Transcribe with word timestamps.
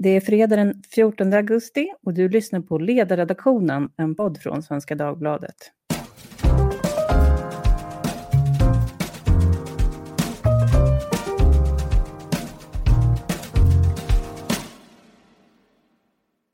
Det 0.00 0.08
är 0.08 0.20
fredag 0.20 0.56
den 0.56 0.82
14 0.94 1.32
augusti 1.32 1.92
och 2.02 2.14
du 2.14 2.28
lyssnar 2.28 2.60
på 2.60 2.78
Ledarredaktionen, 2.78 3.90
en 3.96 4.14
podd 4.14 4.38
från 4.38 4.62
Svenska 4.62 4.94
Dagbladet. 4.94 5.56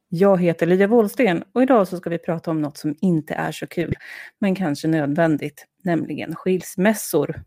Jag 0.09 0.43
heter 0.43 0.67
Lia 0.67 0.87
Wåhlsten 0.87 1.45
och 1.53 1.63
idag 1.63 1.89
så 1.89 1.97
ska 1.97 2.11
vi 2.11 2.19
prata 2.19 2.51
om 2.51 2.63
något 2.63 2.77
som 2.77 2.97
inte 3.01 3.35
är 3.35 3.53
så 3.53 3.67
kul, 3.67 3.95
men 4.39 4.55
kanske 4.55 4.89
nödvändigt, 4.89 5.67
nämligen 5.83 6.35
skilsmässor. 6.35 7.43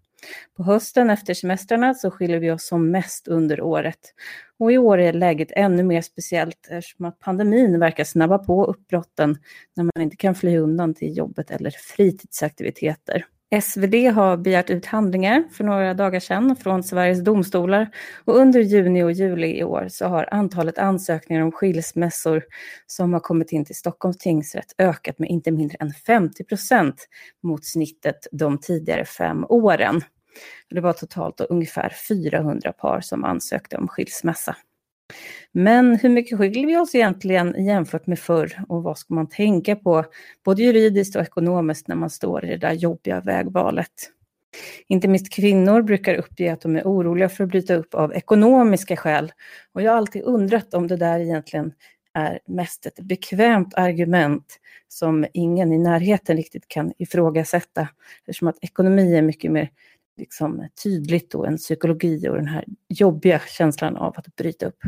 På 0.58 0.64
hösten 0.64 1.10
efter 1.10 1.34
semestrarna 1.34 1.94
så 1.94 2.12
skiljer 2.12 2.40
vi 2.40 2.52
oss 2.52 2.68
som 2.68 2.92
mest 2.92 3.28
under 3.28 3.62
året. 3.62 4.00
Och 4.60 4.72
i 4.72 4.78
år 4.78 4.98
är 4.98 5.14
läget 5.14 5.52
ännu 5.52 5.84
mer 5.84 6.02
speciellt 6.02 6.68
eftersom 6.70 7.06
att 7.06 7.20
pandemin 7.20 7.80
verkar 7.80 8.04
snabba 8.04 8.38
på 8.38 8.66
uppbrotten 8.66 9.38
när 9.76 9.84
man 9.84 10.04
inte 10.04 10.16
kan 10.16 10.36
fly 10.36 10.58
undan 10.58 10.94
till 10.94 11.18
jobbet 11.18 11.52
eller 11.52 11.72
fritidsaktiviteter. 11.72 13.26
SvD 13.62 13.96
har 14.14 14.38
begärt 14.38 14.70
ut 14.70 14.86
handlingar 14.86 15.44
för 15.52 15.64
några 15.64 15.94
dagar 15.94 16.20
sedan 16.20 16.56
från 16.56 16.84
Sveriges 16.84 17.24
domstolar 17.24 17.90
och 18.26 18.38
under 18.38 18.60
juni 18.60 19.04
och 19.04 19.12
juli 19.12 19.58
i 19.58 19.64
år 19.64 19.88
så 19.90 20.06
har 20.06 20.28
antalet 20.32 20.78
ansökningar 20.78 21.42
om 21.44 21.52
skilsmässor 21.52 22.44
som 22.88 23.14
har 23.14 23.20
kommit 23.20 23.52
in 23.52 23.66
till 23.66 23.76
Stockholms 23.76 24.18
tingsrätt 24.18 24.76
ökat 24.78 25.20
med 25.20 25.30
inte 25.30 25.52
mindre 25.52 25.78
än 25.80 25.94
50 25.94 26.44
procent 26.44 27.08
mot 27.44 27.66
snittet 27.66 28.28
de 28.32 28.60
tidigare 28.60 29.06
fem 29.06 29.46
åren. 29.50 30.02
Det 30.70 30.82
var 30.82 30.94
totalt 30.94 31.42
ungefär 31.42 31.94
400 32.08 32.72
par 32.72 33.02
som 33.02 33.24
ansökte 33.24 33.78
om 33.78 33.88
skilsmässa. 33.88 34.56
Men 35.52 35.96
hur 35.96 36.10
mycket 36.10 36.38
skiljer 36.38 36.66
vi 36.66 36.78
oss 36.78 36.96
egentligen 36.96 37.66
jämfört 37.66 38.08
med 38.08 38.20
förr 38.20 38.64
och 38.70 38.84
vad 38.84 38.98
ska 38.98 39.14
man 39.14 39.30
tänka 39.30 39.76
på 39.76 40.06
både 40.46 40.64
juridiskt 40.64 41.16
och 41.16 41.22
ekonomiskt 41.22 41.88
när 41.88 41.96
man 41.96 42.10
står 42.10 42.46
i 42.46 42.50
det 42.50 42.58
där 42.58 42.74
jobbiga 42.74 43.22
vägvalet? 43.22 44.12
Inte 44.88 45.08
minst 45.08 45.34
kvinnor 45.34 45.82
brukar 45.82 46.16
uppge 46.16 46.54
att 46.54 46.62
de 46.62 46.76
är 46.76 46.84
oroliga 46.84 47.30
för 47.30 47.44
att 47.44 47.50
bryta 47.50 47.76
upp 47.76 47.94
av 47.94 48.14
ekonomiska 48.14 48.96
skäl. 48.96 49.32
Och 49.74 49.82
jag 49.82 49.92
har 49.92 49.98
alltid 49.98 50.24
undrat 50.24 50.74
om 50.74 50.88
det 50.88 50.98
där 50.98 51.20
egentligen 51.20 51.74
är 52.14 52.40
mest 52.48 52.86
ett 52.86 53.00
bekvämt 53.00 53.74
argument 53.74 54.60
som 54.88 55.26
ingen 55.34 55.74
i 55.74 55.78
närheten 55.78 56.38
riktigt 56.38 56.68
kan 56.68 56.94
ifrågasätta. 56.98 57.88
Eftersom 58.20 58.48
att 58.48 58.58
ekonomi 58.62 59.16
är 59.16 59.22
mycket 59.22 59.52
mer 59.52 59.70
liksom, 60.18 60.68
tydligt 60.84 61.32
då 61.32 61.46
en 61.46 61.58
psykologi 61.58 62.30
och 62.30 62.36
den 62.36 62.48
här 62.48 62.66
jobbiga 62.90 63.40
känslan 63.40 63.98
av 63.98 64.14
att 64.18 64.36
bryta 64.36 64.66
upp. 64.66 64.80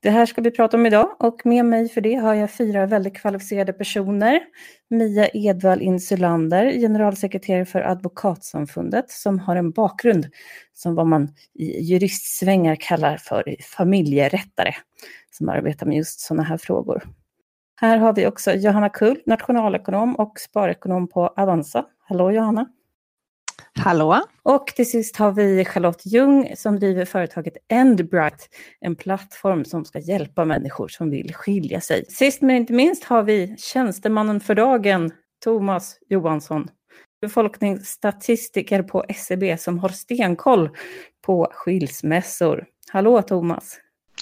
Det 0.00 0.10
här 0.10 0.26
ska 0.26 0.40
vi 0.40 0.50
prata 0.50 0.76
om 0.76 0.86
idag 0.86 1.16
och 1.18 1.46
med 1.46 1.64
mig 1.64 1.88
för 1.88 2.00
det 2.00 2.14
har 2.14 2.34
jag 2.34 2.50
fyra 2.50 2.86
väldigt 2.86 3.16
kvalificerade 3.16 3.72
personer. 3.72 4.40
Mia 4.90 5.28
Edvall 5.32 5.82
Insulander, 5.82 6.72
generalsekreterare 6.72 7.64
för 7.64 7.80
Advokatsamfundet, 7.80 9.10
som 9.10 9.38
har 9.38 9.56
en 9.56 9.70
bakgrund 9.70 10.26
som 10.74 10.94
vad 10.94 11.06
man 11.06 11.28
i 11.54 11.80
juristsvängar 11.80 12.76
kallar 12.76 13.16
för 13.16 13.56
familjerättare, 13.62 14.74
som 15.30 15.48
arbetar 15.48 15.86
med 15.86 15.96
just 15.96 16.20
sådana 16.20 16.42
här 16.42 16.56
frågor. 16.56 17.02
Här 17.80 17.98
har 17.98 18.12
vi 18.12 18.26
också 18.26 18.52
Johanna 18.52 18.88
Kull, 18.88 19.22
nationalekonom 19.26 20.16
och 20.16 20.40
sparekonom 20.40 21.08
på 21.08 21.26
Avanza. 21.26 21.86
Hallå 21.98 22.30
Johanna! 22.30 22.66
Hallå! 23.78 24.22
Och 24.42 24.66
till 24.66 24.90
sist 24.90 25.16
har 25.16 25.32
vi 25.32 25.64
Charlotte 25.64 26.06
Ljung 26.06 26.52
som 26.56 26.78
driver 26.78 27.04
företaget 27.04 27.56
Endbright, 27.68 28.48
en 28.80 28.96
plattform 28.96 29.64
som 29.64 29.84
ska 29.84 29.98
hjälpa 29.98 30.44
människor 30.44 30.88
som 30.88 31.10
vill 31.10 31.34
skilja 31.34 31.80
sig. 31.80 32.04
Sist 32.08 32.42
men 32.42 32.56
inte 32.56 32.72
minst 32.72 33.04
har 33.04 33.22
vi 33.22 33.56
tjänstemannen 33.58 34.40
för 34.40 34.54
dagen, 34.54 35.10
Thomas 35.44 35.98
Johansson, 36.08 36.68
befolkningsstatistiker 37.20 38.82
på 38.82 39.04
SCB 39.08 39.58
som 39.58 39.78
har 39.78 39.88
stenkoll 39.88 40.70
på 41.26 41.48
skilsmässor. 41.52 42.66
Hallå 42.92 43.22
Thomas! 43.22 43.78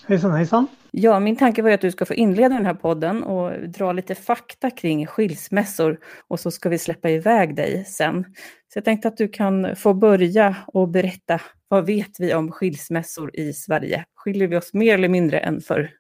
Hejsan 0.07 0.33
hejsan! 0.33 0.67
Ja, 0.91 1.21
min 1.21 1.37
tanke 1.37 1.63
var 1.63 1.71
att 1.71 1.81
du 1.81 1.91
ska 1.91 2.05
få 2.05 2.15
inleda 2.15 2.55
den 2.55 2.67
här 2.67 2.75
podden 2.75 3.23
och 3.23 3.69
dra 3.69 3.93
lite 3.93 4.15
fakta 4.15 4.71
kring 4.71 5.07
skilsmässor 5.07 5.99
och 6.29 6.41
så 6.41 6.51
ska 6.51 6.69
vi 6.69 6.79
släppa 6.79 7.11
iväg 7.11 7.57
dig 7.57 7.85
sen. 7.85 8.25
Så 8.73 8.77
jag 8.77 8.85
tänkte 8.85 9.09
att 9.09 9.17
du 9.17 9.29
kan 9.29 9.77
få 9.77 9.95
börja 9.95 10.57
och 10.67 10.89
berätta 10.89 11.41
vad 11.69 11.87
vet 11.87 12.21
vi 12.21 12.35
om 12.35 12.53
skilsmässor 12.53 13.37
i 13.37 13.53
Sverige? 13.53 14.05
Skiljer 14.15 14.49
vi 14.49 14.57
oss 14.57 14.75
mer 14.75 14.95
eller 14.95 15.09
mindre 15.09 15.39
än 15.39 15.61
förr? 15.61 15.91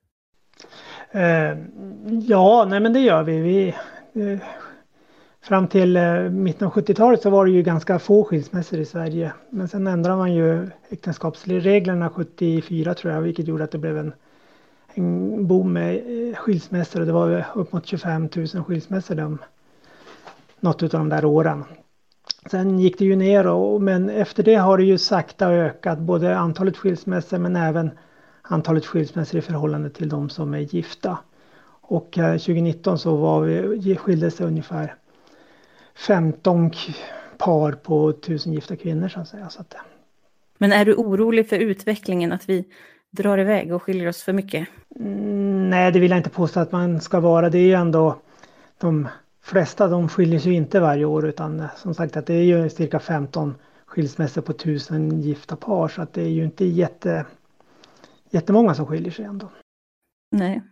Eh, 1.10 1.58
ja, 2.10 2.66
nej 2.68 2.80
men 2.80 2.92
det 2.92 3.00
gör 3.00 3.22
vi. 3.22 3.40
vi 3.40 3.68
eh, 4.22 4.38
fram 5.44 5.68
till 5.68 5.96
eh, 5.96 6.20
mitten 6.20 6.66
av 6.66 6.72
70-talet 6.72 7.22
så 7.22 7.30
var 7.30 7.46
det 7.46 7.52
ju 7.52 7.62
ganska 7.62 7.98
få 7.98 8.24
skilsmässor 8.24 8.78
i 8.78 8.84
Sverige. 8.84 9.32
Men 9.50 9.68
sen 9.68 9.86
ändrade 9.86 10.16
man 10.16 10.34
ju 10.34 10.68
äktenskapsreglerna 10.88 12.10
74 12.10 12.94
tror 12.94 13.12
jag, 13.12 13.20
vilket 13.20 13.48
gjorde 13.48 13.64
att 13.64 13.70
det 13.70 13.78
blev 13.78 13.98
en 13.98 14.12
en 14.94 15.46
boom 15.46 15.72
med 15.72 15.94
eh, 15.96 16.36
skilsmässor 16.36 17.00
och 17.00 17.06
det 17.06 17.12
var 17.12 17.46
upp 17.54 17.72
mot 17.72 17.86
25 17.86 18.28
000 18.36 18.46
skilsmässor 18.46 19.14
de, 19.14 19.38
något 20.60 20.82
av 20.82 20.88
de 20.88 21.08
där 21.08 21.24
åren. 21.24 21.64
Sen 22.50 22.78
gick 22.78 22.98
det 22.98 23.04
ju 23.04 23.16
ner 23.16 23.46
och, 23.46 23.82
men 23.82 24.10
efter 24.10 24.42
det 24.42 24.54
har 24.54 24.78
det 24.78 24.84
ju 24.84 24.98
sakta 24.98 25.52
ökat 25.52 25.98
både 25.98 26.36
antalet 26.36 26.76
skilsmässor 26.76 27.38
men 27.38 27.56
även 27.56 27.90
antalet 28.42 28.86
skilsmässor 28.86 29.38
i 29.38 29.42
förhållande 29.42 29.90
till 29.90 30.08
de 30.08 30.28
som 30.28 30.54
är 30.54 30.58
gifta. 30.58 31.18
Och 31.80 32.18
eh, 32.18 32.32
2019 32.32 32.98
så 32.98 33.16
var 33.16 33.40
vi, 33.40 33.96
skildes 33.96 34.36
det 34.36 34.44
ungefär 34.44 34.94
15 35.94 36.70
par 37.38 37.72
på 37.72 38.08
1000 38.10 38.52
gifta 38.52 38.76
kvinnor 38.76 39.08
så 39.08 39.20
att 39.20 39.28
säga. 39.28 39.48
Så 39.48 39.60
att, 39.60 39.74
men 40.58 40.72
är 40.72 40.84
du 40.84 40.94
orolig 40.94 41.48
för 41.48 41.56
utvecklingen 41.56 42.32
att 42.32 42.48
vi 42.48 42.64
drar 43.10 43.38
iväg 43.38 43.72
och 43.72 43.82
skiljer 43.82 44.08
oss 44.08 44.22
för 44.22 44.32
mycket? 44.32 44.68
Mm, 44.96 45.70
nej, 45.70 45.92
det 45.92 46.00
vill 46.00 46.10
jag 46.10 46.18
inte 46.18 46.30
påstå 46.30 46.60
att 46.60 46.72
man 46.72 47.00
ska 47.00 47.20
vara. 47.20 47.50
Det 47.50 47.58
är 47.58 47.66
ju 47.66 47.74
ändå 47.74 48.16
de 48.80 49.08
flesta 49.42 49.88
de 49.88 50.08
skiljer 50.08 50.40
sig 50.40 50.52
inte 50.52 50.80
varje 50.80 51.04
år 51.04 51.26
utan 51.26 51.60
eh, 51.60 51.66
som 51.76 51.94
sagt 51.94 52.16
att 52.16 52.26
det 52.26 52.34
är 52.34 52.42
ju 52.42 52.70
cirka 52.70 53.00
15 53.00 53.54
skilsmässor 53.86 54.42
på 54.42 54.52
tusen 54.52 55.20
gifta 55.20 55.56
par 55.56 55.88
så 55.88 56.02
att 56.02 56.12
det 56.12 56.22
är 56.22 56.28
ju 56.28 56.44
inte 56.44 56.64
jätte, 56.64 57.26
jättemånga 58.30 58.74
som 58.74 58.86
skiljer 58.86 59.12
sig 59.12 59.24
ändå. 59.24 59.48
Nej. 60.30 60.62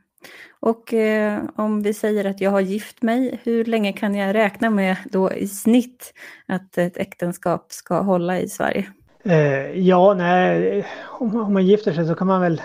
Och 0.61 0.95
eh, 0.95 1.43
om 1.57 1.83
vi 1.83 1.95
säger 1.95 2.25
att 2.25 2.41
jag 2.41 2.51
har 2.51 2.61
gift 2.61 3.03
mig, 3.03 3.41
hur 3.43 3.65
länge 3.65 3.93
kan 3.93 4.15
jag 4.15 4.35
räkna 4.35 4.71
med 4.71 4.97
då 5.11 5.33
i 5.33 5.49
snitt 5.49 6.15
att 6.47 6.79
ett 6.79 6.97
äktenskap 6.97 7.73
ska 7.73 8.01
hålla 8.01 8.41
i 8.41 8.49
Sverige? 8.49 8.87
Eh, 9.25 9.79
ja, 9.79 10.15
nej, 10.15 10.87
om, 11.05 11.37
om, 11.37 11.53
man 11.53 11.67
gifter 11.67 11.93
sig 11.93 12.07
så 12.07 12.15
kan 12.15 12.27
man 12.27 12.41
väl 12.41 12.63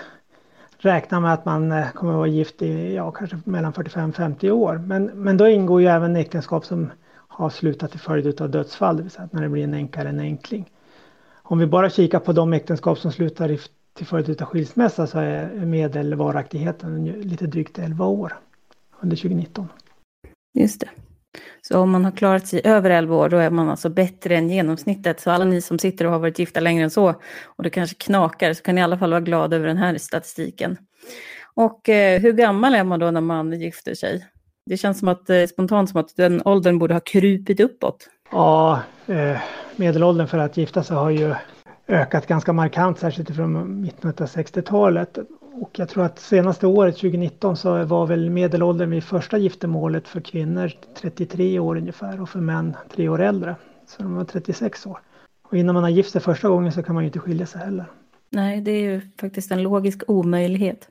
räkna 0.78 1.20
med 1.20 1.32
att 1.32 1.44
man 1.44 1.72
eh, 1.72 1.90
kommer 1.90 2.12
att 2.12 2.18
vara 2.18 2.26
gift 2.26 2.62
i 2.62 2.94
ja, 2.94 3.10
kanske 3.10 3.38
mellan 3.44 3.72
45-50 3.72 4.50
år. 4.50 4.74
Men, 4.74 5.04
men 5.04 5.36
då 5.36 5.48
ingår 5.48 5.80
ju 5.80 5.86
även 5.86 6.16
äktenskap 6.16 6.64
som 6.64 6.90
har 7.28 7.50
slutat 7.50 7.90
till 7.90 8.00
följd 8.00 8.40
av 8.40 8.50
dödsfall, 8.50 8.96
det 8.96 9.02
vill 9.02 9.12
säga 9.12 9.28
när 9.32 9.42
det 9.42 9.48
blir 9.48 9.64
en 9.64 9.74
änka 9.74 10.00
eller 10.00 10.10
en 10.10 10.20
enkling. 10.20 10.70
Om 11.42 11.58
vi 11.58 11.66
bara 11.66 11.90
kikar 11.90 12.18
på 12.18 12.32
de 12.32 12.52
äktenskap 12.52 12.98
som 12.98 13.12
slutar 13.12 13.50
i, 13.50 13.58
till 13.98 14.06
följd 14.06 14.42
av 14.42 14.48
skilsmässa 14.48 15.06
så 15.06 15.18
är 15.18 15.48
medelvaraktigheten 15.48 17.04
lite 17.04 17.46
drygt 17.46 17.78
11 17.78 18.06
år 18.06 18.32
under 19.00 19.16
2019. 19.16 19.68
Just 20.58 20.80
det. 20.80 20.88
Så 21.62 21.80
om 21.80 21.90
man 21.90 22.04
har 22.04 22.12
klarat 22.12 22.46
sig 22.46 22.60
över 22.64 22.90
11 22.90 23.16
år, 23.16 23.28
då 23.28 23.36
är 23.36 23.50
man 23.50 23.68
alltså 23.68 23.88
bättre 23.88 24.36
än 24.36 24.50
genomsnittet. 24.50 25.20
Så 25.20 25.30
alla 25.30 25.44
ni 25.44 25.60
som 25.60 25.78
sitter 25.78 26.04
och 26.04 26.12
har 26.12 26.18
varit 26.18 26.38
gifta 26.38 26.60
längre 26.60 26.84
än 26.84 26.90
så, 26.90 27.14
och 27.44 27.62
det 27.62 27.70
kanske 27.70 27.96
knakar, 27.96 28.52
så 28.52 28.62
kan 28.62 28.74
ni 28.74 28.80
i 28.80 28.84
alla 28.84 28.98
fall 28.98 29.10
vara 29.10 29.20
glada 29.20 29.56
över 29.56 29.66
den 29.66 29.76
här 29.76 29.98
statistiken. 29.98 30.76
Och 31.54 31.88
eh, 31.88 32.20
hur 32.20 32.32
gammal 32.32 32.74
är 32.74 32.84
man 32.84 33.00
då 33.00 33.10
när 33.10 33.20
man 33.20 33.60
gifter 33.60 33.94
sig? 33.94 34.26
Det 34.66 34.76
känns 34.76 34.98
som 34.98 35.08
att, 35.08 35.30
eh, 35.30 35.44
spontant 35.46 35.90
som 35.90 36.00
att 36.00 36.16
den 36.16 36.42
åldern 36.44 36.78
borde 36.78 36.94
ha 36.94 37.00
krupit 37.00 37.60
uppåt. 37.60 38.08
Ja, 38.32 38.82
eh, 39.06 39.38
medelåldern 39.76 40.26
för 40.26 40.38
att 40.38 40.56
gifta 40.56 40.82
sig 40.82 40.96
har 40.96 41.10
ju 41.10 41.34
ökat 41.88 42.26
ganska 42.26 42.52
markant, 42.52 42.98
särskilt 42.98 43.36
från 43.36 43.80
mitten 43.80 44.10
av 44.10 44.16
60-talet. 44.16 45.18
Och 45.60 45.70
jag 45.78 45.88
tror 45.88 46.04
att 46.04 46.18
senaste 46.18 46.66
året, 46.66 46.94
2019, 46.96 47.56
så 47.56 47.84
var 47.84 48.06
väl 48.06 48.30
medelåldern 48.30 48.90
vid 48.90 49.04
första 49.04 49.38
giftermålet 49.38 50.08
för 50.08 50.20
kvinnor 50.20 50.72
33 51.00 51.58
år 51.58 51.76
ungefär 51.76 52.20
och 52.20 52.28
för 52.28 52.38
män 52.38 52.76
tre 52.94 53.08
år 53.08 53.22
äldre. 53.22 53.56
Så 53.86 54.02
de 54.02 54.14
var 54.14 54.24
36 54.24 54.86
år. 54.86 55.00
Och 55.42 55.56
innan 55.56 55.74
man 55.74 55.82
har 55.82 55.90
gift 55.90 56.10
sig 56.10 56.20
första 56.20 56.48
gången 56.48 56.72
så 56.72 56.82
kan 56.82 56.94
man 56.94 57.04
ju 57.04 57.08
inte 57.08 57.18
skilja 57.18 57.46
sig 57.46 57.60
heller. 57.60 57.86
Nej, 58.30 58.60
det 58.60 58.70
är 58.70 58.80
ju 58.80 59.00
faktiskt 59.20 59.50
en 59.50 59.62
logisk 59.62 60.02
omöjlighet. 60.06 60.88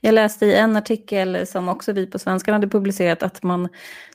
Jag 0.00 0.14
läste 0.14 0.46
i 0.46 0.54
en 0.54 0.76
artikel 0.76 1.46
som 1.46 1.68
också 1.68 1.92
vi 1.92 2.06
på 2.06 2.18
Svenskan 2.18 2.54
hade 2.54 2.68
publicerat 2.68 3.22
att 3.22 3.42
man 3.42 3.68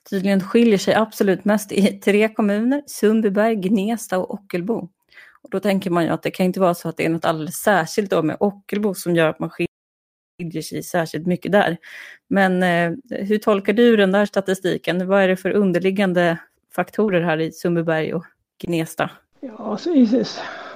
tydligen 0.09 0.41
skiljer 0.41 0.77
sig 0.77 0.93
absolut 0.93 1.45
mest 1.45 1.71
i 1.71 1.87
tre 1.87 2.29
kommuner, 2.29 2.83
Sundbyberg, 2.87 3.55
Gnesta 3.55 4.19
och 4.19 4.33
Ockelbo. 4.33 4.89
Och 5.45 5.51
då 5.51 5.59
tänker 5.59 5.89
man 5.89 6.03
ju 6.03 6.09
att 6.09 6.23
det 6.23 6.31
kan 6.31 6.45
inte 6.45 6.59
vara 6.59 6.73
så 6.73 6.89
att 6.89 6.97
det 6.97 7.05
är 7.05 7.09
något 7.09 7.25
alldeles 7.25 7.55
särskilt 7.55 8.09
då 8.09 8.23
med 8.23 8.37
Ockelbo 8.39 8.93
som 8.93 9.15
gör 9.15 9.29
att 9.29 9.39
man 9.39 9.49
skiljer 9.49 10.61
sig 10.61 10.83
särskilt 10.83 11.25
mycket 11.25 11.51
där. 11.51 11.77
Men 12.27 12.63
eh, 12.63 12.97
hur 13.09 13.37
tolkar 13.37 13.73
du 13.73 13.95
den 13.95 14.11
där 14.11 14.25
statistiken? 14.25 15.07
Vad 15.07 15.21
är 15.21 15.27
det 15.27 15.37
för 15.37 15.49
underliggande 15.49 16.37
faktorer 16.75 17.21
här 17.21 17.37
i 17.41 17.51
Sundbyberg 17.51 18.13
och 18.13 18.25
Gnesta? 18.63 19.09
Ja, 19.39 19.57
alltså, 19.57 19.89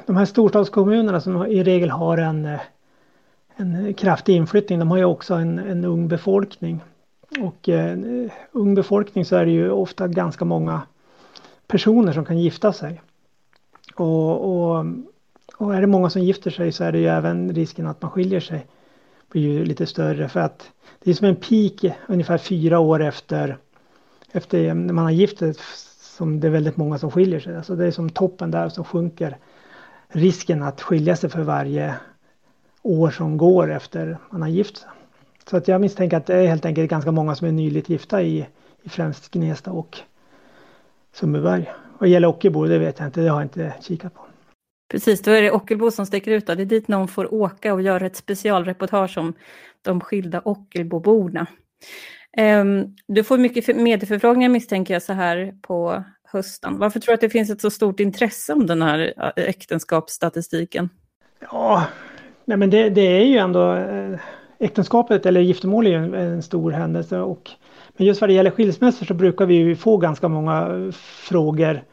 de 0.05 0.17
här 0.17 0.25
storstadskommunerna 0.25 1.21
som 1.21 1.45
i 1.45 1.63
regel 1.63 1.89
har 1.89 2.17
en, 2.17 2.45
eh, 2.45 2.59
en 3.55 3.93
kraftig 3.93 4.35
inflyttning, 4.35 4.79
de 4.79 4.91
har 4.91 4.97
ju 4.97 5.05
också 5.05 5.33
en, 5.33 5.59
en 5.59 5.85
ung 5.85 6.07
befolkning. 6.07 6.81
Och 7.39 7.69
eh, 7.69 7.97
ung 8.51 8.75
befolkning 8.75 9.25
så 9.25 9.35
är 9.35 9.45
det 9.45 9.51
ju 9.51 9.71
ofta 9.71 10.07
ganska 10.07 10.45
många 10.45 10.81
personer 11.67 12.13
som 12.13 12.25
kan 12.25 12.39
gifta 12.39 12.73
sig. 12.73 13.01
Och, 13.99 14.41
och, 14.41 14.85
och, 15.57 15.75
är 15.75 15.81
det 15.81 15.87
många 15.87 16.09
som 16.09 16.21
gifter 16.21 16.51
sig 16.51 16.71
så 16.71 16.83
är 16.83 16.91
det 16.91 16.99
ju 16.99 17.07
även 17.07 17.53
risken 17.55 17.87
att 17.87 18.01
man 18.01 18.11
skiljer 18.11 18.39
sig 18.39 18.65
blir 19.31 19.41
ju 19.41 19.65
lite 19.65 19.85
större 19.85 20.29
för 20.29 20.39
att 20.39 20.71
det 21.03 21.09
är 21.09 21.13
som 21.13 21.27
en 21.27 21.35
peak 21.35 21.93
ungefär 22.07 22.37
fyra 22.37 22.79
år 22.79 23.03
efter 23.03 23.57
efter 24.31 24.73
när 24.73 24.93
man 24.93 25.03
har 25.03 25.11
gift 25.11 25.39
sig 25.39 25.53
som 25.99 26.39
det 26.39 26.47
är 26.47 26.51
väldigt 26.51 26.77
många 26.77 26.97
som 26.97 27.11
skiljer 27.11 27.39
sig. 27.39 27.57
Alltså 27.57 27.75
det 27.75 27.87
är 27.87 27.91
som 27.91 28.09
toppen 28.09 28.51
där 28.51 28.69
som 28.69 28.83
sjunker 28.83 29.37
risken 30.07 30.63
att 30.63 30.81
skilja 30.81 31.15
sig 31.15 31.29
för 31.29 31.41
varje 31.41 31.95
år 32.81 33.09
som 33.09 33.37
går 33.37 33.71
efter 33.71 34.17
man 34.29 34.41
har 34.41 34.49
gift 34.49 34.77
sig. 34.77 34.89
Så 35.49 35.57
att 35.57 35.67
jag 35.67 35.81
misstänker 35.81 36.17
att 36.17 36.25
det 36.25 36.35
är 36.35 36.47
helt 36.47 36.65
enkelt 36.65 36.89
ganska 36.89 37.11
många 37.11 37.35
som 37.35 37.47
är 37.47 37.51
nyligt 37.51 37.89
gifta 37.89 38.21
i, 38.21 38.47
i 38.83 38.89
främst 38.89 39.31
Gnesta 39.31 39.71
och 39.71 39.97
Sundbyberg. 41.13 41.71
Vad 41.99 42.09
gäller 42.09 42.27
Ockelbo, 42.27 42.65
det 42.65 42.79
vet 42.79 42.99
jag 42.99 43.07
inte, 43.07 43.21
det 43.21 43.27
har 43.29 43.39
jag 43.39 43.45
inte 43.45 43.73
kikat 43.81 44.13
på. 44.13 44.21
Precis, 44.91 45.21
då 45.21 45.31
är 45.31 45.41
det 45.41 45.51
Ockelbo 45.51 45.91
som 45.91 46.05
sticker 46.05 46.31
ut. 46.31 46.47
Då. 46.47 46.55
Det 46.55 46.63
är 46.63 46.65
dit 46.65 46.87
någon 46.87 47.07
får 47.07 47.33
åka 47.33 47.73
och 47.73 47.81
göra 47.81 48.05
ett 48.05 48.15
specialreportage 48.15 49.17
om 49.17 49.33
de 49.81 50.01
skilda 50.01 50.41
Ockelboborna. 50.45 51.47
Um, 52.37 52.95
du 53.07 53.23
får 53.23 53.37
mycket 53.37 53.75
medieförfrågningar 53.75 54.49
misstänker 54.49 54.93
jag 54.93 55.03
så 55.03 55.13
här 55.13 55.53
på 55.61 56.03
hösten. 56.23 56.77
Varför 56.77 56.99
tror 56.99 57.11
du 57.11 57.13
att 57.13 57.21
det 57.21 57.29
finns 57.29 57.49
ett 57.49 57.61
så 57.61 57.69
stort 57.69 57.99
intresse 57.99 58.53
om 58.53 58.65
den 58.65 58.81
här 58.81 59.13
äktenskapsstatistiken? 59.35 60.89
Ja, 61.39 61.87
nej 62.45 62.57
men 62.57 62.69
det, 62.69 62.89
det 62.89 63.01
är 63.21 63.25
ju 63.25 63.37
ändå 63.37 63.75
eh, 63.75 64.19
äktenskapet 64.59 65.25
eller 65.25 65.41
giftermål 65.41 65.87
är 65.87 65.91
ju 65.91 65.95
en, 65.95 66.13
en, 66.13 66.43
stor 66.43 66.71
händelse 66.71 67.19
och 67.19 67.51
men 67.97 68.07
just 68.07 68.21
vad 68.21 68.29
det 68.29 68.33
gäller 68.33 68.51
skilsmässor 68.51 69.05
så 69.05 69.13
brukar 69.13 69.45
vi 69.45 69.53
ju 69.53 69.75
få 69.75 69.97
ganska 69.97 70.27
många 70.27 70.91
frågor 71.23 71.83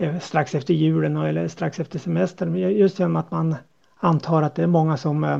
Eh, 0.00 0.18
strax 0.18 0.54
efter 0.54 0.74
julen 0.74 1.16
eller 1.16 1.48
strax 1.48 1.80
efter 1.80 1.98
semestern. 1.98 2.54
Just 2.54 2.98
genom 2.98 3.16
att 3.16 3.30
man 3.30 3.56
antar 3.96 4.42
att 4.42 4.54
det 4.54 4.62
är 4.62 4.66
många 4.66 4.96
som 4.96 5.24
eh, 5.24 5.38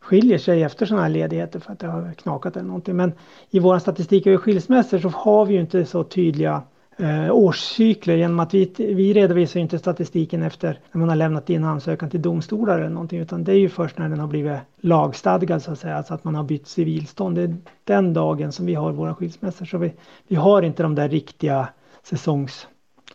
skiljer 0.00 0.38
sig 0.38 0.62
efter 0.62 0.86
sådana 0.86 1.02
här 1.02 1.10
ledigheter 1.10 1.60
för 1.60 1.72
att 1.72 1.78
det 1.78 1.86
har 1.86 2.12
knakat 2.12 2.56
eller 2.56 2.66
någonting. 2.66 2.96
Men 2.96 3.12
i 3.50 3.58
vår 3.58 3.78
statistik 3.78 4.26
över 4.26 4.38
skilsmässor 4.38 4.98
så 4.98 5.08
har 5.08 5.46
vi 5.46 5.54
ju 5.54 5.60
inte 5.60 5.84
så 5.84 6.04
tydliga 6.04 6.62
eh, 6.96 7.30
årscykler 7.32 8.16
genom 8.16 8.40
att 8.40 8.54
vi, 8.54 8.72
vi 8.76 9.12
redovisar 9.12 9.60
inte 9.60 9.78
statistiken 9.78 10.42
efter 10.42 10.78
när 10.92 10.98
man 10.98 11.08
har 11.08 11.16
lämnat 11.16 11.50
in 11.50 11.64
ansökan 11.64 12.10
till 12.10 12.22
domstolar 12.22 12.78
eller 12.78 12.90
någonting 12.90 13.20
utan 13.20 13.44
det 13.44 13.52
är 13.52 13.58
ju 13.58 13.68
först 13.68 13.98
när 13.98 14.08
den 14.08 14.20
har 14.20 14.28
blivit 14.28 14.58
lagstadgad 14.80 15.62
så 15.62 15.72
att 15.72 15.78
säga, 15.78 15.96
alltså 15.96 16.14
att 16.14 16.24
man 16.24 16.34
har 16.34 16.44
bytt 16.44 16.66
civilstånd. 16.66 17.36
Det 17.36 17.42
är 17.42 17.56
den 17.84 18.14
dagen 18.14 18.52
som 18.52 18.66
vi 18.66 18.74
har 18.74 18.92
våra 18.92 19.14
skilsmässor 19.14 19.66
så 19.66 19.78
vi, 19.78 19.92
vi 20.28 20.36
har 20.36 20.62
inte 20.62 20.82
de 20.82 20.94
där 20.94 21.08
riktiga 21.08 21.68
säsongs 22.02 22.66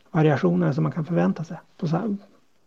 säsongsvariationerna 0.10 0.74
som 0.74 0.84
man 0.84 0.92
kan 0.92 1.06
förvänta 1.06 1.44
sig. 1.44 1.58
På 1.78 1.88
så 1.88 2.18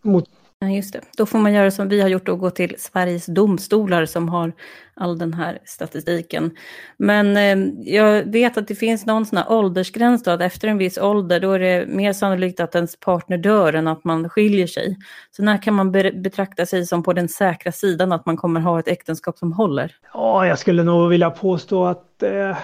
mot 0.03 0.29
Ja, 0.61 0.69
just 0.69 0.93
det. 0.93 1.01
Då 1.17 1.27
får 1.27 1.39
man 1.39 1.53
göra 1.53 1.71
som 1.71 1.89
vi 1.89 2.01
har 2.01 2.09
gjort 2.09 2.29
och 2.29 2.39
gå 2.39 2.51
till 2.51 2.75
Sveriges 2.79 3.27
domstolar 3.27 4.07
som 4.07 4.29
har 4.29 4.53
all 4.95 5.19
den 5.19 5.35
här 5.35 5.59
statistiken. 5.65 6.51
Men 6.97 7.37
eh, 7.37 7.73
jag 7.95 8.33
vet 8.33 8.57
att 8.57 8.69
det 8.69 8.75
finns 8.75 9.07
någon 9.07 9.27
sån 9.27 9.39
här 9.39 9.53
åldersgräns 9.53 10.23
då, 10.23 10.31
att 10.31 10.41
efter 10.41 10.69
en 10.69 10.79
viss 10.79 10.99
ålder 10.99 11.41
då 11.41 11.53
är 11.53 11.59
det 11.59 11.87
mer 11.87 12.13
sannolikt 12.13 12.61
att 12.61 12.75
ens 12.75 12.97
partner 12.97 13.39
dör 13.39 13.73
än 13.73 13.89
att 13.89 14.05
man 14.05 14.29
skiljer 14.29 14.67
sig. 14.67 14.97
Så 15.31 15.43
när 15.43 15.63
kan 15.63 15.75
man 15.75 15.93
be 15.93 16.13
betrakta 16.13 16.67
sig 16.67 16.87
som 16.87 17.03
på 17.03 17.13
den 17.13 17.29
säkra 17.29 17.73
sidan 17.73 18.13
att 18.13 18.27
man 18.27 18.37
kommer 18.37 18.61
ha 18.61 18.81
ett 18.81 18.89
äktenskap 18.89 19.39
som 19.39 19.53
håller? 19.53 19.95
Ja, 20.15 20.47
jag 20.47 20.59
skulle 20.59 20.83
nog 20.83 21.09
vilja 21.09 21.31
påstå 21.31 21.87
att 21.87 22.23
eh, 22.23 22.57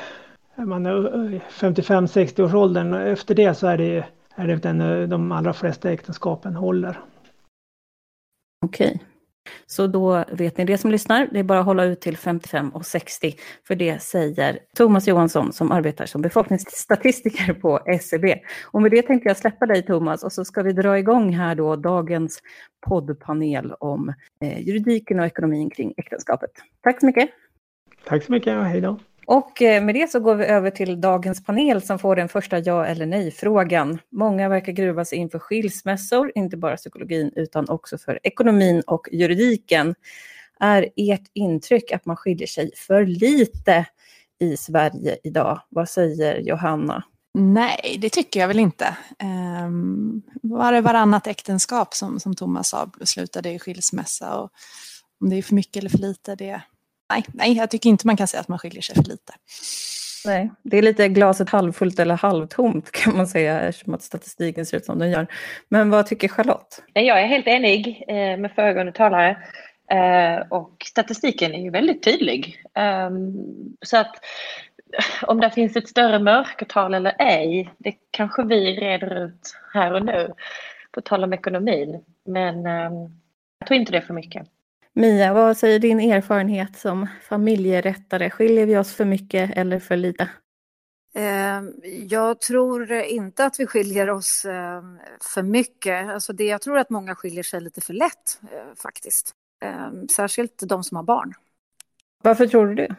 man 0.67 0.87
är 0.87 1.41
55-60 1.51 2.43
års 2.43 2.55
åldern. 2.55 2.95
Efter 2.95 3.35
det 3.35 3.55
så 3.55 3.67
är 3.67 3.79
det, 3.79 4.05
är 4.39 4.47
det 4.47 4.57
den, 4.57 5.09
de 5.11 5.33
allra 5.33 5.53
flesta 5.53 5.93
äktenskapen 5.93 6.55
håller. 6.55 7.01
Okej. 8.65 9.05
Så 9.67 9.87
då 9.87 10.25
vet 10.33 10.59
ni 10.59 10.65
det 10.65 10.79
som 10.79 10.91
lyssnar, 10.91 11.29
det 11.33 11.39
är 11.39 11.43
bara 11.43 11.61
att 11.61 11.67
hålla 11.67 11.85
ut 11.85 12.01
till 12.01 12.17
55 12.17 12.71
och 12.71 12.87
60. 12.87 13.35
För 13.67 13.75
det 13.75 14.03
säger 14.03 14.59
Thomas 14.77 15.09
Johansson 15.09 15.53
som 15.53 15.73
arbetar 15.73 16.07
som 16.07 16.23
befolkningsstatistiker 16.23 17.53
på 17.53 17.81
SCB. 17.87 18.31
E 18.31 18.41
och 18.65 18.83
med 18.83 18.91
det 18.91 19.03
tänkte 19.03 19.29
jag 19.29 19.37
släppa 19.37 19.67
dig 19.67 19.83
Thomas 19.83 20.25
och 20.25 20.33
så 20.33 20.45
ska 20.45 20.63
vi 20.63 20.73
dra 20.73 20.99
igång 20.99 21.33
här 21.33 21.55
då 21.55 21.77
dagens 21.77 22.39
poddpanel 22.89 23.73
om 23.73 24.15
eh, 24.41 24.61
juridiken 24.61 25.21
och 25.21 25.27
ekonomin 25.27 25.71
kring 25.71 25.95
äktenskapet. 25.97 26.51
Tack 26.81 27.01
så 27.01 27.07
mycket. 27.07 27.31
Tack 28.05 28.25
så 28.25 28.33
mycket 28.33 28.57
och 28.59 28.65
hej 28.65 28.81
då. 28.81 28.99
Och 29.29 29.63
eh, 29.63 29.83
med 29.83 29.95
det 29.95 30.11
så 30.11 30.21
går 30.21 30.35
vi 30.35 30.45
över 30.45 30.71
till 30.71 31.01
dagens 31.01 31.45
panel 31.45 31.83
som 31.83 31.99
får 31.99 32.17
den 32.17 32.29
första 32.29 32.59
ja 32.59 32.87
eller 32.87 33.07
nej-frågan. 33.07 33.99
Många 34.11 34.49
verkar 34.49 34.73
gruva 34.73 35.05
sig 35.05 35.19
inför 35.19 35.39
skilsmässor, 35.39 36.33
inte 36.35 36.57
bara 36.57 36.77
psykologin 36.77 37.33
utan 37.37 37.69
också 37.69 37.99
för 37.99 38.21
ekonomin 38.23 38.83
och 38.87 39.09
juridiken. 39.13 39.95
Är 40.61 40.89
ert 40.97 41.31
intryck 41.33 41.93
att 41.93 42.07
man 42.07 42.17
skiljer 42.17 42.47
sig 42.47 42.71
för 42.77 43.07
lite 43.07 43.87
i 44.41 44.57
Sverige 44.57 45.19
idag? 45.25 45.61
Vad 45.69 45.89
säger 45.89 46.39
Johanna? 46.39 47.05
Nej, 47.35 47.99
det 48.01 48.11
tycker 48.11 48.41
jag 48.41 48.49
väl 48.49 48.59
inte. 48.59 48.97
Um, 49.65 50.23
var 50.43 50.73
det 50.73 50.81
varannat 50.81 51.27
äktenskap 51.27 51.95
som, 51.95 52.21
som 52.21 52.35
Thomas 52.35 52.69
sa 52.69 52.91
slutade 53.05 53.51
i 53.51 53.59
skilsmässa 53.59 54.37
och 54.39 54.51
om 55.21 55.31
det 55.31 55.37
är 55.37 55.43
för 55.43 55.55
mycket 55.55 55.77
eller 55.77 55.91
för 55.91 55.99
lite, 55.99 56.35
det, 56.35 56.63
nej, 57.11 57.25
nej, 57.33 57.57
jag 57.57 57.71
tycker 57.71 57.91
inte 57.91 58.07
man 58.07 58.17
kan 58.17 58.29
säga 58.29 58.41
att 58.41 58.49
man 58.49 58.59
skiljer 58.59 58.83
sig 58.83 58.95
för 58.95 59.03
lite. 59.03 59.33
Nej, 60.27 60.51
det 60.63 60.79
är 60.79 60.83
lite 60.83 61.09
glaset 61.09 61.51
halvfullt 61.51 61.99
eller 61.99 62.15
halvtomt 62.15 62.91
kan 62.93 63.17
man 63.17 63.27
säga 63.27 63.61
eftersom 63.61 63.95
att 63.95 64.03
statistiken 64.03 64.67
ser 64.67 64.77
ut 64.77 64.85
som 64.85 64.99
den 64.99 65.11
gör. 65.11 65.27
Men 65.69 65.91
vad 65.91 66.07
tycker 66.07 66.29
Charlotte? 66.29 66.83
Jag 66.93 67.23
är 67.23 67.27
helt 67.27 67.47
enig 67.47 68.05
eh, 68.09 68.37
med 68.37 68.53
föregående 68.55 68.93
talare. 68.93 69.37
Eh, 69.91 70.47
och 70.49 70.85
statistiken 70.85 71.55
är 71.55 71.63
ju 71.63 71.71
väldigt 71.71 72.03
tydlig. 72.03 72.63
Ehm, 72.75 73.35
så 73.83 73.97
att 73.97 74.17
om 75.23 75.41
det 75.41 75.51
finns 75.51 75.77
ett 75.77 75.89
större 75.89 76.19
mörkertal 76.19 76.95
eller 76.95 77.15
ej, 77.19 77.71
det 77.79 77.95
kanske 78.11 78.43
vi 78.43 78.77
reder 78.77 79.25
ut 79.25 79.55
här 79.75 79.93
och 79.93 80.05
nu. 80.05 80.33
På 80.91 81.01
tal 81.01 81.25
om 81.25 81.33
ekonomin. 81.33 82.05
Men 82.25 82.67
ehm, 82.67 82.93
jag 83.59 83.69
tror 83.69 83.81
inte 83.81 83.93
det 83.93 83.99
är 83.99 84.03
för 84.03 84.15
mycket. 84.15 84.47
Mia, 84.99 85.33
vad 85.33 85.57
säger 85.57 85.79
din 85.79 86.01
erfarenhet 86.01 86.79
som 86.79 87.07
familjerättare? 87.23 88.31
Skiljer 88.31 88.67
vi 88.67 88.77
oss 88.77 88.95
för 88.95 89.05
mycket 89.05 89.51
eller 89.57 89.81
för 89.81 89.97
lite? 89.97 90.31
Ehm, 91.15 91.73
jag 92.09 92.41
tror 92.41 92.93
inte 92.93 93.45
att 93.45 93.61
vi 93.61 93.67
skiljer 93.67 94.11
oss 94.11 94.45
ehm, 94.45 94.99
för 95.21 95.43
mycket. 95.43 96.09
Alltså 96.11 96.33
det, 96.33 96.45
jag 96.45 96.63
tror 96.63 96.79
att 96.79 96.91
många 96.91 97.15
skiljer 97.15 97.43
sig 97.43 97.61
lite 97.61 97.81
för 97.81 97.93
lätt 97.93 98.41
eh, 98.43 98.75
faktiskt. 98.77 99.33
Ehm, 99.65 100.09
särskilt 100.09 100.63
de 100.69 100.85
som 100.85 100.97
har 100.97 101.05
barn. 101.05 101.35
Varför 102.23 102.47
tror 102.47 102.67
du 102.67 102.75
det? 102.75 102.97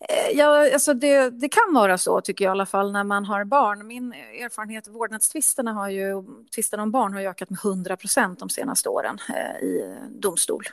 Eh, 0.00 0.38
ja, 0.38 0.72
alltså 0.72 0.94
det, 0.94 1.30
det, 1.30 1.48
kan 1.48 1.74
vara 1.74 1.98
så 1.98 2.20
tycker 2.20 2.44
jag 2.44 2.50
i 2.50 2.52
alla 2.52 2.66
fall 2.66 2.92
när 2.92 3.04
man 3.04 3.24
har 3.24 3.44
barn. 3.44 3.86
Min 3.86 4.12
erfarenhet, 4.12 4.88
vårdnadstvisterna 4.88 5.72
har 5.72 5.88
ju, 5.88 6.24
tvisterna 6.54 6.82
om 6.82 6.90
barn 6.90 7.12
har 7.12 7.20
ju 7.20 7.26
ökat 7.26 7.50
med 7.50 7.58
100 7.64 7.96
procent 7.96 8.38
de 8.38 8.48
senaste 8.48 8.88
åren 8.88 9.18
eh, 9.28 9.66
i 9.66 9.96
domstol. 10.10 10.64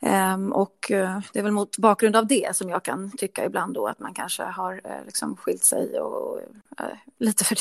Ehm, 0.00 0.52
och 0.52 0.90
eh, 0.90 1.20
det 1.32 1.38
är 1.38 1.42
väl 1.42 1.52
mot 1.52 1.78
bakgrund 1.78 2.16
av 2.16 2.26
det 2.26 2.56
som 2.56 2.68
jag 2.68 2.82
kan 2.82 3.10
tycka 3.10 3.44
ibland 3.44 3.74
då 3.74 3.86
att 3.86 3.98
man 3.98 4.14
kanske 4.14 4.42
har 4.42 4.80
eh, 4.84 5.04
liksom 5.04 5.36
skilt 5.36 5.64
sig 5.64 6.00
och 6.00 6.40
eh, 6.78 6.84
lite, 7.18 7.44
för, 7.44 7.56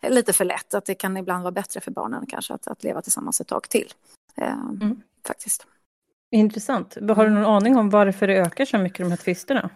lite 0.10 0.32
för 0.32 0.44
lätt. 0.44 0.74
Att 0.74 0.84
det 0.84 0.94
kan 0.94 1.16
ibland 1.16 1.42
vara 1.42 1.52
bättre 1.52 1.80
för 1.80 1.90
barnen 1.90 2.26
kanske 2.26 2.54
att, 2.54 2.66
att 2.66 2.84
leva 2.84 3.02
tillsammans 3.02 3.40
ett 3.40 3.48
tag 3.48 3.68
till. 3.68 3.92
Ehm, 4.36 4.78
mm. 4.82 5.02
Faktiskt. 5.26 5.66
Intressant. 6.30 6.94
Har 6.94 7.24
du 7.24 7.30
någon 7.30 7.44
aning 7.44 7.76
om 7.76 7.90
varför 7.90 8.26
det 8.26 8.36
ökar 8.36 8.64
så 8.64 8.78
mycket 8.78 8.98
de 8.98 9.10
här 9.10 9.16
tvisterna? 9.16 9.70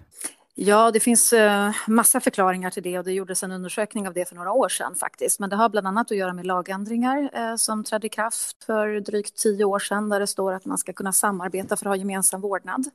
Ja, 0.60 0.90
det 0.90 1.00
finns 1.00 1.32
eh, 1.32 1.70
massa 1.86 2.20
förklaringar 2.20 2.70
till 2.70 2.82
det 2.82 2.98
och 2.98 3.04
det 3.04 3.12
gjordes 3.12 3.42
en 3.42 3.52
undersökning 3.52 4.08
av 4.08 4.14
det 4.14 4.28
för 4.28 4.34
några 4.34 4.52
år 4.52 4.68
sedan 4.68 4.94
faktiskt. 4.94 5.40
Men 5.40 5.50
det 5.50 5.56
har 5.56 5.68
bland 5.68 5.86
annat 5.86 6.10
att 6.10 6.16
göra 6.16 6.32
med 6.32 6.46
lagändringar 6.46 7.30
eh, 7.34 7.56
som 7.56 7.84
trädde 7.84 8.06
i 8.06 8.10
kraft 8.10 8.64
för 8.64 9.00
drygt 9.00 9.36
tio 9.36 9.64
år 9.64 9.78
sedan 9.78 10.08
där 10.08 10.20
det 10.20 10.26
står 10.26 10.52
att 10.52 10.64
man 10.64 10.78
ska 10.78 10.92
kunna 10.92 11.12
samarbeta 11.12 11.76
för 11.76 11.86
att 11.86 11.90
ha 11.90 11.96
gemensam 11.96 12.40
vårdnad. 12.40 12.90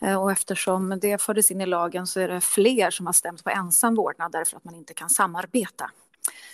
Eh, 0.00 0.22
och 0.22 0.32
eftersom 0.32 0.98
det 1.00 1.22
fördes 1.22 1.50
in 1.50 1.60
i 1.60 1.66
lagen 1.66 2.06
så 2.06 2.20
är 2.20 2.28
det 2.28 2.40
fler 2.40 2.90
som 2.90 3.06
har 3.06 3.12
stämt 3.12 3.44
på 3.44 3.50
ensam 3.50 3.94
vårdnad 3.94 4.32
därför 4.32 4.56
att 4.56 4.64
man 4.64 4.74
inte 4.74 4.94
kan 4.94 5.10
samarbeta. 5.10 5.90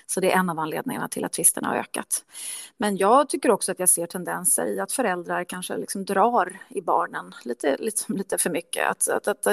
Så 0.06 0.20
det 0.20 0.32
är 0.32 0.38
en 0.38 0.50
av 0.50 0.58
anledningarna 0.58 1.08
till 1.08 1.24
att 1.24 1.32
tvisterna 1.32 1.68
har 1.68 1.76
ökat. 1.76 2.24
Men 2.76 2.96
jag 2.96 3.28
tycker 3.28 3.50
också 3.50 3.72
att 3.72 3.78
jag 3.78 3.88
ser 3.88 4.06
tendenser 4.06 4.66
i 4.66 4.80
att 4.80 4.92
föräldrar 4.92 5.44
kanske 5.44 5.76
liksom 5.76 6.04
drar 6.04 6.60
i 6.68 6.80
barnen 6.80 7.34
lite, 7.44 7.76
lite, 7.76 8.12
lite 8.12 8.38
för 8.38 8.50
mycket. 8.50 8.90
Att, 8.90 9.08
att, 9.08 9.28
att, 9.28 9.46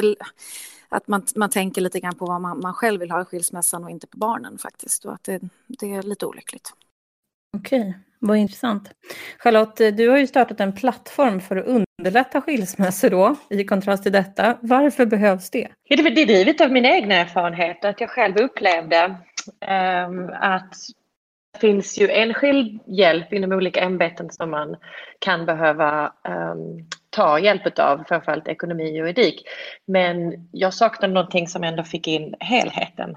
att 0.90 1.08
man, 1.08 1.26
man 1.36 1.50
tänker 1.50 1.82
lite 1.82 2.00
grann 2.00 2.16
på 2.16 2.26
vad 2.26 2.42
man, 2.42 2.60
man 2.60 2.74
själv 2.74 3.00
vill 3.00 3.12
ha 3.12 3.22
i 3.22 3.26
skilsmässan 3.26 3.84
och 3.84 3.90
inte 3.90 4.08
på 4.08 4.18
barnen 4.18 4.58
faktiskt. 4.58 5.06
Och 5.06 5.14
att 5.14 5.24
det, 5.24 5.42
det 5.68 5.94
är 5.94 6.04
lite 6.04 6.26
olyckligt. 6.26 6.74
Okej, 7.58 7.98
vad 8.20 8.38
intressant. 8.38 8.90
Charlotte, 9.40 9.98
du 9.98 10.10
har 10.10 10.18
ju 10.18 10.28
startat 10.28 10.60
en 10.60 10.76
plattform 10.76 11.42
för 11.42 11.56
att 11.56 11.66
underlätta 11.66 12.42
skilsmässor 12.42 13.10
då, 13.10 13.36
i 13.50 13.66
kontrast 13.66 14.04
till 14.04 14.12
detta. 14.12 14.58
Varför 14.62 15.06
behövs 15.06 15.50
det? 15.50 15.68
Det 15.90 15.94
är 15.94 16.26
drivet 16.26 16.62
av 16.62 16.72
min 16.72 16.86
egna 16.86 17.16
erfarenhet, 17.16 17.86
att 17.86 18.02
jag 18.02 18.10
själv 18.10 18.38
upplevde 18.38 19.16
att 20.34 20.74
det 21.54 21.60
finns 21.60 21.98
ju 21.98 22.10
enskild 22.10 22.80
hjälp 22.86 23.34
inom 23.34 23.52
olika 23.52 23.82
ämbeten 23.82 24.30
som 24.30 24.52
man 24.52 24.76
kan 25.20 25.46
behöva 25.46 26.14
um, 26.28 26.90
ta 27.10 27.40
hjälp 27.40 27.80
av, 27.80 28.04
framförallt 28.08 28.48
ekonomi 28.48 28.84
och 28.84 28.96
juridik. 28.96 29.44
Men 29.88 30.48
jag 30.52 30.74
saknade 30.74 31.14
någonting 31.14 31.48
som 31.48 31.64
ändå 31.64 31.84
fick 31.84 32.08
in 32.08 32.36
helheten 32.40 33.16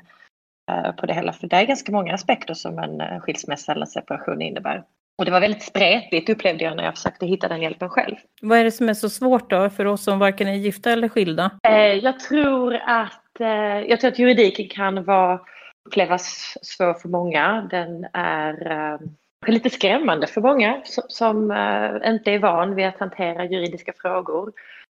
uh, 0.73 0.93
på 0.93 1.07
det 1.07 1.15
hela, 1.15 1.33
för 1.33 1.47
det 1.47 1.57
är 1.57 1.67
ganska 1.67 1.93
många 1.93 2.15
aspekter 2.15 2.55
som 2.55 2.79
en 2.79 3.01
uh, 3.01 3.21
skilsmässa 3.21 3.73
eller 3.73 3.87
separation 3.87 4.43
innebär. 4.43 4.85
Och 5.19 5.25
det 5.25 5.31
var 5.31 5.41
väldigt 5.41 5.63
spretigt 5.63 6.29
upplevde 6.29 6.65
jag 6.65 6.77
när 6.77 6.85
jag 6.85 6.95
försökte 6.95 7.27
hitta 7.27 7.49
den 7.49 7.63
hjälpen 7.63 7.89
själv. 7.89 8.15
Vad 8.43 8.59
är 8.59 8.65
det 8.65 8.71
som 8.71 8.89
är 8.89 8.95
så 8.95 9.11
svårt 9.11 9.51
då 9.51 9.71
för 9.71 9.85
oss 9.85 10.05
som 10.05 10.19
varken 10.19 10.49
är 10.49 10.55
gifta 10.55 10.91
eller 10.91 11.09
skilda? 11.09 11.51
Eh, 11.69 11.93
jag 11.93 12.21
tror 12.21 12.75
att, 12.75 13.41
eh, 13.41 13.81
jag 13.89 14.01
tror 14.01 14.11
att 14.11 14.19
juridiken 14.19 14.69
kan 14.69 15.05
vara, 15.05 15.41
upplevas 15.87 16.57
svår 16.63 16.95
för 16.95 17.09
många. 17.09 17.69
Den 17.71 18.07
är 18.13 18.73
eh, 18.73 18.99
lite 19.47 19.71
skrämmande 19.71 20.27
för 20.27 20.41
många 20.41 20.83
som, 20.85 21.05
som 21.09 21.51
eh, 21.51 22.11
inte 22.11 22.33
är 22.33 22.39
van 22.39 22.75
vid 22.75 22.87
att 22.87 22.99
hantera 22.99 23.45
juridiska 23.45 23.93
frågor. 23.93 24.53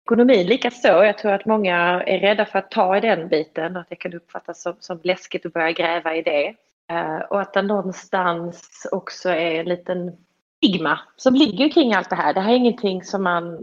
Ekonomin 0.07 0.47
likaså. 0.47 0.89
Jag 1.05 1.19
tror 1.19 1.33
att 1.33 1.47
många 1.47 2.03
är 2.07 2.19
rädda 2.19 2.47
för 2.47 2.59
att 2.59 2.71
ta 2.71 2.97
i 2.97 3.01
den 3.01 3.29
biten 3.29 3.77
och 3.77 3.83
att 3.83 3.89
det 3.89 3.97
kan 3.97 4.15
uppfattas 4.15 4.63
som, 4.63 4.77
som 4.81 5.01
läskigt 5.03 5.47
att 5.47 5.53
börja 5.53 5.73
gräva 5.73 6.15
i 6.15 6.23
det. 6.23 6.55
Eh, 6.91 7.19
och 7.19 7.41
att 7.41 7.53
det 7.53 7.63
någonstans 7.63 8.87
också 8.93 9.31
är 9.31 9.61
en 9.61 9.69
liten 9.69 10.17
stigma 10.67 10.99
som 11.17 11.35
ligger 11.35 11.69
kring 11.69 11.95
allt 11.95 12.11
det 12.11 12.17
här. 12.17 12.35
Det 12.35 12.41
här 12.41 12.53
är 12.53 12.57
ingenting 12.57 13.03
som 13.03 13.23
man 13.23 13.59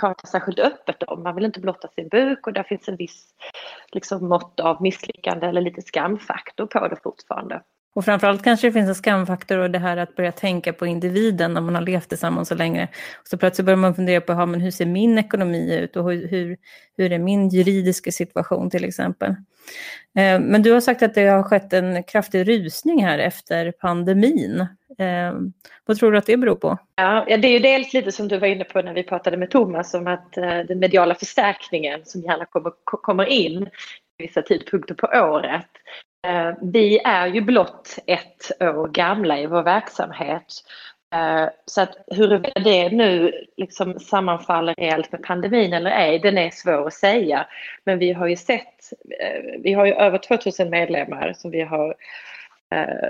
pratar 0.00 0.28
särskilt 0.28 0.58
öppet 0.58 1.02
om. 1.02 1.22
Man 1.22 1.34
vill 1.34 1.44
inte 1.44 1.60
blotta 1.60 1.88
sin 1.88 2.08
buk 2.08 2.46
och 2.46 2.52
där 2.52 2.62
finns 2.62 2.88
en 2.88 2.96
viss 2.96 3.34
liksom, 3.92 4.28
mått 4.28 4.60
av 4.60 4.82
misslyckande 4.82 5.46
eller 5.46 5.60
lite 5.60 5.82
skamfaktor 5.82 6.66
på 6.66 6.88
det 6.88 6.96
fortfarande. 7.02 7.62
Och 7.94 8.04
framförallt 8.04 8.44
kanske 8.44 8.66
det 8.66 8.72
finns 8.72 8.88
en 8.88 8.94
skamfaktor 8.94 9.58
och 9.58 9.70
det 9.70 9.78
här 9.78 9.96
att 9.96 10.16
börja 10.16 10.32
tänka 10.32 10.72
på 10.72 10.86
individen 10.86 11.54
när 11.54 11.60
man 11.60 11.74
har 11.74 11.82
levt 11.82 12.08
tillsammans 12.08 12.48
så 12.48 12.54
länge. 12.54 12.88
Och 13.20 13.28
så 13.28 13.38
plötsligt 13.38 13.64
börjar 13.66 13.76
man 13.76 13.94
fundera 13.94 14.20
på 14.20 14.32
ja, 14.32 14.46
men 14.46 14.60
hur 14.60 14.70
ser 14.70 14.86
min 14.86 15.18
ekonomi 15.18 15.78
ut 15.78 15.96
och 15.96 16.12
hur, 16.12 16.28
hur, 16.28 16.56
hur 16.96 17.12
är 17.12 17.18
min 17.18 17.48
juridiska 17.48 18.12
situation 18.12 18.70
till 18.70 18.84
exempel. 18.84 19.30
Eh, 20.18 20.40
men 20.40 20.62
du 20.62 20.72
har 20.72 20.80
sagt 20.80 21.02
att 21.02 21.14
det 21.14 21.26
har 21.26 21.42
skett 21.42 21.72
en 21.72 22.02
kraftig 22.02 22.48
rusning 22.48 23.04
här 23.04 23.18
efter 23.18 23.72
pandemin. 23.72 24.60
Eh, 24.98 25.32
vad 25.86 25.98
tror 25.98 26.12
du 26.12 26.18
att 26.18 26.26
det 26.26 26.36
beror 26.36 26.56
på? 26.56 26.78
Ja, 26.96 27.24
det 27.26 27.48
är 27.48 27.52
ju 27.52 27.58
dels 27.58 27.92
lite 27.92 28.12
som 28.12 28.28
du 28.28 28.38
var 28.38 28.46
inne 28.46 28.64
på 28.64 28.82
när 28.82 28.94
vi 28.94 29.02
pratade 29.02 29.36
med 29.36 29.50
Thomas 29.50 29.94
om 29.94 30.06
att 30.06 30.36
eh, 30.36 30.58
den 30.58 30.78
mediala 30.78 31.14
förstärkningen 31.14 32.00
som 32.04 32.20
gärna 32.20 32.44
kommer, 32.44 32.72
kommer 32.84 33.24
in 33.24 33.68
vissa 34.18 34.42
tidpunkter 34.42 34.94
på 34.94 35.06
året 35.06 35.66
Eh, 36.28 36.52
vi 36.62 36.98
är 37.04 37.26
ju 37.26 37.40
blott 37.40 37.98
ett 38.06 38.62
år 38.62 38.88
gamla 38.88 39.38
i 39.38 39.46
vår 39.46 39.62
verksamhet. 39.62 40.64
Eh, 41.14 41.48
så 41.64 41.80
att 41.80 41.96
huruvida 42.06 42.60
det 42.60 42.90
nu 42.90 43.32
liksom 43.56 44.00
sammanfaller 44.00 44.74
rejält 44.74 45.12
med 45.12 45.22
pandemin 45.22 45.72
eller 45.72 45.90
ej, 45.90 46.18
den 46.18 46.38
är 46.38 46.50
svår 46.50 46.86
att 46.86 46.94
säga. 46.94 47.46
Men 47.84 47.98
vi 47.98 48.12
har 48.12 48.26
ju 48.26 48.36
sett, 48.36 48.92
eh, 49.20 49.60
vi 49.62 49.72
har 49.72 49.86
ju 49.86 49.92
över 49.92 50.18
2000 50.18 50.70
medlemmar 50.70 51.32
som 51.36 51.50
vi 51.50 51.60
har, 51.60 51.94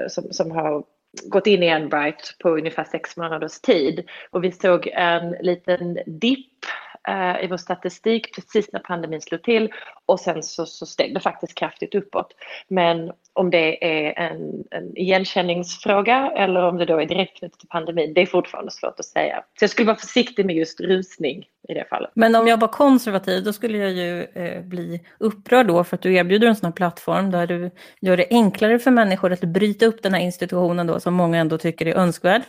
som, 0.08 0.32
som 0.32 0.50
har 0.50 0.82
gått 1.24 1.46
in 1.46 1.62
i 1.62 1.66
Enbright 1.66 2.36
på 2.38 2.50
ungefär 2.50 2.84
sex 2.84 3.16
månaders 3.16 3.60
tid 3.60 4.08
och 4.30 4.44
vi 4.44 4.52
såg 4.52 4.86
en 4.92 5.30
liten 5.30 5.98
dipp 6.06 6.64
eh, 7.08 7.44
i 7.44 7.46
vår 7.46 7.56
statistik 7.56 8.34
precis 8.34 8.72
när 8.72 8.80
pandemin 8.80 9.20
slog 9.20 9.42
till 9.42 9.72
och 10.06 10.20
sen 10.20 10.42
så, 10.42 10.66
så 10.66 10.86
steg 10.86 11.14
det 11.14 11.20
faktiskt 11.20 11.54
kraftigt 11.54 11.94
uppåt. 11.94 12.34
Men 12.68 13.12
om 13.32 13.50
det 13.50 13.84
är 13.84 14.18
en, 14.18 14.64
en 14.70 14.96
igenkänningsfråga 14.96 16.32
eller 16.36 16.62
om 16.62 16.76
det 16.76 16.84
då 16.84 17.00
är 17.00 17.06
direkt 17.06 17.38
knutet 17.38 17.58
till 17.58 17.68
pandemin, 17.68 18.14
det 18.14 18.20
är 18.20 18.26
fortfarande 18.26 18.70
svårt 18.70 19.00
att 19.00 19.06
säga. 19.06 19.44
Så 19.58 19.62
jag 19.62 19.70
skulle 19.70 19.86
vara 19.86 19.96
försiktig 19.96 20.46
med 20.46 20.56
just 20.56 20.80
rusning 20.80 21.46
i 21.68 21.74
det 21.74 21.84
fallet. 21.90 22.10
Men 22.14 22.34
om 22.34 22.46
jag 22.48 22.60
var 22.60 22.68
konservativ 22.68 23.44
då 23.44 23.52
skulle 23.52 23.78
jag 23.78 23.90
ju 23.90 24.22
eh, 24.22 24.62
bli 24.62 25.00
upprörd 25.18 25.66
då 25.66 25.84
för 25.84 25.96
att 25.96 26.02
du 26.02 26.14
erbjuder 26.14 26.48
en 26.48 26.56
sån 26.56 26.66
här 26.66 26.72
plattform 26.72 27.30
där 27.30 27.46
du 27.46 27.70
gör 28.00 28.16
det 28.16 28.26
enklare 28.30 28.78
för 28.78 28.90
människor 28.90 29.32
att 29.32 29.40
bryta 29.40 29.86
upp 29.86 30.02
den 30.02 30.14
här 30.14 30.20
institutionen 30.20 30.86
då 30.86 31.00
som 31.00 31.14
många 31.14 31.38
ändå 31.38 31.58
tycker 31.58 31.86
är 31.86 31.94
önskvärd 31.94 32.42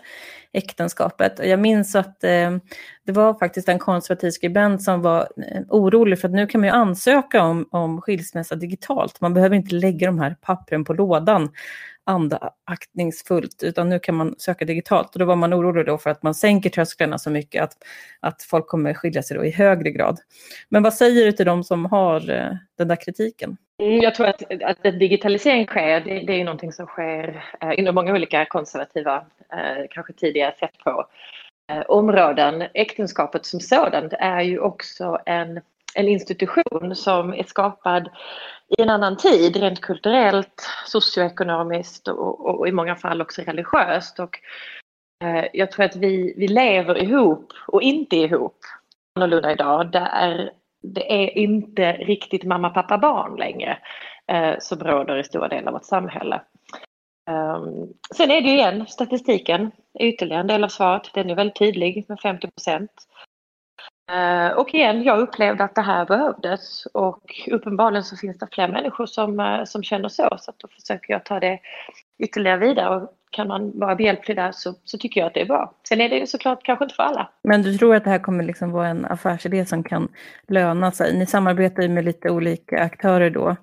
äktenskapet. 0.54 1.40
Och 1.40 1.46
jag 1.46 1.60
minns 1.60 1.96
att 1.96 2.24
eh, 2.24 2.58
det 3.06 3.12
var 3.12 3.34
faktiskt 3.34 3.70
en 3.70 3.80
konservativ 3.80 4.32
skribent 4.32 4.84
som 4.84 5.02
var 5.02 5.20
eh, 5.22 5.62
orolig 5.70 6.20
för 6.20 6.28
att 6.28 6.34
nu 6.34 6.48
kan 6.48 6.62
man 6.62 6.68
ju 6.68 6.74
ansöka 6.74 7.44
om, 7.44 7.68
om 7.72 8.02
skilsmässa 8.02 8.56
digitalt. 8.56 9.22
Man 9.22 9.34
behöver 9.34 9.56
inte 9.56 9.76
lägga 9.76 10.08
de 10.08 10.20
här 10.20 10.36
pappren 10.42 10.86
på 10.86 10.94
lådan 10.94 11.50
andaktningsfullt, 12.10 13.64
utan 13.64 13.90
nu 13.90 14.00
kan 14.00 14.16
man 14.16 14.36
söka 14.38 14.66
digitalt. 14.66 15.14
Och 15.14 15.20
då 15.20 15.26
var 15.26 15.36
man 15.36 15.54
orolig 15.54 15.86
då 15.86 15.98
för 15.98 16.10
att 16.10 16.24
man 16.24 16.36
sänker 16.36 16.70
trösklarna 16.70 17.18
så 17.18 17.30
mycket 17.30 17.64
att, 17.64 17.74
att 18.20 18.44
folk 18.44 18.68
kommer 18.68 18.94
skilja 18.94 19.24
sig 19.24 19.38
då 19.38 19.46
i 19.46 19.52
högre 19.52 19.92
grad. 19.92 20.20
Men 20.70 20.84
vad 20.84 20.94
säger 20.94 21.26
du 21.26 21.32
till 21.32 21.46
de 21.46 21.64
som 21.64 21.86
har 21.86 22.30
eh, 22.30 22.52
den 22.78 22.88
där 22.88 22.96
kritiken? 22.96 23.58
Mm, 23.82 24.02
jag 24.02 24.16
tror 24.16 24.28
att, 24.28 24.44
att 24.64 24.84
digitalisering 24.84 25.66
sker, 25.66 26.00
det, 26.00 26.20
det 26.20 26.42
är 26.42 26.44
någonting 26.44 26.72
som 26.72 26.86
sker 26.86 27.44
eh, 27.62 27.80
inom 27.80 27.96
många 27.96 28.14
olika 28.14 28.46
konservativa, 28.46 29.26
eh, 29.54 29.86
kanske 29.90 30.14
tidigare 30.14 30.54
sett 30.60 30.78
på 30.78 31.06
eh, 31.72 31.84
områden. 31.88 32.64
Äktenskapet 32.74 33.46
som 33.46 33.60
sådant 33.60 34.14
är 34.20 34.42
ju 34.42 34.60
också 34.60 35.20
en, 35.26 35.62
en 35.96 36.08
institution 36.08 36.96
som 36.96 37.34
är 37.34 37.44
skapad 37.44 38.10
i 38.78 38.82
en 38.82 38.90
annan 38.90 39.18
tid, 39.18 39.56
rent 39.56 39.82
kulturellt, 39.82 40.68
socioekonomiskt 40.86 42.08
och, 42.08 42.46
och, 42.46 42.60
och 42.60 42.68
i 42.68 42.72
många 42.72 42.96
fall 42.96 43.22
också 43.22 43.42
religiöst. 43.42 44.20
Och, 44.20 44.40
eh, 45.24 45.46
jag 45.54 45.72
tror 45.72 45.86
att 45.86 45.96
vi, 45.96 46.34
vi 46.38 46.48
lever 46.48 47.04
ihop 47.04 47.54
och 47.68 47.82
inte 47.82 48.16
ihop 48.16 48.58
annorlunda 49.16 49.52
idag. 49.52 49.92
Där 49.92 50.52
det 50.82 51.24
är 51.24 51.38
inte 51.38 51.92
riktigt 51.92 52.44
mamma, 52.44 52.70
pappa, 52.70 52.98
barn 52.98 53.36
längre 53.36 53.78
eh, 54.28 54.56
som 54.60 54.80
råder 54.80 55.18
i 55.18 55.24
stora 55.24 55.48
delar 55.48 55.68
av 55.68 55.74
vårt 55.74 55.86
samhälle. 55.86 56.42
Um, 57.30 57.94
sen 58.16 58.32
är 58.32 58.42
det 58.42 58.50
ju 58.50 58.56
igen 58.56 58.88
statistiken, 58.88 59.72
ytterligare 60.00 60.42
en 60.42 60.48
del 60.48 60.64
av 60.64 60.68
svaret. 60.68 61.10
Den 61.14 61.30
är 61.30 61.36
väldigt 61.36 61.60
tydlig 61.60 62.06
med 62.08 62.20
50 62.20 62.48
procent. 62.48 62.92
Eh, 64.12 64.52
och 64.52 64.74
igen, 64.74 65.04
jag 65.04 65.20
upplevde 65.20 65.64
att 65.64 65.76
det 65.76 65.82
här 65.82 66.06
behövdes 66.06 66.86
och 66.86 67.24
uppenbarligen 67.52 68.04
så 68.04 68.18
finns 68.18 68.38
det 68.38 68.48
fler 68.52 68.68
människor 68.68 69.06
som, 69.06 69.40
eh, 69.40 69.64
som 69.64 69.84
känner 69.84 70.10
så. 70.10 70.38
Så 70.40 70.52
då 70.58 70.68
försöker 70.68 71.14
jag 71.14 71.26
ta 71.26 71.40
det 71.40 71.60
ytterligare 72.20 72.58
vidare 72.58 72.96
och 72.96 73.14
kan 73.32 73.48
man 73.48 73.80
vara 73.80 73.96
behjälplig 73.96 74.38
där 74.38 74.52
så, 74.52 74.74
så 74.84 74.98
tycker 74.98 75.22
jag 75.22 75.28
att 75.28 75.34
det 75.34 75.42
är 75.42 75.46
bra. 75.46 75.74
Sen 75.88 76.02
är 76.02 76.10
det 76.10 76.16
ju 76.16 76.28
såklart 76.28 76.64
kanske 76.64 76.86
inte 76.86 76.96
för 76.96 77.04
alla. 77.04 77.30
Men 77.44 77.62
du 77.62 77.78
tror 77.78 77.96
att 77.96 78.04
det 78.04 78.10
här 78.10 78.20
kommer 78.20 78.44
liksom 78.44 78.72
vara 78.72 78.88
en 78.88 79.06
affärsidé 79.06 79.66
som 79.66 79.84
kan 79.84 80.08
löna 80.48 80.92
sig? 80.92 81.18
Ni 81.18 81.26
samarbetar 81.26 81.84
ju 81.84 81.90
med 81.90 82.06
lite 82.06 82.30
olika 82.30 82.84
aktörer 82.84 83.30
då. 83.30 83.56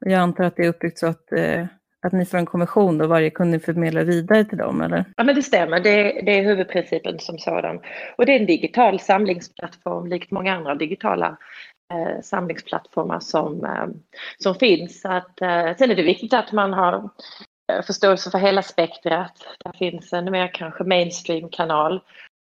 Och 0.00 0.10
jag 0.10 0.20
antar 0.20 0.44
att 0.44 0.56
det 0.56 0.64
är 0.64 0.68
uppbyggt 0.68 0.98
så 0.98 1.06
att, 1.06 1.32
eh, 1.32 1.64
att 2.02 2.12
ni 2.12 2.24
får 2.24 2.38
en 2.38 2.46
kommission 2.46 2.98
då 2.98 3.06
varje 3.06 3.30
kund 3.30 3.62
förmedlar 3.62 4.04
vidare 4.04 4.44
till 4.44 4.58
dem, 4.58 4.80
eller? 4.80 5.04
Ja, 5.16 5.24
men 5.24 5.34
det 5.34 5.42
stämmer. 5.42 5.80
Det, 5.80 6.02
det 6.02 6.38
är 6.38 6.42
huvudprincipen 6.42 7.18
som 7.18 7.38
sådan. 7.38 7.80
Och 8.16 8.26
det 8.26 8.32
är 8.32 8.40
en 8.40 8.46
digital 8.46 9.00
samlingsplattform 9.00 10.06
likt 10.06 10.30
många 10.30 10.54
andra 10.56 10.74
digitala 10.74 11.36
eh, 11.92 12.22
samlingsplattformar 12.22 13.20
som, 13.20 13.64
eh, 13.64 13.86
som 14.38 14.54
finns. 14.54 15.00
Så 15.00 15.08
att, 15.08 15.40
eh, 15.40 15.76
sen 15.78 15.90
är 15.90 15.94
det 15.94 16.02
viktigt 16.02 16.34
att 16.34 16.52
man 16.52 16.72
har 16.72 17.10
eh, 17.72 17.82
förståelse 17.82 18.30
för 18.30 18.38
hela 18.38 18.62
spektrat. 18.62 19.32
Det 19.64 19.78
finns 19.78 20.12
en 20.12 20.30
mer 20.32 20.54
kanske 20.54 20.84
mainstream-kanal 20.84 22.00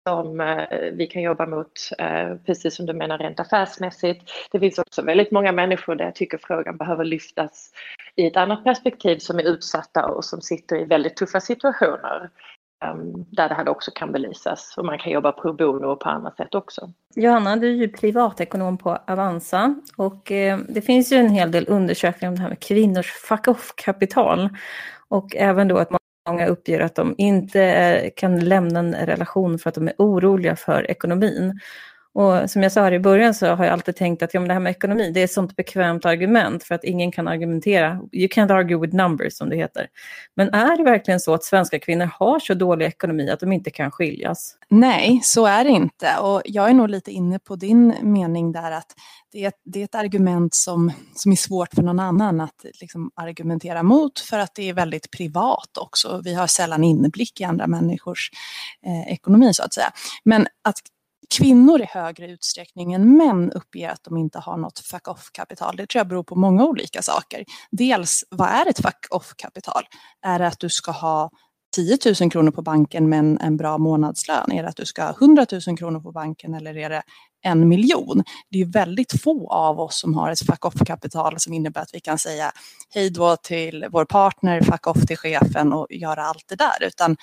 som 0.10 0.42
eh, 0.42 0.92
vi 0.94 1.08
kan 1.08 1.22
jobba 1.22 1.46
mot, 1.46 1.72
eh, 1.98 2.36
precis 2.46 2.76
som 2.76 2.86
du 2.86 2.94
menar 2.94 3.18
rent 3.18 3.40
affärsmässigt. 3.40 4.32
Det 4.52 4.60
finns 4.60 4.80
också 4.80 5.02
väldigt 5.02 5.32
många 5.32 5.52
människor 5.52 5.96
där 5.96 6.06
jag 6.06 6.16
tycker 6.16 6.38
frågan 6.38 6.78
behöver 6.78 7.04
lyftas 7.04 7.72
i 8.16 8.28
ett 8.28 8.38
annat 8.38 8.64
perspektiv 8.64 9.18
som 9.18 9.40
är 9.40 9.44
utsatta 9.44 10.06
och 10.06 10.26
som 10.26 10.42
sitter 10.42 10.76
i 10.76 10.86
väldigt 10.86 11.16
tuffa 11.16 11.40
situationer. 11.40 12.30
Ehm, 12.86 13.26
där 13.32 13.50
det 13.50 13.56
här 13.56 13.70
också 13.70 13.92
kan 13.92 14.12
belysas 14.12 14.74
och 14.78 14.86
man 14.86 15.00
kan 15.00 15.12
jobba 15.12 15.32
pro 15.32 15.54
bono 15.54 15.88
och 15.88 16.00
på 16.00 16.10
andra 16.10 16.32
sätt 16.32 16.56
också. 16.56 16.92
Johanna, 17.16 17.56
du 17.56 17.68
är 17.68 17.76
ju 17.76 17.88
privatekonom 17.88 18.78
på 18.78 18.98
Avanza 19.08 19.76
och 19.98 20.32
eh, 20.32 20.60
det 20.70 20.82
finns 20.82 21.12
ju 21.12 21.18
en 21.18 21.30
hel 21.30 21.52
del 21.52 21.66
undersökningar 21.68 22.30
om 22.30 22.36
det 22.36 22.42
här 22.42 22.50
med 22.50 22.60
kvinnors 22.60 23.12
fuck 23.12 23.48
off-kapital. 23.48 24.50
Och 25.08 25.36
även 25.36 25.68
då 25.68 25.78
att 25.78 25.92
många 26.28 26.48
uppger 26.48 26.80
att 26.80 26.96
de 26.96 27.16
inte 27.18 27.62
eh, 27.64 28.12
kan 28.16 28.40
lämna 28.40 28.80
en 28.80 28.96
relation 28.96 29.60
för 29.60 29.70
att 29.70 29.76
de 29.76 29.88
är 29.88 29.94
oroliga 29.98 30.56
för 30.56 30.92
ekonomin. 30.92 31.60
Och 32.16 32.50
som 32.50 32.64
jag 32.64 32.72
sa 32.72 32.92
i 32.92 33.00
början 33.00 33.34
så 33.34 33.48
har 33.48 33.66
jag 33.66 33.74
alltid 33.74 33.96
tänkt 33.96 34.24
att 34.24 34.34
ja, 34.34 34.40
men 34.40 34.48
det 34.48 34.54
här 34.54 34.62
med 34.62 34.72
ekonomi, 34.72 35.12
det 35.14 35.20
är 35.20 35.24
ett 35.24 35.32
sånt 35.32 35.56
bekvämt 35.56 36.06
argument 36.06 36.64
för 36.64 36.76
att 36.76 36.84
ingen 36.84 37.12
kan 37.12 37.28
argumentera. 37.28 38.00
You 38.12 38.28
can't 38.28 38.54
argue 38.54 38.78
with 38.78 38.96
numbers 38.96 39.34
som 39.34 39.50
det 39.50 39.56
heter. 39.56 39.88
Men 40.36 40.50
är 40.54 40.78
det 40.78 40.84
verkligen 40.84 41.20
så 41.20 41.34
att 41.34 41.44
svenska 41.44 41.80
kvinnor 41.80 42.06
har 42.06 42.40
så 42.40 42.54
dålig 42.54 42.86
ekonomi 42.86 43.30
att 43.30 43.40
de 43.40 43.52
inte 43.52 43.70
kan 43.70 43.92
skiljas? 43.92 44.56
Nej, 44.70 45.20
så 45.24 45.46
är 45.46 45.64
det 45.64 45.70
inte. 45.70 46.18
Och 46.18 46.42
jag 46.46 46.70
är 46.70 46.74
nog 46.74 46.90
lite 46.90 47.12
inne 47.12 47.40
på 47.40 47.56
din 47.56 47.94
mening 48.02 48.52
där 48.52 48.72
att 48.72 48.96
det 49.32 49.46
är, 49.46 49.54
det 49.66 49.80
är 49.80 49.84
ett 49.84 49.96
argument 49.96 50.56
som, 50.56 50.92
som 51.16 51.32
är 51.32 51.36
svårt 51.36 51.74
för 51.74 51.82
någon 51.82 52.00
annan 52.00 52.42
att 52.42 52.66
liksom 52.82 53.12
argumentera 53.16 53.84
mot 53.84 54.20
för 54.20 54.40
att 54.40 54.56
det 54.56 54.70
är 54.70 54.74
väldigt 54.74 55.12
privat 55.12 55.78
också. 55.80 56.22
Vi 56.24 56.34
har 56.34 56.48
sällan 56.48 56.84
inblick 56.84 57.42
i 57.42 57.44
andra 57.44 57.68
människors 57.68 58.30
eh, 58.86 59.14
ekonomi 59.14 59.54
så 59.54 59.64
att 59.64 59.74
säga. 59.74 59.92
Men 60.24 60.48
att 60.64 60.78
kvinnor 61.30 61.82
i 61.82 61.86
högre 61.86 62.28
utsträckning 62.28 62.94
än 62.94 63.18
män 63.18 63.52
uppger 63.52 63.90
att 63.90 64.04
de 64.04 64.18
inte 64.18 64.40
har 64.40 64.58
något 64.58 64.80
fuck 64.80 65.08
off-kapital. 65.08 65.76
Det 65.76 65.88
tror 65.88 66.00
jag 66.00 66.08
beror 66.08 66.24
på 66.24 66.36
många 66.36 66.66
olika 66.66 67.02
saker. 67.02 67.46
Dels, 67.72 68.24
vad 68.30 68.50
är 68.50 68.70
ett 68.70 68.82
fuck 68.82 69.06
off-kapital? 69.10 69.84
Är 70.22 70.40
det 70.40 70.48
att 70.48 70.60
du 70.60 70.70
ska 70.70 70.92
ha 70.92 71.32
10 71.76 71.98
000 72.22 72.32
kronor 72.32 72.52
på 72.52 72.62
banken 72.62 73.10
men 73.10 73.38
en 73.38 73.58
bra 73.58 73.78
månadslön? 73.78 74.52
Är 74.52 74.64
det 74.64 74.70
att 74.70 74.76
du 74.76 74.86
ska 74.86 75.04
ha 75.04 75.12
100 75.12 75.46
000 75.68 75.78
kronor 75.78 76.00
på 76.00 76.12
banken 76.12 76.54
eller 76.54 76.78
är 76.78 76.90
det 76.90 77.04
en 77.44 77.68
miljon? 77.68 78.24
Det 78.50 78.62
är 78.62 78.66
väldigt 78.66 79.22
få 79.22 79.50
av 79.52 79.80
oss 79.80 80.00
som 80.00 80.14
har 80.14 80.32
ett 80.32 80.46
fuck 80.46 80.66
off-kapital 80.66 81.40
som 81.40 81.54
innebär 81.54 81.82
att 81.82 81.94
vi 81.94 82.00
kan 82.00 82.18
säga 82.18 82.52
hej 82.90 83.10
då 83.10 83.36
till 83.36 83.86
vår 83.92 84.06
partner, 84.06 84.62
fuck 84.62 84.88
off 84.88 85.06
till 85.08 85.18
chefen 85.18 85.74
och 85.74 85.88
göra 85.90 86.24
allt 86.24 86.46
det 86.48 86.56
där. 86.56 86.88
Utan 86.88 87.18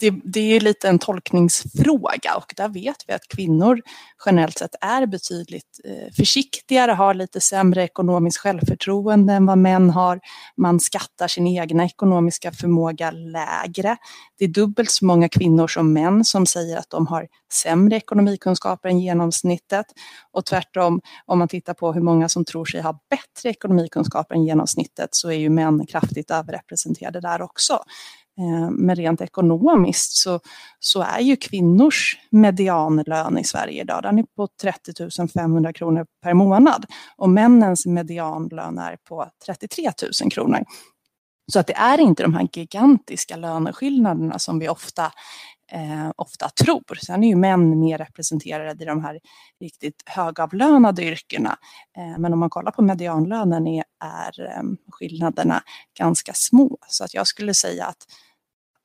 det, 0.00 0.14
det 0.24 0.56
är 0.56 0.60
lite 0.60 0.88
en 0.88 0.98
tolkningsfråga 0.98 2.36
och 2.36 2.54
där 2.56 2.68
vet 2.68 3.04
vi 3.06 3.12
att 3.12 3.28
kvinnor 3.28 3.80
generellt 4.26 4.58
sett 4.58 4.74
är 4.80 5.06
betydligt 5.06 5.80
eh, 5.84 6.12
försiktigare, 6.16 6.92
har 6.92 7.14
lite 7.14 7.40
sämre 7.40 7.84
ekonomiskt 7.84 8.38
självförtroende 8.38 9.32
än 9.32 9.46
vad 9.46 9.58
män 9.58 9.90
har. 9.90 10.20
Man 10.56 10.80
skattar 10.80 11.28
sin 11.28 11.46
egna 11.46 11.84
ekonomiska 11.84 12.52
förmåga 12.52 13.10
lägre. 13.10 13.96
Det 14.38 14.44
är 14.44 14.48
dubbelt 14.48 14.90
så 14.90 15.04
många 15.04 15.28
kvinnor 15.28 15.68
som 15.68 15.92
män 15.92 16.24
som 16.24 16.46
säger 16.46 16.76
att 16.76 16.90
de 16.90 17.06
har 17.06 17.26
sämre 17.52 17.96
ekonomikunskaper 17.96 18.88
än 18.88 19.00
genomsnittet. 19.00 19.86
Och 20.32 20.46
tvärtom, 20.46 21.00
om 21.26 21.38
man 21.38 21.48
tittar 21.48 21.74
på 21.74 21.92
hur 21.92 22.02
många 22.02 22.28
som 22.28 22.44
tror 22.44 22.64
sig 22.64 22.80
ha 22.80 23.00
bättre 23.10 23.50
ekonomikunskaper 23.50 24.34
än 24.34 24.44
genomsnittet 24.44 25.08
så 25.12 25.30
är 25.30 25.38
ju 25.38 25.50
män 25.50 25.86
kraftigt 25.86 26.30
överrepresenterade 26.30 27.20
där 27.20 27.42
också. 27.42 27.78
Eh, 28.40 28.70
men 28.70 28.96
rent 28.96 29.20
ekonomiskt 29.20 30.12
så, 30.12 30.40
så 30.78 31.02
är 31.02 31.20
ju 31.20 31.36
kvinnors 31.36 32.18
medianlön 32.30 33.38
i 33.38 33.44
Sverige 33.44 33.82
idag, 33.82 34.02
den 34.02 34.18
är 34.18 34.24
på 34.36 34.48
30 34.62 35.28
500 35.28 35.72
kronor 35.72 36.06
per 36.22 36.34
månad. 36.34 36.86
Och 37.16 37.30
männens 37.30 37.86
medianlön 37.86 38.78
är 38.78 38.96
på 39.08 39.26
33 39.46 39.90
000 40.22 40.30
kronor. 40.30 40.64
Så 41.52 41.58
att 41.60 41.66
det 41.66 41.76
är 41.76 42.00
inte 42.00 42.22
de 42.22 42.34
här 42.34 42.48
gigantiska 42.52 43.36
löneskillnaderna 43.36 44.38
som 44.38 44.58
vi 44.58 44.68
ofta, 44.68 45.12
eh, 45.72 46.10
ofta 46.16 46.48
tror. 46.48 46.98
Sen 47.06 47.24
är 47.24 47.28
ju 47.28 47.36
män 47.36 47.80
mer 47.80 47.98
representerade 47.98 48.84
i 48.84 48.86
de 48.86 49.04
här 49.04 49.20
riktigt 49.60 50.02
högavlönade 50.06 51.02
yrkena. 51.04 51.56
Eh, 51.96 52.18
men 52.18 52.32
om 52.32 52.38
man 52.38 52.50
kollar 52.50 52.72
på 52.72 52.82
medianlönen 52.82 53.66
är, 53.66 53.84
är 54.04 54.46
eh, 54.46 54.62
skillnaderna 54.90 55.62
ganska 55.98 56.32
små. 56.34 56.78
Så 56.88 57.04
att 57.04 57.14
jag 57.14 57.26
skulle 57.26 57.54
säga 57.54 57.86
att 57.86 58.06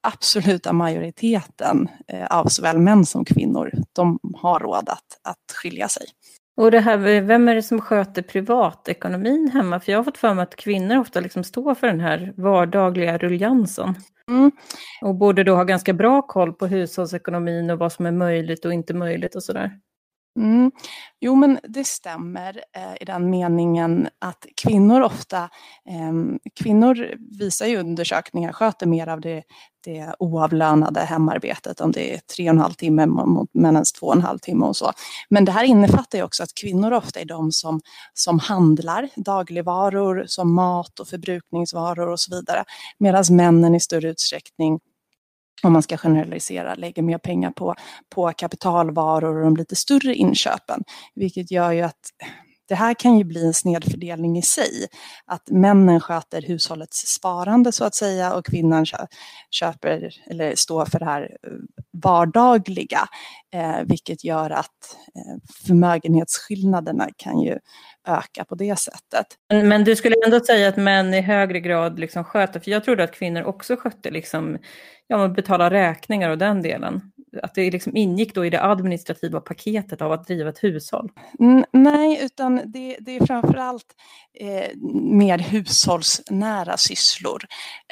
absoluta 0.08 0.74
majoriteten 0.74 1.90
eh, 2.08 2.26
av 2.26 2.46
såväl 2.46 2.78
män 2.78 3.06
som 3.06 3.26
kvinnor, 3.26 3.72
de 3.94 4.20
har 4.36 4.60
råd 4.60 4.90
att, 4.90 5.20
att 5.24 5.56
skilja 5.56 5.88
sig. 5.88 6.06
Och 6.58 6.72
det 6.72 6.80
här, 6.80 7.22
vem 7.22 7.48
är 7.48 7.56
det 7.56 7.64
som 7.64 7.82
sköter 7.82 8.22
privatekonomin 8.22 9.52
hemma? 9.54 9.80
För 9.80 9.92
jag 9.92 10.00
har 10.00 10.04
fått 10.04 10.18
för 10.18 10.34
mig 10.34 10.44
att 10.44 10.56
kvinnor 10.56 10.98
ofta 10.98 11.20
liksom 11.20 11.44
står 11.44 11.76
för 11.76 11.88
den 11.88 12.00
här 12.00 12.34
vardagliga 12.38 13.18
ruljansen. 13.18 13.96
Mm. 14.30 14.52
Och 15.02 15.16
borde 15.16 15.44
då 15.44 15.56
ha 15.56 15.64
ganska 15.64 15.94
bra 15.94 16.22
koll 16.22 16.54
på 16.54 16.68
hushållsekonomin 16.68 17.70
och 17.70 17.80
vad 17.80 17.92
som 17.92 18.06
är 18.06 18.12
möjligt 18.12 18.66
och 18.66 18.74
inte 18.74 18.94
möjligt 18.94 19.36
och 19.36 19.44
sådär. 19.44 19.72
Mm. 20.38 20.72
Jo, 21.20 21.36
men 21.36 21.60
det 21.64 21.88
stämmer 21.88 22.64
eh, 22.78 23.02
i 23.02 23.06
den 23.06 23.30
meningen 23.30 24.10
att 24.20 24.46
kvinnor 24.64 25.02
ofta, 25.02 25.50
eh, 25.90 26.40
kvinnor 26.64 27.16
visar 27.40 27.66
ju 27.66 27.78
undersökningar, 27.78 28.54
sköter 28.54 28.86
mer 28.86 29.08
av 29.08 29.22
det, 29.22 29.44
det 29.86 30.16
oavlönade 30.20 31.00
hemarbetet, 31.00 31.82
om 31.82 31.92
det 31.92 32.14
är 32.14 32.20
tre 32.36 32.50
och 32.50 32.56
en 32.56 32.62
halv 32.62 32.74
timme 32.74 33.06
mot 33.06 33.50
männens 33.54 33.94
två 33.94 34.08
och 34.08 34.16
en 34.16 34.22
halv 34.22 34.40
timme 34.40 34.66
och 34.66 34.76
så. 34.76 34.92
Men 35.30 35.46
det 35.46 35.52
här 35.52 35.64
innefattar 35.64 36.18
ju 36.18 36.24
också 36.24 36.44
att 36.44 36.54
kvinnor 36.62 36.94
ofta 36.94 37.20
är 37.20 37.26
de 37.26 37.52
som, 37.52 37.82
som 38.14 38.40
handlar 38.40 39.10
dagligvaror 39.16 40.26
som 40.28 40.54
mat 40.54 41.00
och 41.00 41.08
förbrukningsvaror 41.08 42.08
och 42.08 42.20
så 42.20 42.36
vidare, 42.36 42.64
medan 42.98 43.24
männen 43.30 43.76
i 43.76 43.80
större 43.80 44.10
utsträckning 44.10 44.80
om 45.64 45.74
man 45.74 45.84
ska 45.84 45.98
generalisera, 45.98 46.76
lägger 46.76 47.02
mer 47.02 47.18
pengar 47.18 47.52
på, 47.52 47.76
på 48.16 48.32
kapitalvaror 48.38 49.38
och 49.38 49.44
de 49.44 49.58
lite 49.58 49.76
större 49.76 50.16
inköpen. 50.16 50.84
Vilket 51.16 51.52
gör 51.52 51.72
ju 51.72 51.82
att 51.82 52.00
det 52.68 52.76
här 52.76 52.94
kan 52.94 53.18
ju 53.18 53.24
bli 53.24 53.46
en 53.46 53.54
snedfördelning 53.54 54.38
i 54.38 54.42
sig. 54.42 54.88
Att 55.26 55.50
männen 55.50 56.00
sköter 56.00 56.42
hushållets 56.42 56.98
sparande 56.98 57.72
så 57.72 57.86
att 57.86 57.96
säga 57.96 58.34
och 58.34 58.46
kvinnan 58.46 58.86
köper 59.52 60.10
eller 60.32 60.56
står 60.56 60.86
för 60.86 61.00
det 61.00 61.06
här 61.06 61.22
eh, 61.22 61.54
vardagliga. 62.04 63.00
Eh, 63.54 63.82
vilket 63.86 64.24
gör 64.24 64.50
att 64.50 64.96
eh, 65.16 65.52
förmögenhetsskillnaderna 65.68 67.08
kan 67.18 67.40
ju 67.40 67.60
öka 68.08 68.46
på 68.46 68.56
det 68.56 68.80
sättet. 68.80 69.26
Men, 69.50 69.68
men, 69.68 69.84
du 69.84 69.96
skulle 69.96 70.16
ändå 70.26 70.40
säga 70.40 70.70
att 70.70 70.78
män 70.78 71.14
i 71.14 71.22
högre 71.22 71.60
grad 71.60 72.00
liksom 72.00 72.24
sköter, 72.24 72.60
för 72.60 72.72
jag 72.72 72.84
trodde 72.84 73.04
att 73.04 73.16
kvinnor 73.16 73.44
också 73.44 73.76
skötte 73.76 74.12
liksom, 74.12 74.58
ja, 75.08 75.28
betala 75.28 75.70
räkningar 75.70 76.30
och 76.30 76.38
den 76.38 76.62
delen 76.62 77.12
att 77.44 77.56
det 77.56 77.72
liksom 77.72 77.98
ingick 77.98 78.36
då 78.36 78.46
i 78.46 78.50
det 78.50 78.64
administrativa 78.64 79.42
paketet 79.42 80.02
av 80.02 80.12
att 80.12 80.28
driva 80.28 80.50
ett 80.50 80.64
hushåll? 80.64 81.12
Mm, 81.40 81.66
nej, 81.72 82.20
utan 82.26 82.62
det, 82.66 82.98
det 83.00 83.18
är 83.18 83.26
framförallt 83.26 83.86
eh, 84.40 84.70
mer 84.94 85.38
hushållsnära 85.38 86.78
sysslor 86.78 87.44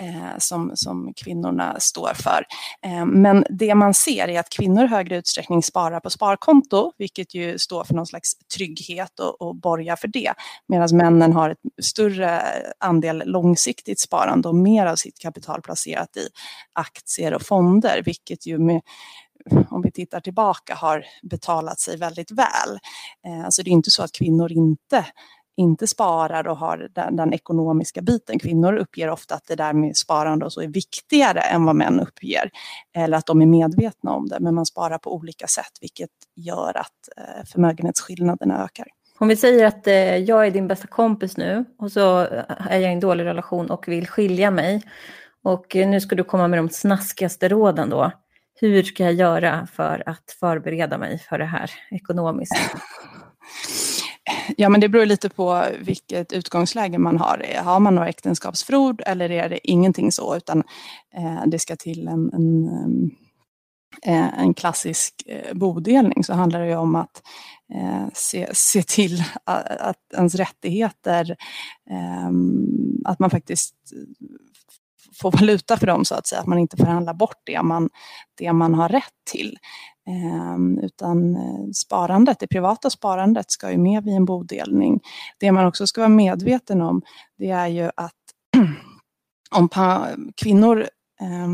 eh, 0.01 0.37
som, 0.37 0.71
som 0.75 1.13
kvinnorna 1.15 1.79
står 1.79 2.13
för. 2.13 2.45
Eh, 2.85 3.05
men 3.05 3.45
det 3.49 3.75
man 3.75 3.93
ser 3.93 4.27
är 4.27 4.39
att 4.39 4.49
kvinnor 4.49 4.83
i 4.83 4.87
högre 4.87 5.17
utsträckning 5.17 5.63
sparar 5.63 5.99
på 5.99 6.09
sparkonto, 6.09 6.91
vilket 6.97 7.33
ju 7.33 7.57
står 7.57 7.83
för 7.83 7.93
någon 7.93 8.07
slags 8.07 8.37
trygghet 8.55 9.19
och, 9.19 9.41
och 9.41 9.55
borgar 9.55 9.95
för 9.95 10.07
det, 10.07 10.33
medan 10.67 10.97
männen 10.97 11.33
har 11.33 11.49
ett 11.49 11.57
större 11.81 12.41
andel 12.79 13.23
långsiktigt 13.25 13.99
sparande 13.99 14.49
och 14.49 14.55
mer 14.55 14.85
av 14.85 14.95
sitt 14.95 15.19
kapital 15.19 15.61
placerat 15.61 16.17
i 16.17 16.27
aktier 16.73 17.33
och 17.33 17.41
fonder, 17.41 18.01
vilket 18.05 18.47
ju 18.47 18.57
med 18.57 18.81
om 19.69 19.81
vi 19.81 19.91
tittar 19.91 20.19
tillbaka, 20.19 20.75
har 20.75 21.05
betalat 21.23 21.79
sig 21.79 21.97
väldigt 21.97 22.31
väl. 22.31 22.79
Eh, 23.27 23.45
alltså 23.45 23.63
det 23.63 23.69
är 23.69 23.71
inte 23.71 23.91
så 23.91 24.03
att 24.03 24.11
kvinnor 24.11 24.51
inte 24.51 25.05
inte 25.57 25.87
sparar 25.87 26.47
och 26.47 26.57
har 26.57 26.89
den, 26.91 27.15
den, 27.15 27.33
ekonomiska 27.33 28.01
biten. 28.01 28.39
Kvinnor 28.39 28.77
uppger 28.77 29.09
ofta 29.09 29.35
att 29.35 29.47
det 29.47 29.55
där 29.55 29.73
med 29.73 29.97
sparande 29.97 30.45
och 30.45 30.53
så 30.53 30.61
är 30.61 30.67
viktigare 30.67 31.39
än 31.39 31.65
vad 31.65 31.75
män 31.75 31.99
uppger. 31.99 32.51
Eller 32.95 33.17
att 33.17 33.25
de 33.25 33.41
är 33.41 33.45
medvetna 33.45 34.11
om 34.11 34.27
det, 34.27 34.39
men 34.39 34.55
man 34.55 34.65
sparar 34.65 34.97
på 34.97 35.15
olika 35.15 35.47
sätt, 35.47 35.71
vilket 35.81 36.09
gör 36.35 36.77
att 36.77 37.09
eh, 37.17 37.45
förmögenhetsskillnaderna 37.45 38.63
ökar. 38.63 38.87
Om 39.19 39.27
vi 39.27 39.35
säger 39.35 39.65
att 39.65 39.87
eh, 39.87 40.17
jag 40.17 40.47
är 40.47 40.51
din 40.51 40.67
bästa 40.67 40.87
kompis 40.87 41.37
nu 41.37 41.65
och 41.79 41.91
så 41.91 42.21
eh, 42.21 42.43
är 42.69 42.79
jag 42.79 42.91
i 42.91 42.93
en 42.93 42.99
dålig 42.99 43.25
relation 43.25 43.71
och 43.71 43.87
vill 43.87 44.07
skilja 44.07 44.51
mig. 44.51 44.81
Och 45.43 45.75
eh, 45.75 45.89
nu 45.89 46.01
ska 46.01 46.15
du 46.15 46.23
komma 46.23 46.47
med 46.47 46.59
de 46.59 46.69
snaskigaste 46.69 47.49
råden 47.49 47.89
då. 47.89 48.11
Hur 48.55 48.83
ska 48.83 49.03
jag 49.03 49.13
göra 49.13 49.67
för 49.67 50.03
att 50.05 50.35
förbereda 50.39 50.97
mig 50.97 51.19
för 51.19 51.37
det 51.37 51.45
här 51.45 51.71
ekonomiskt? 51.91 52.55
Ja, 54.57 54.69
men 54.69 54.81
det 54.81 54.89
beror 54.89 55.05
lite 55.05 55.29
på 55.29 55.65
vilket 55.79 56.33
utgångsläge 56.33 56.97
man 56.97 57.17
har. 57.17 57.45
Har 57.63 57.79
man 57.79 57.95
några 57.95 58.09
äktenskapsförord 58.09 59.01
eller 59.05 59.31
är 59.31 59.49
det 59.49 59.69
ingenting 59.69 60.11
så, 60.11 60.35
utan 60.35 60.63
eh, 61.17 61.43
det 61.45 61.59
ska 61.59 61.75
till 61.75 62.07
en, 62.07 62.33
en, 62.33 62.67
eh, 64.05 64.39
en 64.39 64.53
klassisk 64.53 65.23
eh, 65.25 65.53
bodelning 65.53 66.23
så 66.23 66.33
handlar 66.33 66.65
det 66.65 66.75
om 66.75 66.95
att 66.95 67.21
eh, 67.73 68.05
se, 68.13 68.49
se 68.53 68.83
till 68.83 69.23
att, 69.43 69.77
att 69.77 69.97
ens 70.13 70.35
rättigheter, 70.35 71.35
eh, 71.89 72.29
att 73.05 73.19
man 73.19 73.29
faktiskt 73.29 73.75
få 75.23 75.29
valuta 75.29 75.77
för 75.77 75.87
dem 75.87 76.05
så 76.05 76.15
att 76.15 76.27
säga, 76.27 76.41
att 76.41 76.47
man 76.47 76.59
inte 76.59 76.77
förhandlar 76.77 77.13
bort 77.13 77.41
det 77.43 77.61
man, 77.61 77.89
det 78.37 78.53
man 78.53 78.73
har 78.73 78.89
rätt 78.89 79.13
till. 79.31 79.57
Ehm, 80.07 80.77
eh, 80.77 80.85
utan 80.85 81.37
sparandet, 81.73 82.39
det 82.39 82.47
privata 82.47 82.89
sparandet 82.89 83.51
ska 83.51 83.71
ju 83.71 83.77
med 83.77 84.03
vid 84.03 84.15
en 84.15 84.25
bodelning. 84.25 84.99
Det 85.39 85.51
man 85.51 85.65
också 85.65 85.87
ska 85.87 86.01
vara 86.01 86.09
medveten 86.09 86.81
om 86.81 87.01
det 87.37 87.49
är 87.49 87.67
ju 87.67 87.89
att 87.95 88.13
om 89.55 89.69
kvinnor 90.35 90.87
eh, 91.21 91.47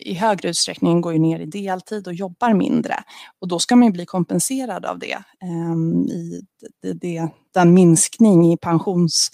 i 0.00 0.14
högre 0.14 0.48
utsträckning 0.48 1.00
går 1.00 1.12
ju 1.12 1.18
ner 1.18 1.40
i 1.40 1.46
deltid 1.46 2.06
och 2.06 2.14
jobbar 2.14 2.54
mindre. 2.54 2.94
Och 3.40 3.48
då 3.48 3.58
ska 3.58 3.76
man 3.76 3.86
ju 3.86 3.92
bli 3.92 4.06
kompenserad 4.06 4.84
av 4.84 4.98
det. 4.98 5.18
eh, 5.42 6.12
i 6.14 6.42
det, 6.82 6.92
det, 6.92 7.28
den 7.54 7.74
minskning 7.74 8.52
i 8.52 8.56
pensions 8.56 9.30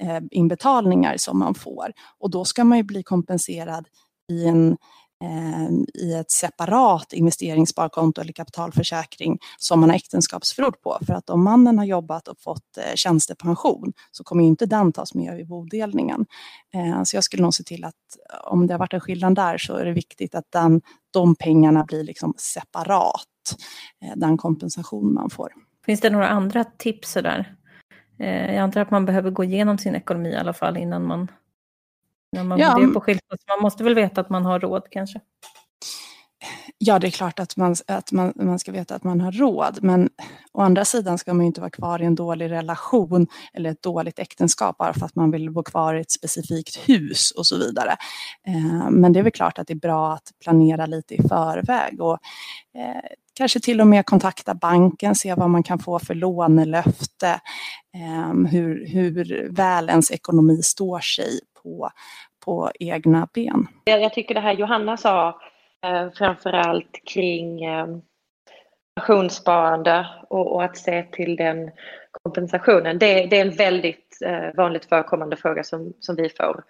Eh, 0.00 0.20
inbetalningar 0.30 1.16
som 1.16 1.38
man 1.38 1.54
får. 1.54 1.92
Och 2.18 2.30
då 2.30 2.44
ska 2.44 2.64
man 2.64 2.78
ju 2.78 2.84
bli 2.84 3.02
kompenserad 3.02 3.88
i 4.32 4.46
en 4.46 4.76
eh, 5.24 5.70
i 5.94 6.14
ett 6.14 6.30
separat 6.30 7.12
investeringssparkonto 7.12 8.20
eller 8.20 8.32
kapitalförsäkring 8.32 9.38
som 9.58 9.80
man 9.80 9.90
har 9.90 9.96
äktenskapsförord 9.96 10.80
på. 10.80 10.98
För 11.06 11.14
att 11.14 11.30
om 11.30 11.44
mannen 11.44 11.78
har 11.78 11.84
jobbat 11.84 12.28
och 12.28 12.40
fått 12.40 12.78
eh, 12.78 12.94
tjänstepension 12.94 13.92
så 14.12 14.24
kommer 14.24 14.44
inte 14.44 14.66
den 14.66 14.92
tas 14.92 15.14
med 15.14 15.36
vid 15.36 15.48
bodelningen. 15.48 16.26
Eh, 16.74 17.02
så 17.04 17.16
jag 17.16 17.24
skulle 17.24 17.42
nog 17.42 17.54
se 17.54 17.64
till 17.64 17.84
att 17.84 17.94
om 18.44 18.66
det 18.66 18.74
har 18.74 18.78
varit 18.78 18.94
en 18.94 19.00
skillnad 19.00 19.34
där 19.34 19.58
så 19.58 19.76
är 19.76 19.84
det 19.84 19.92
viktigt 19.92 20.34
att 20.34 20.52
den, 20.52 20.80
de 21.10 21.34
pengarna 21.34 21.84
blir 21.84 22.04
liksom 22.04 22.34
separat, 22.36 23.26
eh, 24.04 24.12
den 24.16 24.36
kompensation 24.36 25.14
man 25.14 25.30
får. 25.30 25.52
Finns 25.86 26.00
det 26.00 26.10
några 26.10 26.28
andra 26.28 26.64
tips 26.64 27.14
där? 27.14 27.59
Eh, 28.20 28.54
jag 28.54 28.56
antar 28.56 28.80
att 28.80 28.90
man 28.90 29.06
behöver 29.06 29.30
gå 29.30 29.44
igenom 29.44 29.78
sin 29.78 29.94
ekonomi 29.94 30.28
i 30.28 30.36
alla 30.36 30.52
fall 30.52 30.76
innan 30.76 31.06
man 31.06 31.30
när 32.32 32.44
man 32.44 32.58
ja. 32.58 32.90
på 32.94 33.00
skilsmässa. 33.00 33.44
Man 33.48 33.62
måste 33.62 33.84
väl 33.84 33.94
veta 33.94 34.20
att 34.20 34.30
man 34.30 34.44
har 34.44 34.60
råd 34.60 34.82
kanske? 34.90 35.20
Ja, 36.78 36.98
det 36.98 37.06
är 37.06 37.10
klart 37.10 37.38
att, 37.38 37.56
man, 37.56 37.76
att 37.86 38.12
man, 38.12 38.32
man 38.36 38.58
ska 38.58 38.72
veta 38.72 38.94
att 38.94 39.04
man 39.04 39.20
har 39.20 39.32
råd. 39.32 39.78
Men 39.82 40.10
å 40.52 40.60
andra 40.60 40.84
sidan 40.84 41.18
ska 41.18 41.34
man 41.34 41.46
inte 41.46 41.60
vara 41.60 41.70
kvar 41.70 42.02
i 42.02 42.04
en 42.04 42.14
dålig 42.14 42.50
relation 42.50 43.26
eller 43.52 43.70
ett 43.70 43.82
dåligt 43.82 44.18
äktenskap 44.18 44.78
bara 44.78 44.92
för 44.92 45.06
att 45.06 45.14
man 45.14 45.30
vill 45.30 45.50
bo 45.50 45.62
kvar 45.62 45.94
i 45.94 46.00
ett 46.00 46.10
specifikt 46.10 46.76
hus 46.76 47.30
och 47.30 47.46
så 47.46 47.58
vidare. 47.58 47.96
Eh, 48.46 48.90
men 48.90 49.12
det 49.12 49.18
är 49.18 49.22
väl 49.22 49.32
klart 49.32 49.58
att 49.58 49.66
det 49.66 49.72
är 49.72 49.78
bra 49.78 50.12
att 50.12 50.32
planera 50.42 50.86
lite 50.86 51.14
i 51.14 51.28
förväg 51.28 52.00
och 52.00 52.18
eh, 52.74 53.10
kanske 53.40 53.60
till 53.60 53.80
och 53.80 53.86
med 53.86 54.06
kontakta 54.06 54.54
banken, 54.54 55.14
se 55.14 55.34
vad 55.34 55.50
man 55.50 55.62
kan 55.62 55.78
få 55.78 55.98
för 55.98 56.14
lånelöfte, 56.14 57.40
ehm, 57.96 58.46
hur, 58.46 58.86
hur 58.86 59.48
väl 59.56 59.88
ens 59.88 60.10
ekonomi 60.10 60.62
står 60.62 60.98
sig 61.00 61.40
på, 61.62 61.90
på 62.44 62.70
egna 62.80 63.28
ben. 63.34 63.66
Jag 63.84 64.14
tycker 64.14 64.34
det 64.34 64.40
här 64.40 64.52
Johanna 64.52 64.96
sa 64.96 65.40
eh, 65.86 66.10
framförallt 66.14 67.00
kring 67.04 67.64
ehm, 67.64 68.00
pensionssparande 68.96 70.06
och, 70.28 70.54
och, 70.54 70.64
att 70.64 70.76
se 70.76 71.02
till 71.02 71.36
den 71.36 71.70
kompensationen. 72.22 72.98
Det, 72.98 73.26
det 73.26 73.36
är 73.36 73.46
en 73.46 73.56
väldigt 73.56 74.18
eh, 74.24 74.54
vanligt 74.56 74.84
förekommande 74.84 75.36
fråga 75.36 75.64
som, 75.64 75.92
som 76.00 76.16
vi 76.16 76.28
får. 76.28 76.64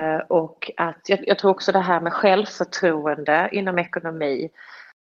Eh, 0.00 0.18
och 0.28 0.70
att 0.76 1.08
jag, 1.08 1.18
jag, 1.28 1.38
tror 1.38 1.50
också 1.50 1.72
det 1.72 1.78
här 1.78 2.00
med 2.00 2.12
självförtroende 2.12 3.48
inom 3.52 3.78
ekonomi 3.78 4.50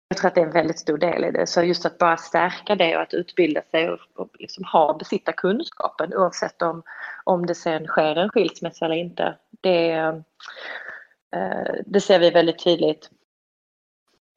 jag 0.07 0.17
tror 0.17 0.27
att 0.27 0.35
det 0.35 0.41
är 0.41 0.45
en 0.45 0.51
väldigt 0.51 0.79
stor 0.79 0.97
del 0.97 1.25
i 1.25 1.31
det. 1.31 1.47
Så 1.47 1.63
just 1.63 1.85
att 1.85 1.97
bara 1.97 2.17
stärka 2.17 2.75
det 2.75 2.95
och 2.95 3.01
att 3.01 3.13
utbilda 3.13 3.61
sig 3.61 3.89
och, 3.89 3.99
och 4.15 4.29
liksom 4.39 4.63
ha, 4.63 4.97
besitta 4.97 5.33
kunskapen 5.33 6.13
oavsett 6.13 6.61
om, 6.61 6.83
om 7.23 7.45
det 7.45 7.55
sen 7.55 7.87
sker 7.87 8.15
en 8.15 8.29
skilsmässa 8.29 8.85
eller 8.85 8.95
inte. 8.95 9.37
Det, 9.61 9.91
eh, 9.91 11.75
det 11.85 12.01
ser 12.01 12.19
vi 12.19 12.29
väldigt 12.29 12.63
tydligt. 12.63 13.09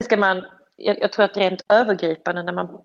Ska 0.04 0.16
man, 0.16 0.46
jag, 0.76 1.00
jag 1.00 1.12
tror 1.12 1.24
att 1.24 1.36
rent 1.36 1.64
övergripande 1.68 2.42
när 2.42 2.52
man 2.52 2.80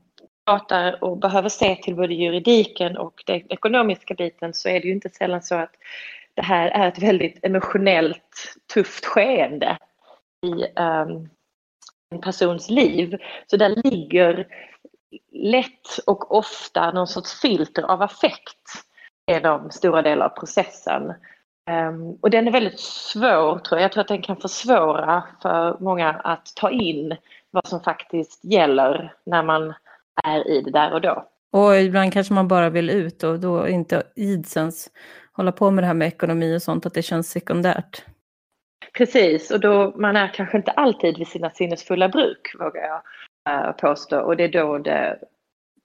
pratar 0.46 1.04
och 1.04 1.18
behöver 1.18 1.50
se 1.50 1.76
till 1.76 1.96
både 1.96 2.14
juridiken 2.14 2.98
och 2.98 3.24
den 3.26 3.52
ekonomiska 3.52 4.14
biten 4.14 4.54
så 4.54 4.70
är 4.70 4.80
det 4.82 4.88
ju 4.88 4.94
inte 4.94 5.10
sällan 5.10 5.42
så 5.42 5.56
att 5.56 5.76
det 6.34 6.42
här 6.42 6.68
är 6.68 6.88
ett 6.88 7.04
väldigt 7.04 7.46
emotionellt 7.46 8.56
tufft 8.74 9.06
skeende 9.06 9.78
i 10.42 10.80
um, 10.80 11.30
persons 12.22 12.70
liv. 12.70 13.18
Så 13.48 13.58
där 13.58 13.82
ligger 13.84 14.48
lätt 15.32 16.00
och 16.08 16.38
ofta 16.38 16.92
någon 16.92 17.08
sorts 17.08 17.42
filter 17.42 17.84
av 17.84 18.02
affekt 18.02 18.70
genom 19.28 19.72
stora 19.72 20.02
delar 20.02 20.26
av 20.26 20.30
processen. 20.30 21.14
Ehm, 21.70 22.12
och 22.22 22.30
den 22.30 22.48
är 22.48 22.52
väldigt 22.52 22.80
svår 22.80 23.60
tror 23.60 23.80
jag. 23.80 23.84
Jag 23.84 23.92
tror 23.92 24.02
att 24.02 24.08
den 24.08 24.22
kan 24.22 24.38
försvåra 24.38 25.24
för 25.42 25.78
många 25.80 26.10
att 26.10 26.54
ta 26.56 26.72
in 26.72 27.16
vad 27.52 27.68
som 27.68 27.82
faktiskt 27.82 28.46
gäller 28.46 29.14
när 29.26 29.44
man 29.44 29.74
är 30.24 30.48
i 30.48 30.62
det 30.62 30.72
där 30.72 30.94
och 30.94 31.02
då. 31.02 31.28
Och 31.52 31.76
ibland 31.76 32.14
kanske 32.14 32.34
man 32.34 32.48
bara 32.48 32.70
vill 32.70 32.90
ut 32.90 33.24
och 33.24 33.40
då 33.40 33.68
inte 33.68 34.04
idsens 34.16 34.90
hålla 35.34 35.52
på 35.52 35.72
med 35.72 35.84
det 35.84 35.88
här 35.88 35.94
med 35.94 36.08
ekonomi 36.08 36.58
och 36.58 36.62
sånt, 36.62 36.86
att 36.86 36.94
det 36.94 37.02
känns 37.02 37.30
sekundärt. 37.30 38.06
Precis, 38.98 39.52
och 39.52 39.60
då 39.60 39.94
man 39.96 40.16
är 40.16 40.28
kanske 40.28 40.58
inte 40.58 40.72
alltid 40.72 41.18
vid 41.18 41.28
sina 41.28 41.50
sinnesfulla 41.50 42.10
bruk, 42.10 42.56
vågar 42.60 42.82
jag 42.82 43.02
uh, 43.50 43.72
påstå. 43.72 44.20
Och 44.20 44.38
det 44.38 44.44
är 44.44 44.52
då 44.52 44.78
det 44.78 45.20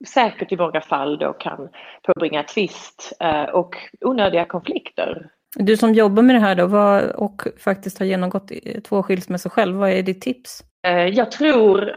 säkert 0.06 0.52
i 0.52 0.56
många 0.56 0.80
fall 0.80 1.18
då 1.18 1.32
kan 1.32 1.68
påbringa 2.02 2.42
tvist 2.42 3.12
uh, 3.24 3.54
och 3.54 3.76
onödiga 4.00 4.44
konflikter. 4.44 5.30
Du 5.54 5.76
som 5.76 5.94
jobbar 5.94 6.22
med 6.22 6.36
det 6.36 6.40
här 6.40 6.54
då 6.54 6.66
vad, 6.66 7.04
och 7.04 7.42
faktiskt 7.58 7.98
har 7.98 8.06
genomgått 8.06 8.52
två 8.84 9.02
skilsmässor 9.02 9.50
själv, 9.50 9.76
vad 9.76 9.90
är 9.90 10.02
ditt 10.02 10.20
tips? 10.20 10.64
Eh, 10.86 11.06
jag 11.06 11.30
tror 11.30 11.96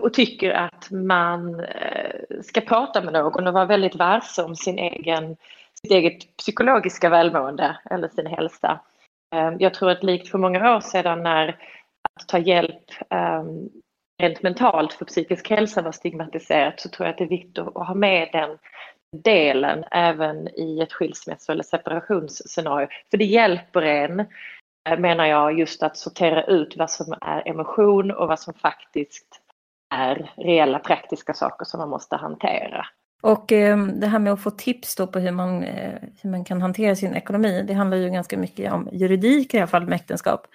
och 0.00 0.14
tycker 0.14 0.50
att 0.50 0.90
man 0.90 1.66
ska 2.42 2.60
prata 2.60 3.00
med 3.00 3.12
någon 3.12 3.46
och 3.46 3.54
vara 3.54 3.64
väldigt 3.64 3.94
varse 3.94 4.42
om 4.42 4.56
sin 4.56 4.78
egen, 4.78 5.36
sitt 5.82 5.92
eget 5.92 6.36
psykologiska 6.36 7.08
välmående 7.08 7.76
eller 7.90 8.08
sin 8.08 8.26
hälsa. 8.26 8.80
Ehm, 9.34 9.56
jag 9.58 9.74
tror 9.74 9.90
att 9.90 10.02
likt 10.02 10.28
för 10.28 10.38
många 10.38 10.76
år 10.76 10.80
sedan 10.80 11.22
när 11.22 11.48
att 12.20 12.28
ta 12.28 12.38
hjälp 12.38 12.84
ehm, 13.10 13.68
rent 14.22 14.42
mentalt 14.42 14.92
för 14.92 15.04
psykisk 15.04 15.50
hälsa 15.50 15.82
var 15.82 15.92
stigmatiserat 15.92 16.80
så 16.80 16.88
tror 16.88 17.06
jag 17.06 17.12
att 17.12 17.18
det 17.18 17.24
är 17.24 17.28
viktigt 17.28 17.58
att 17.58 17.86
ha 17.86 17.94
med 17.94 18.28
den 18.32 18.58
delen 19.22 19.84
även 19.90 20.48
i 20.48 20.80
ett 20.80 20.92
skilsmässo 20.92 21.52
eller 21.52 21.62
separationsscenario. 21.62 22.88
För 23.10 23.18
det 23.18 23.24
hjälper 23.24 23.82
en, 23.82 24.20
eh, 24.88 24.98
menar 24.98 25.26
jag, 25.26 25.58
just 25.58 25.82
att 25.82 25.96
sortera 25.96 26.44
ut 26.44 26.76
vad 26.76 26.90
som 26.90 27.14
är 27.20 27.48
emotion 27.48 28.10
och 28.10 28.28
vad 28.28 28.40
som 28.40 28.54
faktiskt 28.54 29.40
är 29.94 30.30
reella 30.36 30.78
praktiska 30.78 31.34
saker 31.34 31.64
som 31.64 31.78
man 31.78 31.90
måste 31.90 32.16
hantera. 32.16 32.86
Och 33.24 33.52
eh, 33.52 33.86
det 33.86 34.06
här 34.06 34.18
med 34.18 34.32
att 34.32 34.40
få 34.40 34.50
tips 34.50 34.96
då 34.96 35.06
på 35.06 35.18
hur 35.18 35.30
man, 35.30 35.62
eh, 35.62 35.92
hur 36.22 36.30
man 36.30 36.44
kan 36.44 36.62
hantera 36.62 36.96
sin 36.96 37.14
ekonomi, 37.14 37.64
det 37.66 37.74
handlar 37.74 37.96
ju 37.96 38.10
ganska 38.10 38.38
mycket 38.38 38.72
om 38.72 38.88
juridik 38.92 39.54
i 39.54 39.58
alla 39.58 39.66
fall 39.66 39.86
med 39.86 39.96
äktenskap. 39.96 40.46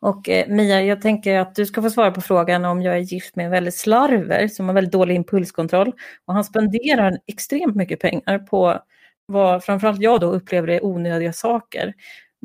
Och 0.00 0.28
eh, 0.28 0.48
Mia, 0.48 0.82
jag 0.82 1.02
tänker 1.02 1.38
att 1.38 1.54
du 1.54 1.66
ska 1.66 1.82
få 1.82 1.90
svara 1.90 2.10
på 2.10 2.20
frågan 2.20 2.64
om 2.64 2.82
jag 2.82 2.94
är 2.94 2.98
gift 2.98 3.36
med 3.36 3.44
en 3.44 3.50
väldigt 3.50 3.74
slarver 3.74 4.48
som 4.48 4.66
har 4.66 4.74
väldigt 4.74 4.92
dålig 4.92 5.14
impulskontroll 5.14 5.92
och 6.26 6.34
han 6.34 6.44
spenderar 6.44 7.18
extremt 7.26 7.76
mycket 7.76 8.00
pengar 8.00 8.38
på 8.38 8.78
vad 9.26 9.64
framförallt 9.64 10.00
jag 10.00 10.20
då 10.20 10.26
upplever 10.26 10.68
är 10.68 10.84
onödiga 10.84 11.32
saker. 11.32 11.94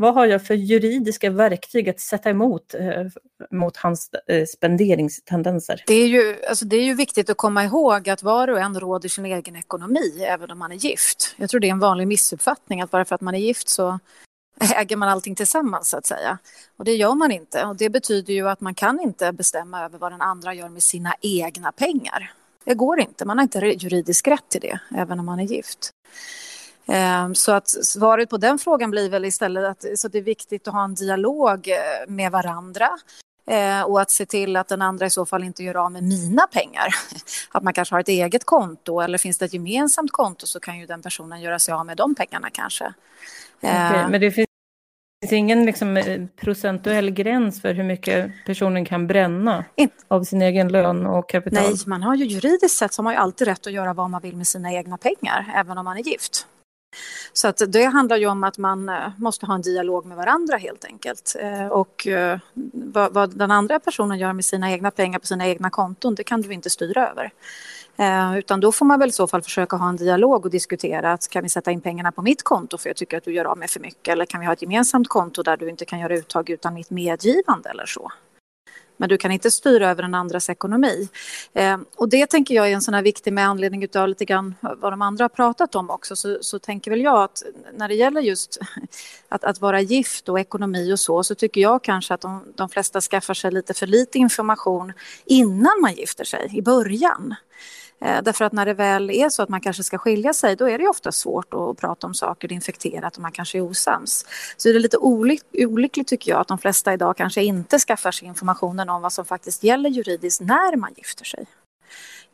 Vad 0.02 0.14
har 0.14 0.26
jag 0.26 0.46
för 0.46 0.54
juridiska 0.54 1.30
verktyg 1.30 1.90
att 1.90 2.00
sätta 2.00 2.30
emot 2.30 2.74
eh, 2.74 3.06
mot 3.52 3.78
hans 3.78 4.10
eh, 4.28 4.46
spenderingstendenser? 4.46 5.84
Det 5.88 5.94
är, 5.94 6.08
ju, 6.08 6.36
alltså 6.50 6.66
det 6.66 6.76
är 6.76 6.84
ju 6.84 6.94
viktigt 6.94 7.30
att 7.30 7.38
komma 7.38 7.64
ihåg 7.64 8.10
att 8.10 8.24
var 8.24 8.48
och 8.48 8.60
en 8.60 8.80
råder 8.80 9.10
sin 9.10 9.26
egen 9.26 9.56
ekonomi 9.56 10.24
även 10.28 10.52
om 10.52 10.60
man 10.60 10.72
är 10.72 10.76
gift. 10.76 11.36
Jag 11.38 11.50
tror 11.50 11.60
det 11.60 11.68
är 11.68 11.72
en 11.72 11.80
vanlig 11.80 12.08
missuppfattning 12.08 12.82
att 12.82 12.92
bara 12.92 13.06
för 13.06 13.16
att 13.16 13.22
man 13.22 13.36
är 13.36 13.40
gift 13.40 13.70
så 13.70 14.00
äger 14.76 14.96
man 14.96 15.10
allting 15.10 15.36
tillsammans 15.36 15.90
så 15.90 15.98
att 15.98 16.06
säga. 16.06 16.38
Och 16.78 16.86
det 16.86 16.96
gör 16.96 17.16
man 17.16 17.32
inte. 17.32 17.66
Och 17.66 17.76
det 17.76 17.90
betyder 17.90 18.34
ju 18.34 18.50
att 18.50 18.62
man 18.62 18.76
kan 18.76 19.00
inte 19.00 19.32
bestämma 19.32 19.86
över 19.86 19.98
vad 19.98 20.12
den 20.12 20.22
andra 20.22 20.54
gör 20.54 20.70
med 20.70 20.84
sina 20.84 21.16
egna 21.22 21.72
pengar. 21.72 22.34
Det 22.64 22.74
går 22.74 23.00
inte, 23.00 23.26
man 23.26 23.38
har 23.38 23.44
inte 23.44 23.60
juridisk 23.60 24.28
rätt 24.28 24.50
till 24.50 24.62
det, 24.62 24.80
även 24.96 25.20
om 25.20 25.26
man 25.26 25.40
är 25.40 25.44
gift. 25.44 25.92
Ehm, 26.90 27.36
så 27.36 27.52
att 27.52 27.70
svaret 27.70 28.30
på 28.30 28.38
den 28.38 28.60
frågan 28.60 28.92
blir 28.92 29.10
väl 29.10 29.26
istället 29.26 29.66
att 29.66 30.00
så 30.00 30.08
det 30.08 30.18
är 30.18 30.22
viktigt 30.22 30.68
att 30.68 30.74
ha 30.74 30.84
en 30.84 30.96
dialog 30.96 31.68
eh, 31.68 31.76
med 32.08 32.32
varandra 32.32 32.90
eh, 33.48 33.82
och 33.82 34.02
att 34.02 34.12
se 34.12 34.26
till 34.26 34.56
att 34.56 34.68
den 34.68 34.82
andra 34.82 35.06
i 35.06 35.10
så 35.10 35.26
fall 35.26 35.44
inte 35.44 35.64
gör 35.64 35.78
av 35.78 35.92
med 35.92 36.04
mina 36.04 36.48
pengar. 36.48 36.88
Att 37.52 37.64
man 37.64 37.74
kanske 37.74 37.96
har 37.96 38.00
ett 38.00 38.08
eget 38.08 38.44
konto 38.44 39.00
eller 39.00 39.18
finns 39.18 39.38
det 39.38 39.46
ett 39.46 39.54
gemensamt 39.54 40.12
konto 40.12 40.48
så 40.48 40.60
kan 40.60 40.80
ju 40.80 40.86
den 40.86 41.02
personen 41.02 41.42
göra 41.42 41.60
sig 41.60 41.74
av 41.74 41.86
med 41.86 41.98
de 41.98 42.16
pengarna 42.16 42.50
kanske. 42.50 42.94
Okay, 43.62 43.76
ehm. 43.76 44.12
men 44.12 44.22
det 44.22 44.32
finns 44.32 44.48
ingen 45.32 45.66
liksom 45.66 45.98
eh, 45.98 46.26
procentuell 46.36 47.12
gräns 47.12 47.62
för 47.62 47.74
hur 47.74 47.84
mycket 47.84 48.32
personen 48.46 48.86
kan 48.86 49.08
bränna 49.08 49.66
av 50.08 50.24
sin 50.24 50.42
egen 50.42 50.68
lön 50.68 51.06
och 51.06 51.30
kapital? 51.30 51.64
Nej, 51.64 51.76
man 51.86 52.04
har 52.04 52.16
ju 52.16 52.26
juridiskt 52.26 52.78
sett 52.78 52.94
så 52.94 53.02
har 53.02 53.04
man 53.04 53.14
ju 53.14 53.20
alltid 53.20 53.48
rätt 53.48 53.68
att 53.68 53.74
göra 53.74 53.94
vad 53.94 54.10
man 54.10 54.22
vill 54.22 54.36
med 54.36 54.48
sina 54.48 54.74
egna 54.74 54.98
pengar, 54.98 55.54
även 55.56 55.78
om 55.78 55.86
man 55.86 55.98
är 55.98 56.02
gift. 56.02 56.48
Så 57.34 57.48
att 57.48 57.62
det 57.68 57.84
handlar 57.84 58.18
ju 58.18 58.28
om 58.28 58.44
att 58.44 58.58
man 58.58 58.90
eh, 58.90 59.10
måste 59.18 59.46
ha 59.46 59.56
en 59.56 59.62
dialog 59.62 60.06
med 60.06 60.18
varandra 60.18 60.58
helt 60.58 60.86
enkelt. 60.86 61.36
Eh, 61.40 61.68
och 61.68 62.08
eh, 62.08 62.40
vad, 62.74 63.14
vad 63.14 63.38
den 63.38 63.52
andra 63.52 63.80
personen 63.80 64.20
gör 64.20 64.34
med 64.34 64.46
sina 64.46 64.72
egna 64.72 64.92
pengar 64.92 65.20
på 65.20 65.26
sina 65.26 65.48
egna 65.48 65.70
konton, 65.70 66.16
det 66.16 66.24
kan 66.24 66.42
du 66.42 66.54
inte 66.54 66.70
styra 66.70 67.10
över. 67.10 67.32
Utan 68.38 68.60
då 68.60 68.72
får 68.72 68.86
man 68.86 69.00
väl 69.00 69.10
i 69.10 69.12
så 69.12 69.28
fall 69.28 69.42
försöka 69.42 69.76
ha 69.76 69.90
en 69.90 69.96
dialog 69.96 70.46
och 70.46 70.52
diskutera 70.52 71.14
att 71.14 71.30
kan 71.30 71.44
vi 71.44 71.50
sätta 71.50 71.72
in 71.72 71.82
pengarna 71.82 72.12
på 72.12 72.22
mitt 72.22 72.44
konto 72.44 72.78
för 72.78 72.90
jag 72.90 72.96
tycker 72.96 73.18
att 73.18 73.24
du 73.24 73.34
gör 73.34 73.46
av 73.46 73.58
med 73.58 73.70
för 73.70 73.80
mycket 73.80 74.12
eller 74.12 74.26
kan 74.26 74.40
vi 74.40 74.46
ha 74.46 74.54
ett 74.54 74.62
gemensamt 74.62 75.08
konto 75.08 75.44
där 75.44 75.58
du 75.58 75.70
inte 75.70 75.86
kan 75.86 76.00
göra 76.00 76.16
uttag 76.16 76.50
utan 76.50 76.74
mitt 76.74 76.90
medgivande 76.90 77.70
eller 77.70 77.86
så. 77.86 78.12
Men 79.00 79.10
du 79.10 79.18
kan 79.18 79.32
inte 79.32 79.52
styra 79.52 79.90
över 79.90 80.02
den 80.02 80.16
andras 80.16 80.50
ekonomi. 80.50 81.10
Eh, 81.54 81.78
och 81.96 82.10
det 82.10 82.28
tänker 82.28 82.56
jag 82.56 82.70
är 82.70 82.74
en 82.74 82.82
sån 82.82 82.94
här 82.94 83.02
viktig 83.02 83.34
med 83.34 83.48
anledning 83.48 83.88
av 83.96 84.08
lite 84.08 84.26
grann 84.26 84.56
vad 84.62 84.94
de 84.94 85.02
andra 85.02 85.24
har 85.24 85.30
pratat 85.30 85.76
om 85.76 85.90
också 85.90 86.16
så, 86.16 86.38
så 86.42 86.60
tänker 86.60 86.92
väl 86.92 87.02
jag 87.02 87.24
att 87.24 87.44
när 87.74 87.88
det 87.88 87.96
gäller 87.96 88.22
just 88.22 88.60
att, 89.30 89.44
att 89.44 89.62
vara 89.62 89.82
gift 89.82 90.30
och 90.30 90.40
ekonomi 90.40 90.94
och 90.94 91.00
så 91.00 91.24
så 91.24 91.36
tycker 91.36 91.62
jag 91.62 91.84
kanske 91.84 92.14
att 92.14 92.22
de, 92.22 92.44
de 92.56 92.70
flesta 92.70 93.02
skaffar 93.02 93.34
sig 93.34 93.52
lite 93.52 93.74
för 93.74 93.88
lite 93.88 94.18
information 94.18 94.94
innan 95.26 95.82
man 95.82 95.94
gifter 95.94 96.24
sig 96.24 96.50
i 96.54 96.62
början. 96.62 97.36
Eh, 98.02 98.22
därför 98.22 98.46
att 98.46 98.54
när 98.54 98.66
det 98.66 98.74
väl 98.74 99.12
är 99.12 99.30
så 99.30 99.44
att 99.44 99.50
man 99.50 99.62
kanske 99.62 99.84
ska 99.84 99.98
skilja 99.98 100.34
sig 100.34 100.56
då 100.56 100.70
är 100.70 100.78
det 100.78 100.88
ofta 100.88 101.12
svårt 101.12 101.54
att 101.54 101.78
prata 101.78 102.08
om 102.08 102.14
saker, 102.14 102.48
det 102.48 102.54
är 102.54 102.56
infekterat 102.56 103.16
och 103.16 103.22
man 103.22 103.32
kanske 103.32 103.58
är 103.58 103.62
osams. 103.62 104.26
Så 104.58 104.70
det 104.70 104.76
är 104.76 104.80
lite 104.80 104.98
olyck 104.98 105.44
olyckligt 105.54 106.08
tycker 106.08 106.32
jag 106.32 106.42
att 106.42 106.48
de 106.48 106.58
flesta 106.58 106.94
idag 106.94 107.18
kanske 107.18 107.44
inte 107.44 107.80
skaffar 107.80 108.12
sig 108.12 108.28
informationen 108.28 108.90
om 108.90 109.02
vad 109.02 109.14
som 109.14 109.26
faktiskt 109.26 109.64
gäller 109.64 109.90
juridiskt 109.90 110.42
när 110.42 110.76
man 110.78 110.94
gifter 110.98 111.26
sig. 111.26 111.46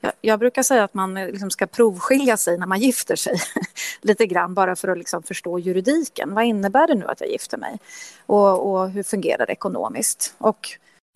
Jag, 0.02 0.14
jag 0.22 0.40
brukar 0.40 0.64
säga 0.64 0.84
att 0.84 0.94
man 0.94 1.18
eh, 1.18 1.28
liksom 1.28 1.52
ska 1.52 1.68
provskilja 1.68 2.38
sig 2.38 2.58
när 2.58 2.68
man 2.68 2.80
gifter 2.80 3.16
sig. 3.16 3.36
lite 4.02 4.26
grann 4.26 4.54
bara 4.54 4.76
för 4.76 4.88
att 4.88 4.98
liksom 4.98 5.24
förstå 5.24 5.60
juridiken. 5.60 6.34
Vad 6.34 6.46
innebär 6.46 6.88
det 6.88 6.96
nu 6.96 7.06
att 7.06 7.22
jag 7.22 7.30
gifter 7.30 7.58
mig? 7.58 7.80
Och, 8.26 8.72
och 8.72 8.90
hur 8.90 9.04
fungerar 9.04 9.46
det 9.46 9.52
ekonomiskt? 9.54 10.36
Och 10.38 10.70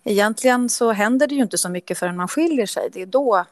egentligen 0.04 0.68
så 0.68 0.92
händer 0.92 1.26
det 1.26 1.34
ju 1.34 1.42
inte 1.42 1.58
så 1.58 1.68
mycket 1.68 1.98
förrän 1.98 2.16
man 2.16 2.28
skiljer 2.28 2.66
sig. 2.66 2.88
Det 2.92 3.02
är 3.02 3.06
då 3.06 3.44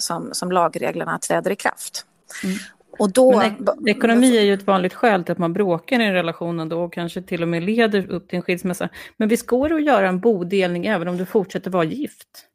som, 0.00 0.30
som 0.32 0.52
lagreglerna 0.52 1.18
träder 1.18 1.50
i 1.50 1.56
kraft. 1.56 2.06
Mm. 2.44 2.56
Och 2.98 3.12
då, 3.12 3.36
Men 3.36 3.88
ekonomi 3.88 4.36
är 4.36 4.42
ju 4.42 4.54
ett 4.54 4.66
vanligt 4.66 4.94
skäl 4.94 5.24
till 5.24 5.32
att 5.32 5.38
man 5.38 5.52
bråkar 5.52 6.00
i 6.00 6.12
relationen 6.12 6.68
då 6.68 6.82
och 6.82 6.92
kanske 6.92 7.22
till 7.22 7.42
och 7.42 7.48
med 7.48 7.62
leder 7.62 8.10
upp 8.10 8.28
till 8.28 8.36
en 8.36 8.42
skilsmässa. 8.42 8.88
Men 9.16 9.28
visst 9.28 9.46
går 9.46 9.68
det 9.68 9.74
att 9.74 9.84
göra 9.84 10.08
en 10.08 10.20
bodelning 10.20 10.86
även 10.86 11.08
om 11.08 11.16
du 11.16 11.26
fortsätter 11.26 11.70
vara 11.70 11.84
gift? 11.84 12.48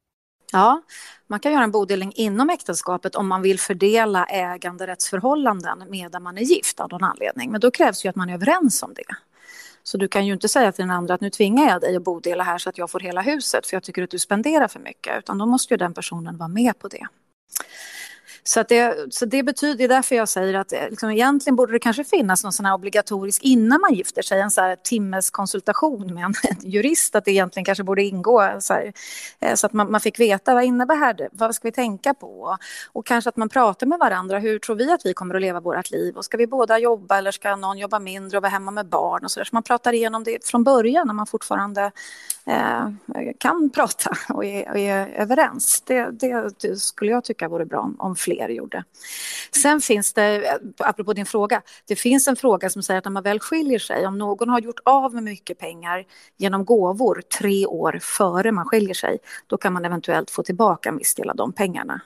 Ja, 0.51 0.81
man 1.27 1.39
kan 1.39 1.51
göra 1.51 1.63
en 1.63 1.71
bodelning 1.71 2.13
inom 2.15 2.49
äktenskapet 2.49 3.15
om 3.15 3.27
man 3.27 3.41
vill 3.41 3.59
fördela 3.59 4.25
äganderättsförhållanden 4.25 5.83
medan 5.89 6.23
man 6.23 6.37
är 6.37 6.41
gift 6.41 6.79
av 6.79 6.89
någon 6.89 7.03
anledning. 7.03 7.51
Men 7.51 7.61
då 7.61 7.71
krävs 7.71 8.05
ju 8.05 8.09
att 8.09 8.15
man 8.15 8.29
är 8.29 8.33
överens 8.33 8.83
om 8.83 8.93
det. 8.93 9.15
Så 9.83 9.97
du 9.97 10.07
kan 10.07 10.25
ju 10.25 10.33
inte 10.33 10.47
säga 10.47 10.71
till 10.71 10.81
den 10.81 10.91
andra 10.91 11.13
att 11.13 11.21
nu 11.21 11.29
tvingar 11.29 11.69
jag 11.69 11.81
dig 11.81 11.95
att 11.95 12.03
bodela 12.03 12.43
här 12.43 12.57
så 12.57 12.69
att 12.69 12.77
jag 12.77 12.91
får 12.91 12.99
hela 12.99 13.21
huset 13.21 13.67
för 13.67 13.75
jag 13.75 13.83
tycker 13.83 14.03
att 14.03 14.09
du 14.09 14.19
spenderar 14.19 14.67
för 14.67 14.79
mycket. 14.79 15.17
Utan 15.17 15.37
då 15.37 15.45
måste 15.45 15.73
ju 15.73 15.77
den 15.77 15.93
personen 15.93 16.37
vara 16.37 16.47
med 16.47 16.79
på 16.79 16.87
det. 16.87 17.07
Så, 18.47 18.59
att 18.59 18.69
det, 18.69 19.13
så 19.13 19.25
det 19.25 19.43
betyder, 19.43 19.77
det 19.77 19.83
är 19.83 19.87
därför 19.87 20.15
jag 20.15 20.29
säger 20.29 20.53
att 20.53 20.73
eh, 20.73 20.89
liksom, 20.89 21.09
egentligen 21.09 21.55
borde 21.55 21.73
det 21.73 21.79
kanske 21.79 22.03
finnas 22.03 22.43
någon 22.43 22.53
sån 22.53 22.65
här 22.65 22.73
obligatorisk 22.73 23.43
innan 23.43 23.81
man 23.81 23.93
gifter 23.93 24.21
sig, 24.21 24.41
en 24.41 24.51
så 24.51 24.61
här 24.61 24.75
timmes 24.75 25.29
konsultation 25.29 26.13
med 26.13 26.23
en, 26.23 26.33
en 26.49 26.69
jurist, 26.69 27.15
att 27.15 27.25
det 27.25 27.31
egentligen 27.31 27.65
kanske 27.65 27.83
borde 27.83 28.03
ingå 28.03 28.57
så, 28.59 28.73
här, 28.73 28.93
eh, 29.39 29.55
så 29.55 29.67
att 29.67 29.73
man, 29.73 29.91
man, 29.91 30.01
fick 30.01 30.19
veta 30.19 30.53
vad 30.53 30.63
innebär 30.63 31.13
det, 31.13 31.29
vad 31.31 31.55
ska 31.55 31.67
vi 31.67 31.71
tänka 31.71 32.13
på? 32.13 32.57
Och 32.91 33.05
kanske 33.05 33.29
att 33.29 33.37
man 33.37 33.49
pratar 33.49 33.87
med 33.87 33.99
varandra, 33.99 34.39
hur 34.39 34.59
tror 34.59 34.75
vi 34.75 34.91
att 34.91 35.05
vi 35.05 35.13
kommer 35.13 35.35
att 35.35 35.41
leva 35.41 35.59
vårt 35.59 35.91
liv? 35.91 36.15
Och 36.15 36.25
ska 36.25 36.37
vi 36.37 36.47
båda 36.47 36.79
jobba 36.79 37.17
eller 37.17 37.31
ska 37.31 37.55
någon 37.55 37.77
jobba 37.77 37.99
mindre 37.99 38.37
och 38.37 38.41
vara 38.41 38.51
hemma 38.51 38.71
med 38.71 38.85
barn 38.85 39.23
och 39.23 39.31
så 39.31 39.39
där? 39.39 39.45
Så 39.45 39.55
man 39.55 39.63
pratar 39.63 39.93
igenom 39.93 40.23
det 40.23 40.47
från 40.47 40.63
början 40.63 41.07
när 41.07 41.13
man 41.13 41.27
fortfarande 41.27 41.91
eh, 42.47 42.89
kan 43.37 43.69
prata 43.69 44.11
och 44.29 44.45
är, 44.45 44.69
och 44.69 44.77
är 44.77 45.07
överens. 45.07 45.81
Det, 45.81 46.11
det, 46.11 46.53
det, 46.61 46.75
skulle 46.75 47.11
jag 47.11 47.23
tycka 47.23 47.47
vore 47.47 47.65
bra 47.65 47.91
om 47.99 48.15
fler 48.15 48.49
gjorde. 48.49 48.83
Sen 49.63 49.81
finns 49.81 50.13
det, 50.13 50.59
apropå 50.77 51.13
din 51.13 51.25
fråga, 51.25 51.61
det 51.87 51.95
finns 51.95 52.27
en 52.27 52.35
fråga 52.35 52.69
som 52.69 52.83
säger 52.83 52.97
att 52.97 53.05
när 53.05 53.11
man 53.11 53.23
väl 53.23 53.39
skiljer 53.39 53.79
sig, 53.79 54.07
om 54.07 54.17
någon 54.17 54.49
har 54.49 54.59
gjort 54.59 54.79
av 54.85 55.13
med 55.13 55.23
mycket 55.23 55.59
pengar 55.59 56.05
genom 56.37 56.65
gåvor 56.65 57.21
tre 57.39 57.65
år 57.65 57.99
före 58.01 58.51
man 58.51 58.65
skiljer 58.65 58.93
sig, 58.93 59.17
då 59.47 59.57
kan 59.57 59.73
man 59.73 59.85
eventuellt 59.85 60.31
få 60.31 60.43
tillbaka 60.43 60.89
en 60.89 60.97
viss 60.97 61.15
del 61.15 61.29
av 61.29 61.35
de 61.35 61.53
pengarna. 61.53 62.01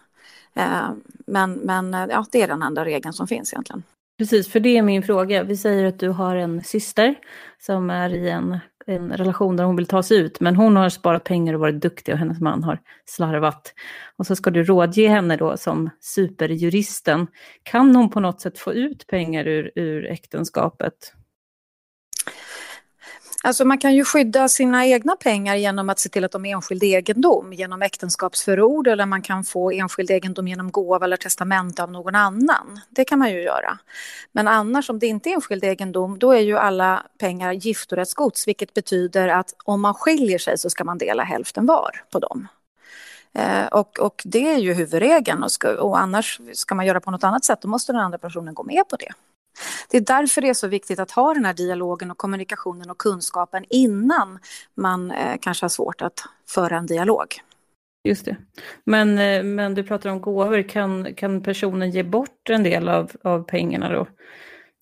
Eh, 0.54 0.90
men, 1.26 1.54
men 1.54 1.94
ja, 1.94 2.26
det 2.32 2.42
är 2.42 2.48
den 2.48 2.62
enda 2.62 2.86
regeln 2.86 3.14
som 3.14 3.28
finns 3.28 3.54
egentligen. 3.54 3.84
Precis, 4.18 4.52
för 4.52 4.60
det 4.60 4.78
är 4.78 4.82
min 4.82 5.04
fråga. 5.04 5.44
Vi 5.44 5.58
säger 5.58 5.86
att 5.86 6.00
du 6.00 6.10
har 6.10 6.36
en 6.36 6.64
syster 6.64 7.16
som 7.60 7.90
är 7.90 8.10
i 8.10 8.30
en 8.30 8.60
en 8.88 9.12
relation 9.18 9.56
där 9.58 9.64
hon 9.64 9.76
vill 9.76 9.86
ta 9.86 10.04
sig 10.04 10.18
ut, 10.18 10.40
men 10.40 10.56
hon 10.56 10.76
har 10.76 10.90
sparat 10.90 11.24
pengar 11.24 11.54
och 11.54 11.60
varit 11.60 11.82
duktig 11.82 12.14
och 12.14 12.20
hennes 12.20 12.40
man 12.40 12.64
har 12.64 12.80
slarvat. 13.06 13.74
Och 14.18 14.28
så 14.28 14.36
ska 14.36 14.50
du 14.50 14.64
rådge 14.64 15.08
henne 15.08 15.38
då 15.38 15.58
som 15.58 15.90
superjuristen. 16.00 17.28
Kan 17.64 17.96
hon 17.96 18.10
på 18.10 18.20
något 18.20 18.42
sätt 18.42 18.60
få 18.60 18.74
ut 18.74 19.08
pengar 19.08 19.48
ur, 19.48 19.72
ur 19.76 20.06
äktenskapet? 20.06 21.14
Alltså 23.44 23.66
man 23.66 23.78
kan 23.78 23.96
ju 23.96 24.06
skydda 24.06 24.48
sina 24.48 24.86
egna 24.86 25.16
pengar 25.16 25.56
genom 25.56 25.90
att 25.90 26.00
se 26.00 26.10
till 26.10 26.24
att 26.24 26.32
de 26.32 26.46
är 26.46 26.52
enskild 26.52 26.84
egendom 26.84 27.54
genom 27.54 27.82
äktenskapsförord 27.82 28.88
eller 28.88 29.06
man 29.06 29.22
kan 29.22 29.44
få 29.44 29.72
enskild 29.72 30.12
egendom 30.12 30.48
genom 30.48 30.72
gåva 30.72 31.06
eller 31.06 31.18
testamente 31.18 31.84
av 31.84 31.92
någon 31.92 32.16
annan. 32.16 32.80
Det 32.90 33.06
kan 33.06 33.20
man 33.20 33.32
ju 33.32 33.42
göra. 33.42 33.78
Men 34.32 34.48
annars 34.48 34.90
om 34.90 35.00
det 35.00 35.08
inte 35.08 35.30
är 35.30 35.34
enskild 35.34 35.64
egendom 35.64 36.20
då 36.20 36.32
är 36.32 36.40
ju 36.40 36.58
alla 36.58 37.06
pengar 37.20 37.52
giftorättsgods 37.52 38.48
vilket 38.48 38.74
betyder 38.74 39.28
att 39.28 39.56
om 39.64 39.82
man 39.82 39.94
skiljer 39.94 40.38
sig 40.38 40.58
så 40.58 40.70
ska 40.70 40.84
man 40.84 40.98
dela 40.98 41.24
hälften 41.24 41.66
var 41.66 42.04
på 42.12 42.20
dem. 42.20 42.48
Eh, 43.34 43.66
och, 43.66 44.00
och 44.00 44.22
det 44.26 44.54
är 44.54 44.58
ju 44.58 44.74
huvudregeln 44.74 45.44
och, 45.44 45.52
ska, 45.52 45.82
och 45.82 46.00
annars 46.00 46.40
ska 46.54 46.76
man 46.76 46.86
göra 46.86 47.02
på 47.02 47.12
något 47.12 47.24
annat 47.24 47.46
sätt 47.46 47.62
då 47.62 47.68
måste 47.68 47.92
den 47.92 48.02
andra 48.02 48.18
personen 48.18 48.54
gå 48.54 48.64
med 48.64 48.88
på 48.90 48.96
det. 48.96 49.10
Det 49.90 49.98
är 49.98 50.02
därför 50.02 50.42
det 50.42 50.50
är 50.50 50.54
så 50.54 50.68
viktigt 50.68 51.00
att 51.00 51.12
ha 51.12 51.34
den 51.34 51.46
här 51.46 51.54
dialogen 51.54 52.12
och 52.12 52.18
kommunikationen 52.18 52.90
och 52.90 52.98
kunskapen 52.98 53.66
innan 53.70 54.40
man 54.76 55.12
eh, 55.12 55.38
kanske 55.42 55.64
har 55.64 55.70
svårt 55.70 56.02
att 56.02 56.20
föra 56.48 56.78
en 56.78 56.86
dialog. 56.86 57.28
Just 58.04 58.26
det. 58.26 58.38
Men, 58.84 59.18
eh, 59.18 59.44
men 59.44 59.76
du 59.76 59.84
pratar 59.84 60.10
om 60.10 60.22
gåvor, 60.22 60.70
kan, 60.70 61.16
kan 61.16 61.44
personen 61.44 61.92
ge 61.92 62.04
bort 62.04 62.50
en 62.50 62.64
del 62.64 62.90
av, 62.90 63.12
av 63.24 63.44
pengarna 63.44 63.90
då? 63.90 64.08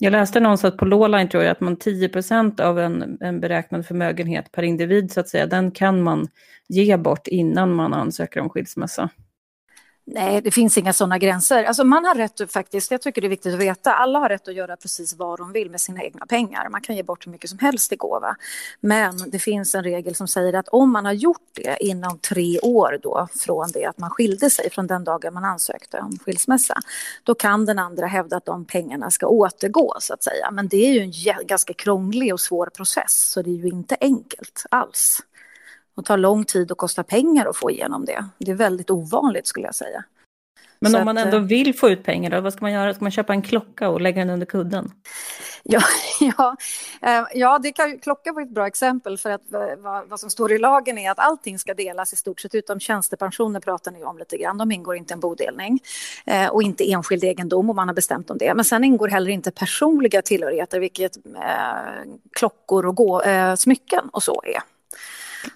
Jag 0.01 0.11
läste 0.11 0.39
någonstans 0.39 0.77
på 0.77 0.85
Lawline 0.85 1.29
tror 1.29 1.43
jag 1.43 1.51
att 1.51 1.59
man 1.59 1.77
10% 1.77 2.61
av 2.61 2.79
en, 2.79 3.17
en 3.21 3.39
beräknad 3.39 3.85
förmögenhet 3.85 4.51
per 4.51 4.63
individ 4.63 5.11
så 5.11 5.19
att 5.19 5.29
säga, 5.29 5.45
den 5.45 5.71
kan 5.71 6.03
man 6.03 6.27
ge 6.67 6.97
bort 6.97 7.27
innan 7.27 7.75
man 7.75 7.93
ansöker 7.93 8.39
om 8.39 8.49
skilsmässa. 8.49 9.09
Nej, 10.11 10.41
det 10.41 10.51
finns 10.51 10.77
inga 10.77 10.93
sådana 10.93 11.17
gränser. 11.17 11.63
Alltså 11.63 11.83
man 11.83 12.05
har 12.05 12.15
rätt 12.15 12.51
faktiskt, 12.51 12.91
jag 12.91 13.01
tycker 13.01 13.21
det 13.21 13.27
är 13.27 13.29
viktigt 13.29 13.53
att 13.53 13.59
veta, 13.59 13.93
alla 13.93 14.19
har 14.19 14.29
rätt 14.29 14.47
att 14.47 14.53
göra 14.53 14.77
precis 14.77 15.13
vad 15.13 15.39
de 15.39 15.51
vill 15.51 15.69
med 15.69 15.81
sina 15.81 16.03
egna 16.03 16.25
pengar. 16.25 16.69
Man 16.69 16.81
kan 16.81 16.95
ge 16.95 17.03
bort 17.03 17.27
hur 17.27 17.31
mycket 17.31 17.49
som 17.49 17.59
helst 17.59 17.91
i 17.91 17.95
gåva. 17.95 18.35
Men 18.79 19.29
det 19.29 19.39
finns 19.39 19.75
en 19.75 19.83
regel 19.83 20.15
som 20.15 20.27
säger 20.27 20.53
att 20.53 20.67
om 20.67 20.91
man 20.91 21.05
har 21.05 21.13
gjort 21.13 21.49
det 21.53 21.83
inom 21.83 22.19
tre 22.19 22.59
år 22.59 22.99
då 23.03 23.27
från 23.39 23.71
det 23.73 23.85
att 23.85 23.97
man 23.97 24.09
skilde 24.09 24.49
sig, 24.49 24.69
från 24.69 24.87
den 24.87 25.03
dagen 25.03 25.33
man 25.33 25.43
ansökte 25.43 25.99
om 25.99 26.19
skilsmässa, 26.25 26.75
då 27.23 27.35
kan 27.35 27.65
den 27.65 27.79
andra 27.79 28.07
hävda 28.07 28.37
att 28.37 28.45
de 28.45 28.65
pengarna 28.65 29.11
ska 29.11 29.27
återgå 29.27 29.95
så 29.99 30.13
att 30.13 30.23
säga. 30.23 30.51
Men 30.51 30.67
det 30.67 30.77
är 30.77 30.93
ju 30.93 30.99
en 30.99 31.47
ganska 31.47 31.73
krånglig 31.73 32.33
och 32.33 32.41
svår 32.41 32.65
process, 32.65 33.31
så 33.31 33.41
det 33.41 33.49
är 33.49 33.57
ju 33.57 33.69
inte 33.69 33.97
enkelt 34.01 34.65
alls 34.71 35.21
och 35.99 36.05
tar 36.05 36.17
lång 36.17 36.45
tid 36.45 36.71
och 36.71 36.77
kostar 36.77 37.03
pengar 37.03 37.45
att 37.45 37.57
få 37.57 37.71
igenom 37.71 38.05
det. 38.05 38.25
Det 38.37 38.51
är 38.51 38.55
väldigt 38.55 38.89
ovanligt 38.89 39.47
skulle 39.47 39.65
jag 39.65 39.75
säga. 39.75 40.03
Men 40.81 40.91
Så 40.91 40.99
om 40.99 41.05
man 41.05 41.17
ändå 41.17 41.37
eh, 41.37 41.43
vill 41.43 41.75
få 41.75 41.89
ut 41.89 42.03
pengar, 42.03 42.29
då, 42.29 42.41
vad 42.41 42.53
ska 42.53 42.61
man 42.61 42.71
göra? 42.71 42.93
Ska 42.93 43.05
man 43.05 43.11
köpa 43.11 43.33
en 43.33 43.41
klocka 43.41 43.89
och 43.89 44.01
lägga 44.01 44.19
den 44.21 44.29
under 44.29 44.45
kudden? 44.45 44.91
Ja, 45.63 45.81
ja, 46.19 46.55
eh, 47.01 47.23
ja 47.33 47.59
det 47.59 47.71
kan, 47.71 47.99
klocka 47.99 48.33
var 48.33 48.41
ett 48.41 48.49
bra 48.49 48.67
exempel 48.67 49.17
för 49.17 49.29
att 49.29 49.53
eh, 49.53 49.59
vad, 49.77 50.09
vad, 50.09 50.19
som 50.19 50.29
står 50.29 50.51
i 50.51 50.57
lagen 50.57 50.97
är 50.97 51.11
att 51.11 51.19
allting 51.19 51.59
ska 51.59 51.73
delas 51.73 52.13
i 52.13 52.15
stort 52.15 52.39
sett 52.39 52.55
utom 52.55 52.79
tjänstepensioner 52.79 53.59
pratar 53.59 53.91
ni 53.91 54.03
om 54.03 54.17
lite 54.17 54.37
grann. 54.37 54.57
De 54.57 54.71
ingår 54.71 54.95
inte 54.95 55.13
i 55.13 55.15
en 55.15 55.19
bodelning 55.19 55.79
och 56.51 56.63
inte 56.63 56.91
enskild 56.91 57.23
egendom 57.23 57.69
om 57.69 57.75
man 57.75 57.87
har 57.87 57.95
bestämt 57.95 58.29
om 58.29 58.37
det. 58.37 58.53
Men 58.53 58.65
sen 58.65 58.83
ingår 58.83 59.07
heller 59.07 59.31
inte 59.31 59.51
personliga 59.51 60.21
tillhörigheter, 60.21 60.79
vilket 60.79 61.17
eh, 61.17 62.11
klockor 62.31 62.85
och 62.85 62.95
gå, 62.95 63.21
eh, 63.21 63.55
smycken 63.55 64.09
och 64.11 64.23
så 64.23 64.41
är. 64.45 64.78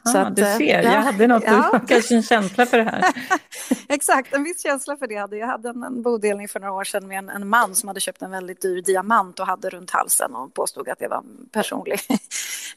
Så 0.04 0.18
ah, 0.18 0.22
att, 0.22 0.36
du 0.36 0.42
ser, 0.42 0.84
ja, 0.84 0.94
jag 0.94 1.02
hade 1.02 1.28
något, 1.28 1.44
ja. 1.46 1.82
kanske 1.88 2.16
en 2.16 2.24
känsla 2.24 2.66
för 2.66 2.78
det 2.78 2.84
här. 2.84 3.14
Exakt, 3.90 4.34
en 4.34 4.44
viss 4.44 4.64
känsla 4.64 4.98
för 4.98 5.08
det 5.08 5.16
hade 5.16 5.38
jag. 5.38 5.48
hade 5.48 5.70
en, 5.70 5.84
en 5.84 6.02
bodelning 6.02 6.48
för 6.48 6.60
några 6.60 6.74
år 6.74 6.84
sedan 6.84 7.08
med 7.08 7.18
en, 7.18 7.30
en, 7.30 7.48
man 7.48 7.76
som 7.76 7.88
hade 7.88 8.00
köpt 8.00 8.22
en 8.22 8.32
väldigt 8.32 8.62
dyr 8.62 8.82
diamant 8.82 9.40
och 9.40 9.48
hade 9.48 9.70
runt 9.70 9.92
halsen 9.92 10.36
och 10.36 10.54
påstod 10.54 10.90
att 10.90 11.00
det 11.00 11.08
var 11.08 11.24
personlig, 11.52 12.00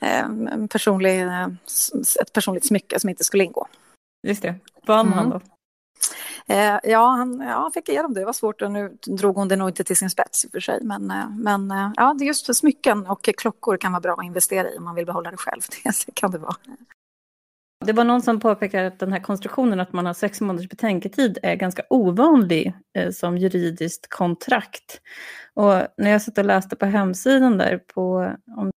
en 0.01 0.69
personlig, 0.69 1.21
ett 2.21 2.33
personligt 2.33 2.66
smycke 2.66 3.01
som 3.01 3.11
inte 3.11 3.25
skulle 3.25 3.45
ingå. 3.45 3.66
Just 4.23 4.42
det, 4.42 4.55
vann 4.87 5.07
mm. 5.07 5.19
han 5.19 5.31
då? 5.31 5.40
Eh, 6.49 6.79
ja, 6.83 7.11
han, 7.11 7.40
ja, 7.40 7.71
fick 7.75 7.88
igenom 7.88 8.14
det. 8.14 8.21
Det 8.21 8.27
var 8.27 8.33
svårt 8.33 8.62
och 8.62 8.73
nu 8.73 8.99
drog 9.07 9.37
hon 9.37 9.49
det 9.49 9.57
nog 9.57 9.69
inte 9.69 9.85
till 9.85 9.97
sin 9.97 10.11
spets 10.11 10.45
i 10.45 10.49
och 10.49 10.53
för 10.53 10.61
sig. 10.61 10.79
Men, 10.83 11.11
eh, 11.11 11.29
men 11.31 11.71
eh, 11.71 11.90
ja, 11.97 12.16
just 12.21 12.57
smycken 12.57 13.07
och 13.07 13.23
klockor 13.23 13.77
kan 13.77 13.92
vara 13.92 14.01
bra 14.01 14.14
att 14.19 14.25
investera 14.25 14.71
i 14.71 14.79
om 14.79 14.85
man 14.85 14.95
vill 14.95 15.07
behålla 15.07 15.31
det 15.31 15.37
själv. 15.37 15.62
Det 16.07 16.14
kan 16.14 16.31
det 16.31 16.38
vara. 16.38 16.57
Det 17.84 17.92
var 17.92 18.04
någon 18.04 18.22
som 18.22 18.40
påpekade 18.40 18.86
att 18.86 18.98
den 18.98 19.12
här 19.12 19.20
konstruktionen 19.20 19.80
att 19.80 19.92
man 19.92 20.06
har 20.06 20.14
sex 20.14 20.40
månaders 20.40 20.68
betänketid 20.68 21.38
är 21.42 21.54
ganska 21.54 21.82
ovanlig 21.90 22.74
eh, 22.98 23.10
som 23.10 23.38
juridiskt 23.38 24.08
kontrakt. 24.08 25.00
Och 25.54 25.72
när 25.96 26.10
jag 26.10 26.22
satt 26.22 26.38
och 26.38 26.44
läste 26.44 26.76
på 26.76 26.86
hemsidan 26.86 27.58
där 27.58 27.78
på 27.78 28.32
om 28.56 28.70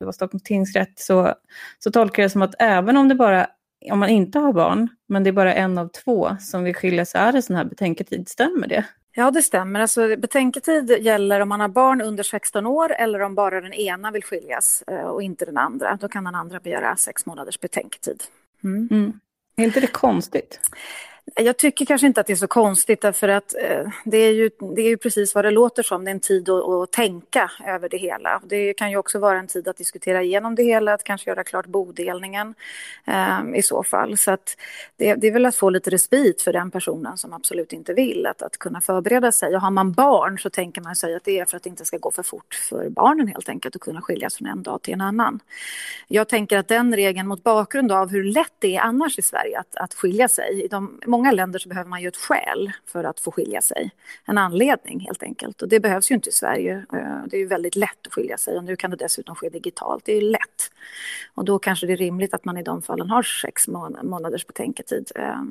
det 0.00 0.04
var 0.04 0.12
Stockholms 0.12 0.42
tingsrätt 0.42 0.98
så, 0.98 1.34
så 1.78 1.90
tolkar 1.90 2.22
jag 2.22 2.28
det 2.28 2.32
som 2.32 2.42
att 2.42 2.54
även 2.58 2.96
om 2.96 3.08
det 3.08 3.14
bara 3.14 3.46
om 3.90 3.98
man 3.98 4.08
inte 4.08 4.38
har 4.38 4.52
barn, 4.52 4.88
men 5.08 5.24
det 5.24 5.30
är 5.30 5.32
bara 5.32 5.54
en 5.54 5.78
av 5.78 5.88
två 5.88 6.36
som 6.40 6.64
vill 6.64 6.74
skilja 6.74 7.04
sig, 7.04 7.20
är 7.20 7.32
det 7.32 7.42
sån 7.42 7.56
här 7.56 7.64
betänketid, 7.64 8.28
stämmer 8.28 8.66
det? 8.66 8.84
Ja, 9.18 9.30
det 9.30 9.42
stämmer. 9.42 9.80
Alltså, 9.80 10.16
betänketid 10.16 10.90
gäller 10.90 11.40
om 11.40 11.48
man 11.48 11.60
har 11.60 11.68
barn 11.68 12.00
under 12.00 12.22
16 12.22 12.66
år 12.66 12.92
eller 12.92 13.20
om 13.20 13.34
bara 13.34 13.60
den 13.60 13.72
ena 13.72 14.10
vill 14.10 14.24
skiljas 14.24 14.82
eh, 14.86 15.00
och 15.00 15.22
inte 15.22 15.44
den 15.44 15.58
andra. 15.58 15.98
Då 16.00 16.08
kan 16.08 16.24
den 16.24 16.34
andra 16.34 16.60
begära 16.60 16.96
sex 16.96 17.26
månaders 17.26 17.60
betänketid. 17.60 18.22
Mm. 18.64 18.88
Mm. 18.90 19.20
Är 19.56 19.64
inte 19.64 19.80
det 19.80 19.86
konstigt? 19.86 20.60
Jag 21.34 21.56
tycker 21.56 21.84
kanske 21.84 22.06
inte 22.06 22.20
att 22.20 22.26
det 22.26 22.32
är 22.32 22.36
så 22.36 22.46
konstigt 22.46 23.00
därför 23.00 23.28
att 23.28 23.54
eh, 23.54 23.88
det, 24.04 24.16
är 24.16 24.32
ju, 24.32 24.50
det 24.76 24.82
är 24.82 24.88
ju 24.88 24.96
precis 24.96 25.34
vad 25.34 25.44
det 25.44 25.50
låter 25.50 25.82
som. 25.82 26.04
Det 26.04 26.10
är 26.10 26.12
en 26.12 26.20
tid 26.20 26.48
att, 26.48 26.68
att, 26.68 26.92
tänka 26.92 27.50
över 27.66 27.88
det 27.88 27.96
hela. 27.96 28.42
Det 28.44 28.74
kan 28.74 28.90
ju 28.90 28.96
också 28.96 29.18
vara 29.18 29.38
en 29.38 29.46
tid 29.46 29.68
att 29.68 29.76
diskutera 29.76 30.22
igenom 30.22 30.54
det 30.54 30.62
hela, 30.62 30.94
att 30.94 31.04
kanske 31.04 31.30
göra 31.30 31.44
klart 31.44 31.66
bodelningen 31.66 32.54
eh, 33.06 33.38
i 33.54 33.62
så 33.62 33.82
fall. 33.82 34.18
Så 34.18 34.30
att 34.30 34.56
det, 34.96 35.14
det, 35.14 35.26
är 35.26 35.32
väl 35.32 35.46
att 35.46 35.56
få 35.56 35.70
lite 35.70 35.90
respit 35.90 36.42
för 36.42 36.52
den 36.52 36.70
personen 36.70 37.18
som 37.18 37.32
absolut 37.32 37.72
inte 37.72 37.94
vill, 37.94 38.26
att, 38.26 38.42
att 38.42 38.56
kunna 38.56 38.80
förbereda 38.80 39.32
sig. 39.32 39.54
Och 39.54 39.60
har 39.60 39.70
man 39.70 39.92
barn 39.92 40.38
så 40.38 40.50
tänker 40.50 40.80
man 40.80 40.96
sig 40.96 41.14
att 41.14 41.24
det 41.24 41.38
är 41.38 41.44
för 41.44 41.56
att 41.56 41.62
det 41.62 41.70
inte 41.70 41.84
ska 41.84 41.98
gå 41.98 42.10
för 42.10 42.22
fort 42.22 42.54
för 42.54 42.88
barnen 42.88 43.28
helt 43.28 43.48
enkelt 43.48 43.76
att 43.76 43.82
kunna 43.82 44.02
skiljas 44.02 44.36
från 44.36 44.48
en 44.48 44.62
dag 44.62 44.82
till 44.82 44.94
en 44.94 45.00
annan. 45.00 45.40
Jag 46.08 46.28
tänker 46.28 46.58
att 46.58 46.68
den 46.68 46.96
regeln 46.96 47.28
mot 47.28 47.42
bakgrund 47.42 47.92
av 47.92 48.10
hur 48.10 48.24
lätt 48.24 48.52
det 48.58 48.76
är 48.76 48.80
annars 48.80 49.18
i 49.18 49.22
Sverige 49.22 49.58
att, 49.58 49.76
att 49.76 49.94
skilja 49.94 50.28
sig. 50.28 50.68
De, 50.70 51.00
många 51.18 51.32
länder 51.32 51.58
så 51.58 51.68
behöver 51.68 51.90
man 51.90 52.02
ju 52.02 52.08
ett 52.08 52.16
skäl 52.16 52.72
för 52.86 53.04
att 53.04 53.20
få 53.20 53.30
skilja 53.30 53.62
sig. 53.62 53.90
En 54.24 54.38
anledning 54.38 55.00
helt 55.00 55.22
enkelt. 55.22 55.62
Och 55.62 55.68
det 55.68 55.80
behövs 55.80 56.10
ju 56.10 56.14
inte 56.14 56.28
i 56.28 56.32
Sverige. 56.32 56.86
Eh, 56.92 57.22
det 57.26 57.36
är 57.36 57.40
ju 57.40 57.46
väldigt 57.46 57.76
lätt 57.76 58.06
att 58.06 58.12
skilja 58.12 58.38
sig 58.38 58.56
och 58.56 58.64
nu 58.64 58.76
kan 58.76 58.90
det 58.90 58.96
dessutom 58.96 59.34
ske 59.34 59.48
digitalt. 59.48 60.04
Det 60.04 60.12
är 60.12 60.20
ju 60.20 60.30
lätt. 60.30 60.70
Och 61.34 61.44
då 61.44 61.58
kanske 61.58 61.86
det 61.86 61.92
är 61.92 61.96
rimligt 61.96 62.34
att 62.34 62.44
man 62.44 62.56
i 62.56 62.62
de 62.62 62.82
fallen 62.82 63.10
har 63.10 63.22
sex 63.22 63.68
månaders 64.02 64.46
betänketid. 64.46 65.10
Eh, 65.14 65.42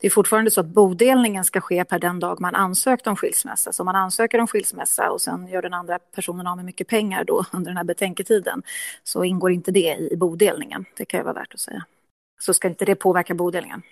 det 0.00 0.06
är 0.06 0.10
fortfarande 0.10 0.50
så 0.50 0.60
att 0.60 0.66
bodelningen 0.66 1.44
ska 1.44 1.60
ske 1.60 1.84
per 1.84 1.98
den 1.98 2.20
dag 2.20 2.40
man 2.40 2.54
ansökt 2.54 3.06
om 3.06 3.16
skilsmässa. 3.16 3.72
Så 3.72 3.82
om 3.82 3.86
man 3.86 3.96
ansöker 3.96 4.38
om 4.40 4.46
skilsmässa 4.46 5.10
och 5.10 5.20
sen 5.20 5.48
gör 5.48 5.62
den 5.62 5.74
andra 5.74 5.98
personen 5.98 6.46
av 6.46 6.56
med 6.56 6.64
mycket 6.64 6.88
pengar 6.88 7.24
då 7.24 7.44
under 7.52 7.70
den 7.70 7.76
här 7.76 7.84
betänketiden 7.84 8.62
så 9.04 9.24
ingår 9.24 9.52
inte 9.52 9.70
det 9.70 9.96
i 10.12 10.16
bodelningen. 10.16 10.84
Det 10.96 11.04
kan 11.04 11.20
ju 11.20 11.24
vara 11.24 11.34
värt 11.34 11.54
att 11.54 11.60
säga. 11.60 11.84
Så 12.40 12.54
ska 12.54 12.68
inte 12.68 12.84
det 12.84 12.94
påverka 12.94 13.34
bodelningen. 13.34 13.82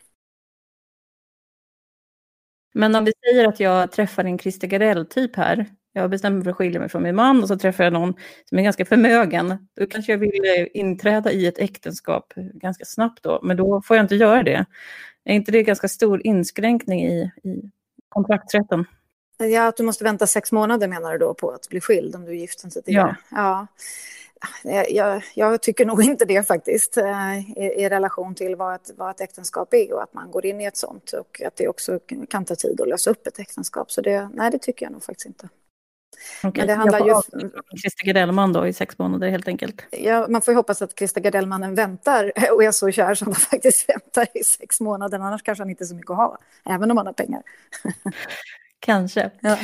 Men 2.72 2.94
om 2.94 3.04
vi 3.04 3.12
säger 3.24 3.48
att 3.48 3.60
jag 3.60 3.92
träffar 3.92 4.24
en 4.24 4.38
Christer 4.38 4.68
Gardell-typ 4.68 5.36
här, 5.36 5.66
jag 5.92 6.10
bestämmer 6.10 6.36
mig 6.36 6.44
för 6.44 6.50
att 6.50 6.56
skilja 6.56 6.80
mig 6.80 6.88
från 6.88 7.02
min 7.02 7.14
man 7.14 7.42
och 7.42 7.48
så 7.48 7.58
träffar 7.58 7.84
jag 7.84 7.92
någon 7.92 8.14
som 8.44 8.58
är 8.58 8.62
ganska 8.62 8.84
förmögen, 8.84 9.68
då 9.76 9.86
kanske 9.86 10.12
jag 10.12 10.18
vill 10.18 10.68
inträda 10.74 11.32
i 11.32 11.46
ett 11.46 11.58
äktenskap 11.58 12.32
ganska 12.36 12.84
snabbt 12.84 13.22
då, 13.22 13.40
men 13.42 13.56
då 13.56 13.82
får 13.82 13.96
jag 13.96 14.04
inte 14.04 14.16
göra 14.16 14.42
det. 14.42 14.66
Är 15.24 15.34
inte 15.34 15.52
det 15.52 15.62
ganska 15.62 15.88
stor 15.88 16.26
inskränkning 16.26 17.06
i, 17.06 17.30
i 17.42 17.70
kontraktsrätten? 18.08 18.84
Ja, 19.38 19.66
att 19.66 19.76
du 19.76 19.82
måste 19.82 20.04
vänta 20.04 20.26
sex 20.26 20.52
månader 20.52 20.88
menar 20.88 21.12
du 21.12 21.18
då 21.18 21.34
på 21.34 21.50
att 21.50 21.68
bli 21.68 21.80
skild 21.80 22.14
om 22.14 22.24
du 22.24 22.30
är 22.30 22.34
gift 22.36 22.60
sen 22.60 22.70
tidigare? 22.70 23.16
Ja. 23.30 23.36
ja. 23.36 23.66
Jag, 24.90 25.22
jag, 25.34 25.62
tycker 25.62 25.86
nog 25.86 26.02
inte 26.04 26.24
det 26.24 26.46
faktiskt 26.46 26.96
eh, 26.96 27.38
i, 27.38 27.74
i, 27.76 27.88
relation 27.88 28.34
till 28.34 28.56
vad 28.56 28.74
ett, 28.74 28.90
vad 28.96 29.10
ett 29.10 29.20
äktenskap 29.20 29.74
är 29.74 29.92
och 29.92 30.02
att 30.02 30.14
man 30.14 30.30
går 30.30 30.46
in 30.46 30.60
i 30.60 30.64
ett 30.64 30.76
sånt 30.76 31.12
och 31.12 31.42
att 31.46 31.56
det 31.56 31.68
också 31.68 31.98
kan 32.28 32.44
ta 32.44 32.54
tid 32.54 32.80
att 32.80 32.88
lösa 32.88 33.10
upp 33.10 33.26
ett 33.26 33.38
äktenskap. 33.38 33.90
Så 33.92 34.00
det, 34.00 34.28
nej, 34.34 34.50
det 34.50 34.58
tycker 34.58 34.86
jag 34.86 34.92
nog 34.92 35.02
faktiskt 35.02 35.26
inte. 35.26 35.48
Okay. 36.42 36.50
Men 36.60 36.66
det 36.66 36.74
handlar 36.74 37.06
ju... 37.06 37.14
Christer 37.80 38.06
Gardellman 38.06 38.52
då 38.52 38.66
i 38.66 38.72
sex 38.72 38.98
månader 38.98 39.28
helt 39.28 39.48
enkelt. 39.48 39.84
Ja, 39.90 40.26
man 40.28 40.42
får 40.42 40.52
ju 40.52 40.56
hoppas 40.56 40.82
att 40.82 40.98
Christer 40.98 41.20
Gardellmannen 41.20 41.74
väntar 41.74 42.32
och 42.52 42.64
är 42.64 42.72
så 42.72 42.90
kär 42.90 43.14
som 43.14 43.26
han 43.26 43.34
faktiskt 43.50 43.88
väntar 43.88 44.26
i 44.34 44.44
sex 44.44 44.80
månader. 44.80 45.18
Annars 45.18 45.42
kanske 45.42 45.62
han 45.62 45.70
inte 45.70 45.84
är 45.84 45.86
så 45.86 45.94
mycket 45.94 46.10
att 46.10 46.16
ha, 46.16 46.38
även 46.70 46.90
om 46.90 46.96
han 46.96 47.06
har 47.06 47.12
pengar. 47.12 47.42
Kanske. 48.78 49.30
Ja. 49.40 49.58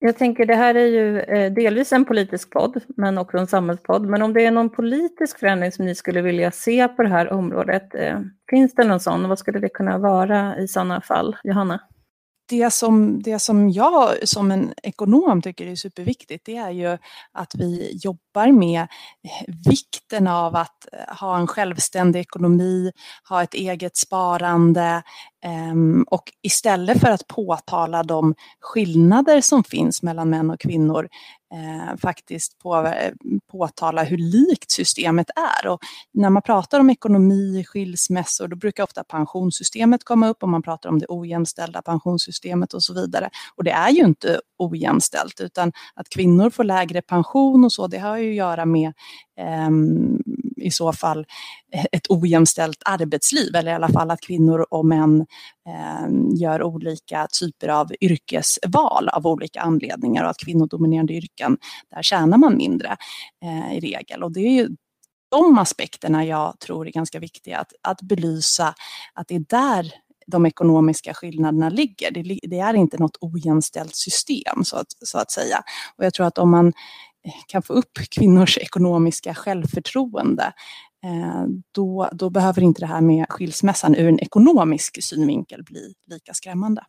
Jag 0.00 0.18
tänker 0.18 0.46
det 0.46 0.54
här 0.54 0.74
är 0.74 0.86
ju 0.86 1.20
eh, 1.20 1.52
delvis 1.52 1.92
en 1.92 2.04
politisk 2.04 2.50
podd, 2.50 2.80
men 2.96 3.18
också 3.18 3.38
en 3.38 3.46
samhällspodd. 3.46 4.02
Men 4.02 4.22
om 4.22 4.32
det 4.32 4.44
är 4.44 4.50
någon 4.50 4.70
politisk 4.70 5.38
förändring 5.38 5.72
som 5.72 5.84
ni 5.84 5.94
skulle 5.94 6.22
vilja 6.22 6.50
se 6.50 6.88
på 6.88 7.02
det 7.02 7.08
här 7.08 7.32
området, 7.32 7.94
eh, 7.94 8.20
finns 8.50 8.74
det 8.74 8.84
någon 8.84 9.00
sån? 9.00 9.28
Vad 9.28 9.38
skulle 9.38 9.58
det 9.58 9.68
kunna 9.68 9.98
vara 9.98 10.58
i 10.58 10.68
sådana 10.68 11.00
fall? 11.00 11.36
Johanna? 11.44 11.80
det 12.48 12.70
som, 12.70 13.22
det 13.22 13.38
som 13.38 13.70
jag 13.70 14.28
som 14.28 14.50
en 14.50 14.74
ekonom 14.82 15.42
tycker 15.42 15.66
är 15.66 15.76
superviktigt 15.76 16.46
det 16.46 16.56
är 16.56 16.70
ju 16.70 16.98
att 17.32 17.54
vi 17.54 17.98
jobbar 18.02 18.52
med 18.52 18.80
eh, 18.80 19.54
vikten 19.70 20.26
av 20.26 20.56
att 20.56 20.86
ha 21.20 21.38
en 21.38 21.46
självständig 21.46 22.20
ekonomi, 22.20 22.92
ha 23.28 23.42
ett 23.42 23.54
eget 23.54 23.96
sparande 23.96 25.02
Ehm, 25.44 26.04
och 26.10 26.22
istället 26.42 27.00
för 27.00 27.10
att 27.10 27.26
påtala 27.26 28.02
de 28.02 28.34
skillnader 28.60 29.40
som 29.40 29.64
finns 29.64 30.02
mellan 30.02 30.30
män 30.30 30.50
och 30.50 30.60
kvinnor 30.60 31.08
eh, 31.54 31.96
faktiskt 31.96 32.58
på, 32.58 32.86
eh, 32.86 33.12
påtala 33.50 34.02
hur 34.02 34.18
likt 34.18 34.70
systemet 34.70 35.30
är. 35.36 35.66
Och 35.66 35.80
när 36.12 36.30
man 36.30 36.42
pratar 36.42 36.80
om 36.80 36.90
ekonomi, 36.90 37.64
skilsmässor, 37.64 38.48
då 38.48 38.56
brukar 38.56 38.82
ofta 38.82 39.04
pensionssystemet 39.04 40.04
komma 40.04 40.28
upp 40.28 40.42
och 40.42 40.48
man 40.48 40.62
pratar 40.62 40.88
om 40.88 40.98
det 40.98 41.06
ojämställda 41.08 41.82
pensionssystemet 41.82 42.74
och 42.74 42.82
så 42.82 42.94
vidare. 42.94 43.30
Och 43.56 43.64
det 43.64 43.70
är 43.70 43.90
ju 43.90 44.04
inte 44.04 44.40
ojämställt, 44.58 45.40
utan 45.40 45.72
att 45.94 46.08
kvinnor 46.08 46.50
får 46.50 46.64
lägre 46.64 47.02
pension 47.02 47.64
och 47.64 47.72
så, 47.72 47.86
det 47.86 47.98
har 47.98 48.16
ju 48.16 48.30
att 48.30 48.36
göra 48.36 48.64
med 48.66 48.92
Ehm, 49.38 50.18
i 50.56 50.70
så 50.70 50.92
fall 50.92 51.26
eh, 51.72 51.84
ett 51.92 52.10
ojämställt 52.10 52.82
arbetsliv 52.84 53.56
eller 53.56 53.70
i 53.70 53.74
alla 53.74 53.88
fall 53.88 54.10
att 54.10 54.20
kvinnor 54.20 54.66
och 54.70 54.86
män 54.86 55.26
eh, 55.68 56.08
gör 56.34 56.62
olika 56.62 57.26
typer 57.40 57.68
av 57.68 57.92
yrkesval 58.00 59.08
av 59.08 59.26
olika 59.26 59.60
anledningar 59.60 60.24
och 60.24 60.30
att 60.30 60.38
kvinnodominerande 60.44 61.12
yrken, 61.12 61.58
där 61.94 62.02
tjänar 62.02 62.38
man 62.38 62.56
mindre 62.56 62.96
eh, 63.44 63.76
i 63.76 63.80
regel. 63.80 64.22
Och 64.22 64.32
det 64.32 64.40
är 64.40 64.52
ju 64.52 64.68
de 65.30 65.58
aspekterna 65.58 66.24
jag 66.24 66.58
tror 66.58 66.86
är 66.86 66.92
ganska 66.92 67.18
viktiga 67.18 67.58
att, 67.58 67.72
att 67.82 68.02
belysa 68.02 68.74
att 69.14 69.28
det 69.28 69.34
är 69.34 69.44
där 69.48 69.92
de 70.26 70.46
ekonomiska 70.46 71.14
skillnaderna 71.14 71.68
ligger. 71.68 72.10
Det, 72.10 72.38
det, 72.42 72.58
är 72.58 72.74
inte 72.74 72.98
något 72.98 73.16
ojämställt 73.20 73.96
system 73.96 74.64
så 74.64 74.76
att, 74.76 74.86
så 75.04 75.18
att 75.18 75.30
säga. 75.30 75.62
Och 75.96 76.04
jag 76.04 76.14
tror 76.14 76.26
att 76.26 76.38
om 76.38 76.50
man 76.50 76.72
kan 77.46 77.62
få 77.62 77.72
upp 77.72 77.98
kvinnors 78.10 78.58
ekonomiska 78.58 79.34
självförtroende, 79.34 80.52
eh, 81.04 81.44
då, 81.74 82.08
då 82.12 82.30
behöver 82.30 82.62
inte 82.62 82.80
det 82.80 82.86
här 82.86 83.00
med 83.00 83.26
skilsmässan 83.28 83.94
ur 83.94 84.08
en 84.08 84.20
ekonomisk 84.20 85.02
synvinkel 85.02 85.62
bli 85.62 85.94
lika 86.06 86.34
skrämmande. 86.34 86.84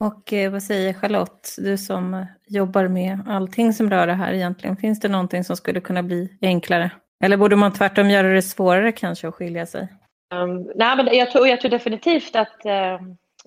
Och 0.00 0.32
eh, 0.32 0.52
vad 0.52 0.62
säger 0.62 0.92
Charlotte, 0.92 1.54
du 1.58 1.78
som 1.78 2.26
jobbar 2.46 2.88
med 2.88 3.20
allting 3.28 3.72
som 3.72 3.90
rör 3.90 4.06
det 4.06 4.14
här 4.14 4.32
egentligen, 4.32 4.76
finns 4.76 5.00
det 5.00 5.08
någonting 5.08 5.44
som 5.44 5.56
skulle 5.56 5.80
kunna 5.80 6.02
bli 6.02 6.38
enklare? 6.42 6.90
Eller 7.24 7.36
borde 7.36 7.56
man 7.56 7.72
tvärtom 7.72 8.10
göra 8.10 8.28
det 8.28 8.42
svårare 8.42 8.92
kanske 8.92 9.28
att 9.28 9.34
skilja 9.34 9.66
sig? 9.66 9.88
Um, 10.34 10.70
nej, 10.74 10.96
men 10.96 11.06
jag, 11.16 11.30
tror, 11.30 11.48
jag 11.48 11.60
tror 11.60 11.70
definitivt 11.70 12.36
att 12.36 12.62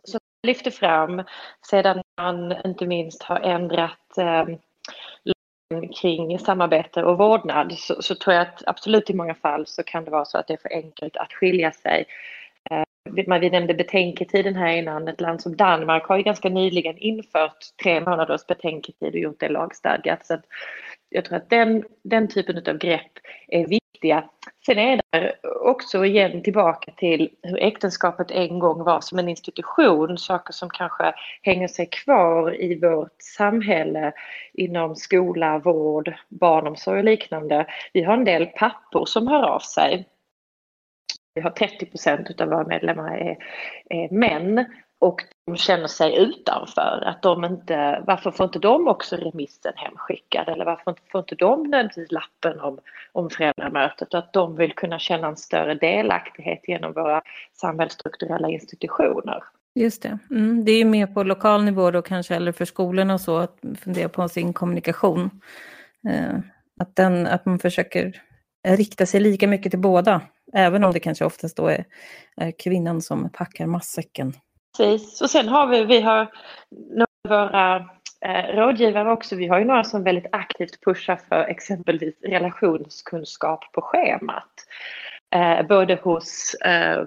som 0.04 0.20
jag 0.42 0.48
lyfter 0.48 0.72
fram 0.72 1.24
sedan 1.70 2.02
man 2.18 2.56
inte 2.66 2.86
minst 2.86 3.24
har 3.24 3.40
ändrat 3.40 4.18
um, 4.18 4.58
kring 6.02 6.40
samarbete 6.40 7.04
och 7.04 7.18
vårdnad 7.18 7.74
så, 7.78 8.02
så, 8.02 8.16
tror 8.16 8.34
jag 8.34 8.42
att 8.42 8.64
absolut 8.66 9.10
i 9.10 9.14
många 9.14 9.36
fall 9.36 9.68
så 9.68 9.84
kan 9.84 10.06
det 10.06 10.12
vara 10.12 10.26
så 10.26 10.38
att 10.38 10.48
det 10.48 10.54
är 10.54 10.58
för 10.58 10.74
enkelt 10.74 11.18
att 11.18 11.34
skilja 11.34 11.72
sig. 11.72 12.06
Eh, 12.72 12.84
vi 13.40 13.50
nämnde 13.50 13.74
betänketiden 13.74 14.56
här 14.56 14.78
innan. 14.78 15.08
Ett 15.08 15.22
land 15.22 15.42
som 15.42 15.56
Danmark 15.56 16.04
har 16.04 16.18
ju 16.18 16.24
ganska 16.24 16.50
nyligen 16.50 16.98
infört 16.98 17.58
tre 17.84 18.02
månaders 18.02 18.48
betänketid 18.48 19.14
och 19.14 19.20
gjort 19.20 19.40
det 19.40 19.50
lagstadgat. 19.50 20.26
Så 20.26 20.38
jag 21.10 21.26
tror 21.26 21.38
att 21.38 21.50
den, 21.50 21.84
den 22.04 22.28
typen 22.28 22.58
av 22.58 22.78
grepp 22.78 23.12
är 23.48 23.68
viktiga. 23.98 24.24
Sen 24.66 24.78
är 24.78 25.02
det 25.12 25.36
också 25.44 26.06
igen 26.06 26.44
tillbaka 26.44 26.92
till 26.98 27.30
hur 27.44 27.64
äktenskapet 27.64 28.32
en 28.32 28.60
gång 28.60 28.84
var 28.84 29.02
som 29.02 29.20
en 29.20 29.30
institution, 29.30 30.18
saker 30.18 30.54
som 30.54 30.70
kanske 30.70 31.14
hänger 31.42 31.68
sig 31.68 31.86
kvar 31.86 32.62
i 32.62 32.80
vårt 32.80 33.22
samhälle 33.38 34.14
inom 34.54 34.96
skola, 34.96 35.60
vård, 35.60 36.14
barnomsorg 36.30 37.00
och 37.00 37.06
liknande. 37.06 37.66
Vi 37.94 38.04
har 38.04 38.14
en 38.14 38.26
del 38.26 38.46
pappor 38.46 39.06
som 39.06 39.28
hör 39.28 39.44
av 39.44 39.60
sig. 39.60 40.08
Vi 41.36 41.42
har 41.42 41.50
30 41.50 41.86
procent 41.86 42.42
av 42.42 42.48
våra 42.48 42.68
medlemmar 42.68 43.18
är, 43.18 43.38
är 43.90 44.10
män 44.14 44.66
och 45.00 45.24
de 45.46 45.58
känner 45.58 45.88
sig 45.88 46.18
utanför. 46.18 47.04
Att 47.06 47.22
de 47.22 47.46
inte, 47.46 48.04
varför 48.08 48.32
får 48.32 48.44
inte 48.44 48.60
de 48.60 48.88
också 48.88 49.16
remissen 49.16 49.74
hemskickad 49.76 50.50
eller 50.50 50.66
varför 50.66 50.96
får 51.12 51.20
inte 51.20 51.36
de 51.36 51.64
nödvändigtvis 51.64 52.12
lappen 52.12 52.60
om, 52.60 52.80
om 53.12 53.30
föräldramötet 53.30 54.14
och 54.14 54.20
att 54.20 54.34
de 54.34 54.56
vill 54.56 54.74
kunna 54.74 55.00
känna 55.00 55.28
en 55.28 55.38
större 55.38 55.76
delaktighet 55.76 56.60
genom 56.68 56.94
våra 56.94 57.22
samhällsstrukturella 57.54 58.50
institutioner. 58.50 59.44
Just 59.76 60.02
det. 60.02 60.20
Mm, 60.32 60.66
det 60.66 60.72
är 60.72 60.86
mer 60.86 61.08
på 61.08 61.24
lokal 61.24 61.64
nivå 61.64 61.92
då 61.92 62.02
kanske, 62.02 62.36
eller 62.36 62.52
för 62.52 62.66
skolorna 62.66 63.14
och 63.14 63.22
så, 63.22 63.38
att 63.38 63.60
fundera 63.80 64.10
på 64.10 64.30
sin 64.30 64.54
kommunikation. 64.54 65.30
Eh, 66.10 66.40
att, 66.80 66.96
den, 66.96 67.28
att 67.28 67.46
man 67.46 67.60
försöker 67.60 68.22
rikta 68.68 69.06
sig 69.06 69.20
lika 69.20 69.48
mycket 69.48 69.72
till 69.72 69.80
båda, 69.80 70.22
även 70.54 70.84
om 70.84 70.94
det 70.94 71.00
kanske 71.00 71.26
oftast 71.26 71.58
då 71.58 71.68
är, 71.68 71.86
är 72.38 72.52
kvinnan 72.52 73.02
som 73.02 73.30
packar 73.30 73.66
matsäcken. 73.66 74.34
Precis, 74.78 75.22
och 75.22 75.30
sen 75.30 75.50
har 75.50 75.68
vi, 75.68 75.84
vi 75.84 76.02
har 76.02 76.32
några 76.70 77.08
av 77.24 77.48
våra 77.50 77.76
eh, 78.22 78.56
rådgivare 78.56 79.12
också, 79.12 79.36
vi 79.36 79.48
har 79.48 79.60
ju 79.60 79.66
några 79.66 79.84
som 79.84 80.04
väldigt 80.04 80.28
aktivt 80.32 80.86
pushar 80.86 81.20
för 81.30 81.44
exempelvis 81.44 82.16
relationskunskap 82.22 83.72
på 83.72 83.82
schemat. 83.82 84.54
Eh, 85.36 85.68
både 85.68 85.96
hos 85.96 86.54
eh, 86.54 87.06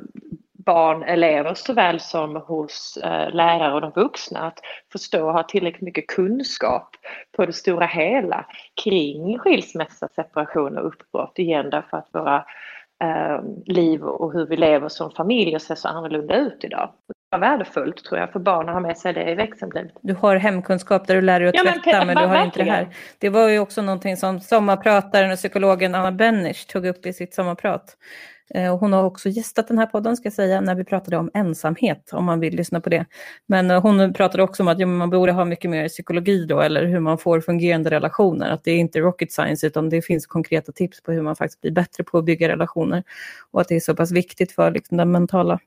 barn, 0.52 1.02
elever 1.02 1.54
såväl 1.54 2.00
som 2.00 2.36
hos 2.36 2.96
eh, 2.96 3.34
lärare 3.34 3.74
och 3.74 3.80
de 3.80 3.90
vuxna 3.90 4.40
att 4.40 4.58
förstå 4.92 5.26
och 5.26 5.32
ha 5.32 5.42
tillräckligt 5.42 5.82
mycket 5.82 6.06
kunskap 6.06 6.96
på 7.36 7.46
det 7.46 7.52
stora 7.52 7.86
hela 7.86 8.46
kring 8.84 9.38
skilsmässa, 9.38 10.08
separation 10.08 10.78
och 10.78 10.86
uppbrott 10.86 11.38
igen 11.38 11.70
därför 11.70 11.96
att 11.96 12.08
våra 12.12 12.44
eh, 13.04 13.40
liv 13.66 14.02
och 14.02 14.32
hur 14.32 14.46
vi 14.46 14.56
lever 14.56 14.88
som 14.88 15.10
familjer 15.10 15.58
ser 15.58 15.74
så 15.74 15.88
annorlunda 15.88 16.36
ut 16.36 16.64
idag. 16.64 16.92
Värdefullt 17.38 18.04
tror 18.04 18.20
jag 18.20 18.32
för 18.32 18.40
barn 18.40 18.68
att 18.68 18.74
ha 18.74 18.80
med 18.80 18.98
sig 18.98 19.12
det 19.12 19.30
i 19.30 19.34
växellivet. 19.34 19.92
Du 20.00 20.14
har 20.14 20.36
hemkunskap 20.36 21.06
där 21.06 21.14
du 21.14 21.20
lär 21.20 21.40
dig 21.40 21.48
att 21.48 21.54
tvätta 21.54 21.90
ja, 21.90 22.04
men, 22.04 22.06
men, 22.06 22.16
du 22.16 22.36
har 22.36 22.44
inte 22.44 22.64
det 22.64 22.70
här. 22.70 22.88
Det 23.18 23.28
var 23.28 23.48
ju 23.48 23.58
också 23.58 23.82
någonting 23.82 24.16
som 24.16 24.40
sommarprataren 24.40 25.30
och 25.30 25.36
psykologen 25.36 25.94
Anna 25.94 26.12
Bennish 26.12 26.66
tog 26.66 26.86
upp 26.86 27.06
i 27.06 27.12
sitt 27.12 27.34
sommarprat. 27.34 27.96
Eh, 28.54 28.78
hon 28.78 28.92
har 28.92 29.04
också 29.04 29.28
gästat 29.28 29.68
den 29.68 29.78
här 29.78 29.86
podden, 29.86 30.16
ska 30.16 30.26
jag 30.26 30.32
säga, 30.32 30.60
när 30.60 30.74
vi 30.74 30.84
pratade 30.84 31.16
om 31.16 31.30
ensamhet, 31.34 32.10
om 32.12 32.24
man 32.24 32.40
vill 32.40 32.56
lyssna 32.56 32.80
på 32.80 32.90
det. 32.90 33.06
Men 33.46 33.70
eh, 33.70 33.82
hon 33.82 34.12
pratade 34.12 34.42
också 34.42 34.62
om 34.62 34.68
att 34.68 34.78
ja, 34.78 34.86
man 34.86 35.10
borde 35.10 35.32
ha 35.32 35.44
mycket 35.44 35.70
mer 35.70 35.88
psykologi 35.88 36.44
då, 36.44 36.60
eller 36.60 36.84
hur 36.84 37.00
man 37.00 37.18
får 37.18 37.40
fungerande 37.40 37.90
relationer. 37.90 38.50
Att 38.50 38.64
det 38.64 38.70
är 38.70 38.78
inte 38.78 39.00
rocket 39.00 39.32
science, 39.32 39.66
utan 39.66 39.88
det 39.88 40.02
finns 40.02 40.26
konkreta 40.26 40.72
tips 40.72 41.02
på 41.02 41.12
hur 41.12 41.22
man 41.22 41.36
faktiskt 41.36 41.60
blir 41.60 41.72
bättre 41.72 42.04
på 42.04 42.18
att 42.18 42.24
bygga 42.24 42.48
relationer. 42.48 43.02
Och 43.50 43.60
att 43.60 43.68
det 43.68 43.76
är 43.76 43.80
så 43.80 43.96
pass 43.96 44.12
viktigt 44.12 44.52
för 44.52 44.70
liksom, 44.70 44.96
den 44.96 45.12
mentala 45.12 45.58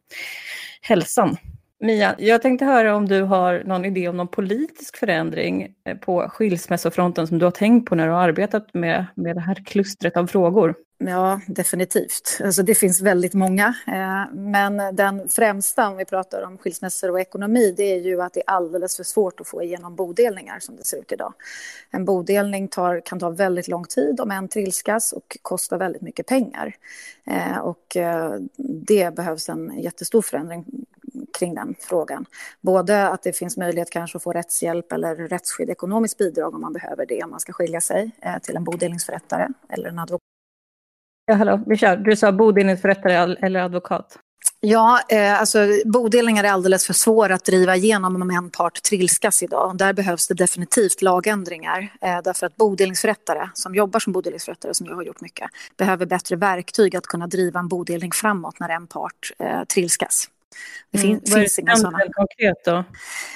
hälsan. 0.81 1.37
Mia, 1.83 2.15
jag 2.17 2.41
tänkte 2.41 2.65
höra 2.65 2.95
om 2.95 3.07
du 3.07 3.21
har 3.21 3.63
någon 3.65 3.85
idé 3.85 4.07
om 4.07 4.17
någon 4.17 4.27
politisk 4.27 4.97
förändring 4.97 5.75
eh, 5.83 5.97
på 5.97 6.29
skilsmässofronten 6.29 7.27
som 7.27 7.39
du 7.39 7.45
har 7.45 7.51
tänkt 7.51 7.89
på 7.89 7.95
när 7.95 8.07
du 8.07 8.13
har 8.13 8.21
arbetat 8.21 8.73
med, 8.73 9.05
med 9.15 9.35
det 9.35 9.41
här 9.41 9.55
klustret 9.65 10.17
av 10.17 10.27
frågor. 10.27 10.75
Ja, 10.97 11.41
definitivt. 11.47 12.39
Alltså 12.43 12.63
det 12.63 12.75
finns 12.75 13.01
väldigt 13.01 13.33
många. 13.33 13.67
Eh, 13.87 14.33
men 14.33 14.95
den 14.95 15.29
främsta, 15.29 15.87
om 15.87 15.97
vi 15.97 16.05
pratar 16.05 16.41
om 16.41 16.57
skilsmässor 16.57 17.11
och 17.11 17.19
ekonomi, 17.19 17.73
det 17.77 17.83
är 17.83 17.99
ju 17.99 18.21
att 18.21 18.33
det 18.33 18.39
är 18.39 18.49
alldeles 18.53 18.97
för 18.97 19.03
svårt 19.03 19.39
att 19.39 19.47
få 19.47 19.63
igenom 19.63 19.95
bodelningar 19.95 20.59
som 20.59 20.75
det 20.75 20.83
ser 20.83 20.97
ut 20.97 21.11
idag. 21.11 21.33
En 21.91 22.05
bodelning 22.05 22.67
tar, 22.67 23.01
kan 23.05 23.19
ta 23.19 23.29
väldigt 23.29 23.67
lång 23.67 23.85
tid 23.85 24.19
om 24.19 24.31
en 24.31 24.47
trilskas 24.47 25.13
och 25.13 25.37
kostar 25.41 25.77
väldigt 25.77 26.01
mycket 26.01 26.27
pengar. 26.27 26.75
Eh, 27.25 27.57
och 27.57 27.97
det 28.57 29.15
behövs 29.15 29.49
en 29.49 29.79
jättestor 29.79 30.21
förändring 30.21 30.65
kring 31.39 31.55
den 31.55 31.75
frågan. 31.79 32.25
Både 32.61 33.07
att 33.07 33.23
det 33.23 33.33
finns 33.33 33.57
möjlighet 33.57 33.89
kanske 33.89 34.17
att 34.17 34.23
få 34.23 34.31
rättshjälp 34.31 34.91
eller 34.91 35.15
rättsskydd, 35.15 35.69
ekonomiskt 35.69 36.17
bidrag 36.17 36.55
om 36.55 36.61
man 36.61 36.73
behöver 36.73 37.05
det 37.05 37.23
om 37.23 37.29
man 37.29 37.39
ska 37.39 37.53
skilja 37.53 37.81
sig 37.81 38.11
eh, 38.21 38.37
till 38.37 38.55
en 38.55 38.63
bodelningsförrättare 38.63 39.47
eller 39.69 39.89
en 39.89 39.99
advokat. 39.99 40.21
Ja, 41.25 41.33
hallå, 41.33 41.61
vi 41.67 41.77
kör. 41.77 41.97
Du 41.97 42.15
sa 42.15 42.31
bodelningsförrättare 42.31 43.35
eller 43.39 43.59
advokat. 43.59 44.19
Ja, 44.65 45.01
eh, 45.09 45.39
alltså 45.39 45.67
bodelningar 45.85 46.43
är 46.43 46.49
alldeles 46.49 46.85
för 46.85 46.93
svåra 46.93 47.35
att 47.35 47.45
driva 47.45 47.75
igenom 47.75 48.21
om 48.21 48.31
en 48.31 48.49
part 48.49 48.83
trilskas 48.83 49.43
idag. 49.43 49.77
Där 49.77 49.93
behövs 49.93 50.27
det 50.27 50.33
definitivt 50.33 51.01
lagändringar. 51.01 51.93
Eh, 52.01 52.19
därför 52.23 52.45
att 52.45 52.55
bodelningsförrättare 52.55 53.49
som 53.53 53.75
jobbar 53.75 53.99
som 53.99 54.13
bodelningsförrättare, 54.13 54.73
som 54.73 54.87
jag 54.87 54.95
har 54.95 55.03
gjort 55.03 55.21
mycket, 55.21 55.49
behöver 55.77 56.05
bättre 56.05 56.35
verktyg 56.35 56.95
att 56.95 57.05
kunna 57.05 57.27
driva 57.27 57.59
en 57.59 57.67
bodelning 57.67 58.11
framåt 58.11 58.59
när 58.59 58.69
en 58.69 58.87
part 58.87 59.31
eh, 59.39 59.63
trilskas. 59.63 60.29
Det 60.91 60.99
fin 60.99 61.11
mm. 61.11 61.21
finns 61.25 61.59
inga 61.59 61.75
sådana. 61.75 61.97
Rent 61.97 62.15
konkret 62.15 62.65
då? 62.65 62.83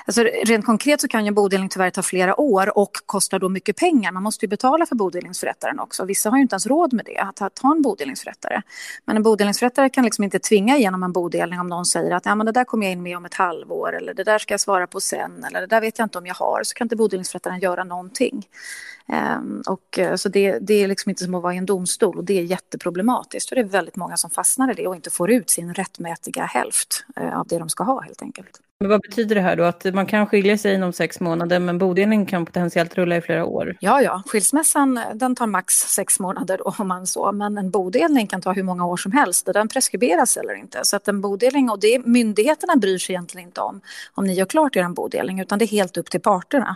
Alltså, 0.06 0.24
rent 0.24 0.66
konkret 0.66 1.02
så 1.02 1.08
kan 1.08 1.26
ju 1.26 1.32
bodelning 1.32 1.70
tyvärr 1.70 1.90
ta 1.90 2.04
flera 2.04 2.40
år 2.40 2.78
och 2.78 2.92
kostar 3.06 3.40
då 3.40 3.50
mycket 3.50 3.76
pengar. 3.76 4.12
Man 4.12 4.24
måste 4.24 4.46
ju 4.46 4.50
betala 4.50 4.86
för 4.86 4.96
bodelningsförrättaren 4.96 5.80
också. 5.80 6.06
Vissa 6.06 6.30
har 6.30 6.38
ju 6.38 6.42
inte 6.42 6.54
ens 6.54 6.68
råd 6.68 6.94
med 6.94 7.06
det, 7.06 7.18
att 7.18 7.60
ha 7.60 7.72
en 7.72 7.82
bodelningsförrättare. 7.82 8.62
Men 9.06 9.18
en 9.18 9.24
bodelningsförrättare 9.24 9.90
kan 9.90 10.04
liksom 10.04 10.24
inte 10.24 10.40
tvinga 10.40 10.78
igenom 10.78 11.04
en 11.04 11.12
bodelning 11.12 11.60
om 11.60 11.68
någon 11.68 11.86
säger 11.86 12.12
att 12.12 12.26
ja, 12.26 12.36
men 12.36 12.46
det 12.46 12.52
där 12.52 12.64
kommer 12.64 12.86
jag 12.86 12.92
in 12.92 13.04
med 13.04 13.18
om 13.18 13.26
ett 13.26 13.34
halvår 13.34 13.96
eller 13.96 14.14
det 14.14 14.24
där 14.24 14.40
ska 14.40 14.54
jag 14.54 14.62
svara 14.62 14.88
på 14.88 15.00
sen 15.00 15.44
eller 15.44 15.62
det 15.62 15.68
där 15.68 15.82
vet 15.82 16.00
jag 16.00 16.06
inte 16.06 16.18
om 16.18 16.26
jag 16.26 16.36
har. 16.36 16.64
Så 16.64 16.74
kan 16.74 16.86
inte 16.86 16.96
bodelningsförrättaren 16.96 17.60
göra 17.60 17.84
någonting. 17.84 18.48
Um, 19.38 19.64
och, 19.68 20.00
uh, 20.00 20.16
så 20.16 20.30
det, 20.30 20.60
det, 20.60 20.74
är 20.74 20.88
liksom 20.88 21.10
inte 21.10 21.24
som 21.24 21.36
att 21.36 21.44
vara 21.44 21.54
i 21.54 21.58
en 21.58 21.66
domstol 21.66 22.18
och 22.18 22.24
det 22.24 22.40
är 22.40 22.44
jätteproblematiskt. 22.44 23.50
För 23.50 23.56
det 23.56 23.62
är 23.62 23.66
väldigt 23.66 23.96
många 23.96 24.18
som 24.18 24.30
fastnar 24.30 24.72
i 24.72 24.74
det 24.74 24.88
och 24.88 24.96
inte 24.96 25.10
får 25.10 25.32
ut 25.32 25.50
sin 25.50 25.74
rättmätiga 25.74 26.44
hälft 26.44 27.06
Eh, 27.16 27.40
av 27.40 27.48
det 27.48 27.60
de 27.60 27.70
ska 27.70 27.84
ha 27.84 28.02
helt 28.02 28.22
enkelt. 28.22 28.62
Men 28.80 28.90
vad 28.90 29.02
betyder 29.02 29.36
det 29.36 29.42
här 29.42 29.56
då? 29.56 29.64
Att 29.64 29.94
man 29.94 30.06
kan 30.06 30.28
skilja 30.28 30.58
sig 30.58 30.74
inom 30.74 30.94
sex 30.94 31.20
månader 31.20 31.60
men 31.60 31.78
bodelning 31.78 32.26
kan 32.26 32.46
potentiellt 32.46 32.96
rulla 32.96 33.18
i 33.18 33.22
flera 33.22 33.46
år? 33.46 33.78
Ja, 33.80 34.02
ja. 34.02 34.24
Skilsmässan 34.26 35.00
den 35.14 35.36
tar 35.36 35.48
max 35.48 35.74
sex 35.74 36.20
månader 36.20 36.58
då, 36.58 36.74
om 36.78 36.88
man 36.88 37.08
så. 37.08 37.32
Men 37.32 37.58
en 37.58 37.72
bodelning 37.72 38.28
kan 38.28 38.42
ta 38.42 38.52
hur 38.52 38.64
många 38.64 38.86
år 38.86 38.98
som 38.98 39.12
helst. 39.12 39.50
Den 39.54 39.68
preskriberas 39.68 40.38
eller 40.38 40.54
inte. 40.54 40.80
Så 40.84 40.96
att 40.96 41.08
en 41.08 41.22
bodelning, 41.22 41.70
och 41.70 41.80
det 41.80 42.06
myndigheterna 42.06 42.76
bryr 42.76 42.98
sig 42.98 43.16
egentligen 43.16 43.48
inte 43.48 43.62
om 43.62 43.82
om 44.14 44.28
ni 44.28 44.34
gör 44.34 44.46
klart 44.46 44.76
er 44.76 44.90
bodelning 44.90 45.40
utan 45.40 45.60
det 45.60 45.66
är 45.66 45.68
helt 45.68 45.98
upp 45.98 46.10
till 46.10 46.22
parterna. 46.22 46.76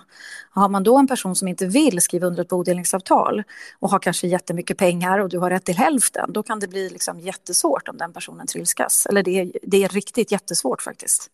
Har 0.50 0.70
man 0.70 0.84
då 0.84 0.98
en 0.98 1.08
person 1.08 1.36
som 1.36 1.48
inte 1.48 1.66
vill 1.66 2.02
skriva 2.02 2.28
under 2.28 2.42
ett 2.42 2.50
bodelningsavtal 2.50 3.44
och 3.80 3.90
har 3.90 4.00
kanske 4.00 4.28
jättemycket 4.28 4.78
pengar 4.78 5.20
och 5.20 5.30
du 5.30 5.38
har 5.38 5.50
rätt 5.50 5.66
till 5.66 5.78
hälften 5.78 6.34
då 6.34 6.44
kan 6.44 6.60
det 6.60 6.68
bli 6.68 6.90
liksom 6.90 7.20
jättesvårt 7.20 7.88
om 7.88 7.98
den 7.98 8.14
personen 8.14 8.48
trilskas. 8.48 9.06
Eller 9.06 9.24
det 9.24 9.40
är, 9.40 9.52
det 9.62 9.84
är 9.84 9.90
riktigt 9.90 10.32
jättesvårt 10.32 10.82
faktiskt. 10.82 11.32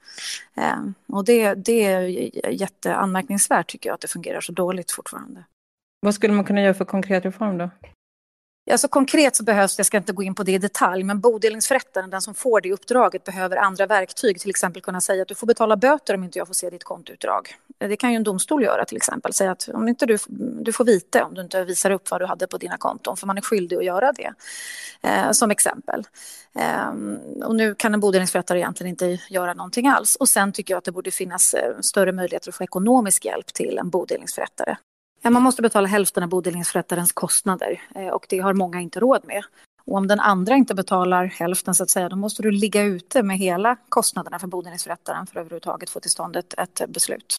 Eh, 0.58 0.84
och 1.08 1.26
det, 1.26 1.53
det 1.53 1.84
är 1.84 2.01
jätteanmärkningsvärt 2.51 3.68
tycker 3.68 3.89
jag 3.89 3.93
att 3.93 4.01
det 4.01 4.08
fungerar 4.08 4.41
så 4.41 4.51
dåligt 4.51 4.91
fortfarande. 4.91 5.43
Vad 5.99 6.14
skulle 6.14 6.34
man 6.34 6.45
kunna 6.45 6.62
göra 6.62 6.74
för 6.74 6.86
konkret 6.86 7.26
reform 7.26 7.58
då? 7.58 7.70
Alltså 8.72 8.88
konkret 8.88 9.36
så 9.36 9.43
behövs, 9.43 9.78
jag 9.78 9.86
ska 9.86 9.97
inte 9.97 10.13
gå 10.13 10.24
in 10.24 10.36
på 10.36 10.43
det 10.43 10.51
i 10.51 10.57
detalj, 10.57 11.03
men 11.03 11.20
bodelningsförrättaren, 11.20 12.09
den 12.09 12.22
som 12.22 12.34
får 12.34 12.61
det 12.61 12.74
uppdraget, 12.74 13.24
behöver 13.24 13.57
andra 13.57 13.86
verktyg. 13.86 14.39
Till 14.39 14.49
exempel 14.49 14.82
kunna 14.82 15.01
säga 15.01 15.22
att 15.22 15.28
du 15.28 15.36
får 15.36 15.47
betala 15.47 15.78
böter 15.78 16.15
om 16.15 16.24
inte 16.24 16.39
jag 16.39 16.47
får 16.47 16.53
se 16.53 16.70
ditt 16.70 16.84
kontoutdrag. 16.84 17.55
Det 17.78 17.95
kan 17.95 18.11
ju 18.11 18.15
en 18.15 18.24
domstol 18.24 18.63
göra 18.63 18.86
till 18.86 18.97
exempel. 18.97 19.34
Säga 19.34 19.51
att 19.51 19.70
om 19.74 19.88
inte 19.88 20.05
du, 20.05 20.18
du 20.61 20.74
får 20.74 20.86
vite 20.86 21.24
om 21.24 21.34
du 21.34 21.41
inte 21.41 21.63
visar 21.63 21.91
upp 21.91 22.11
vad 22.11 22.22
du 22.22 22.26
hade 22.26 22.47
på 22.47 22.57
dina 22.57 22.78
konton, 22.78 23.18
för 23.18 23.28
man 23.28 23.38
är 23.38 23.41
skyldig 23.41 23.76
att 23.78 23.86
göra 23.86 24.11
det. 24.11 24.34
Eh, 25.01 25.32
som 25.32 25.51
exempel. 25.51 26.03
Eh, 26.55 26.89
och 27.45 27.55
nu 27.55 27.76
kan 27.76 27.93
en 27.93 27.99
bodelningsförrättare 27.99 28.59
egentligen 28.59 28.89
inte 28.89 29.20
göra 29.30 29.53
någonting 29.53 29.88
alls. 29.88 30.15
Och 30.15 30.30
sen 30.30 30.51
tycker 30.51 30.74
jag 30.74 30.78
att 30.78 30.84
det 30.84 30.91
borde 30.91 31.11
finnas 31.11 31.53
eh, 31.53 31.80
större 31.82 32.11
möjligheter 32.11 32.49
att 32.49 32.55
få 32.55 32.63
ekonomisk 32.63 33.26
hjälp 33.26 33.53
till 33.53 33.78
en 33.78 33.89
bodelningsförrättare. 33.89 34.76
Man 35.24 35.43
måste 35.43 35.61
betala 35.61 35.88
hälften 35.88 36.24
av 36.24 36.30
bodelningsförrättarens 36.30 37.11
kostnader 37.11 37.82
eh, 37.95 38.07
och 38.07 38.26
det 38.30 38.39
har 38.39 38.53
många 38.53 38.82
inte 38.82 38.99
råd 38.99 39.22
med. 39.26 39.43
Och 39.86 39.95
om 39.97 40.07
den 40.07 40.20
andra 40.20 40.55
inte 40.55 40.76
betalar 40.76 41.26
hälften 41.26 41.76
så 41.76 41.84
att 41.84 41.89
säga, 41.89 42.09
då 42.09 42.15
måste 42.15 42.41
du 42.41 42.51
ligga 42.51 42.84
ute 42.84 43.24
med 43.24 43.38
hela 43.38 43.76
kostnaderna 43.89 44.39
för 44.39 44.47
bodelningsförrättaren 44.47 45.28
för 45.28 45.39
att 45.39 45.41
överhuvudtaget 45.41 45.89
få 45.89 45.99
till 45.99 46.11
stånd 46.11 46.36
ett, 46.36 46.53
ett 46.57 46.82
beslut. 46.88 47.36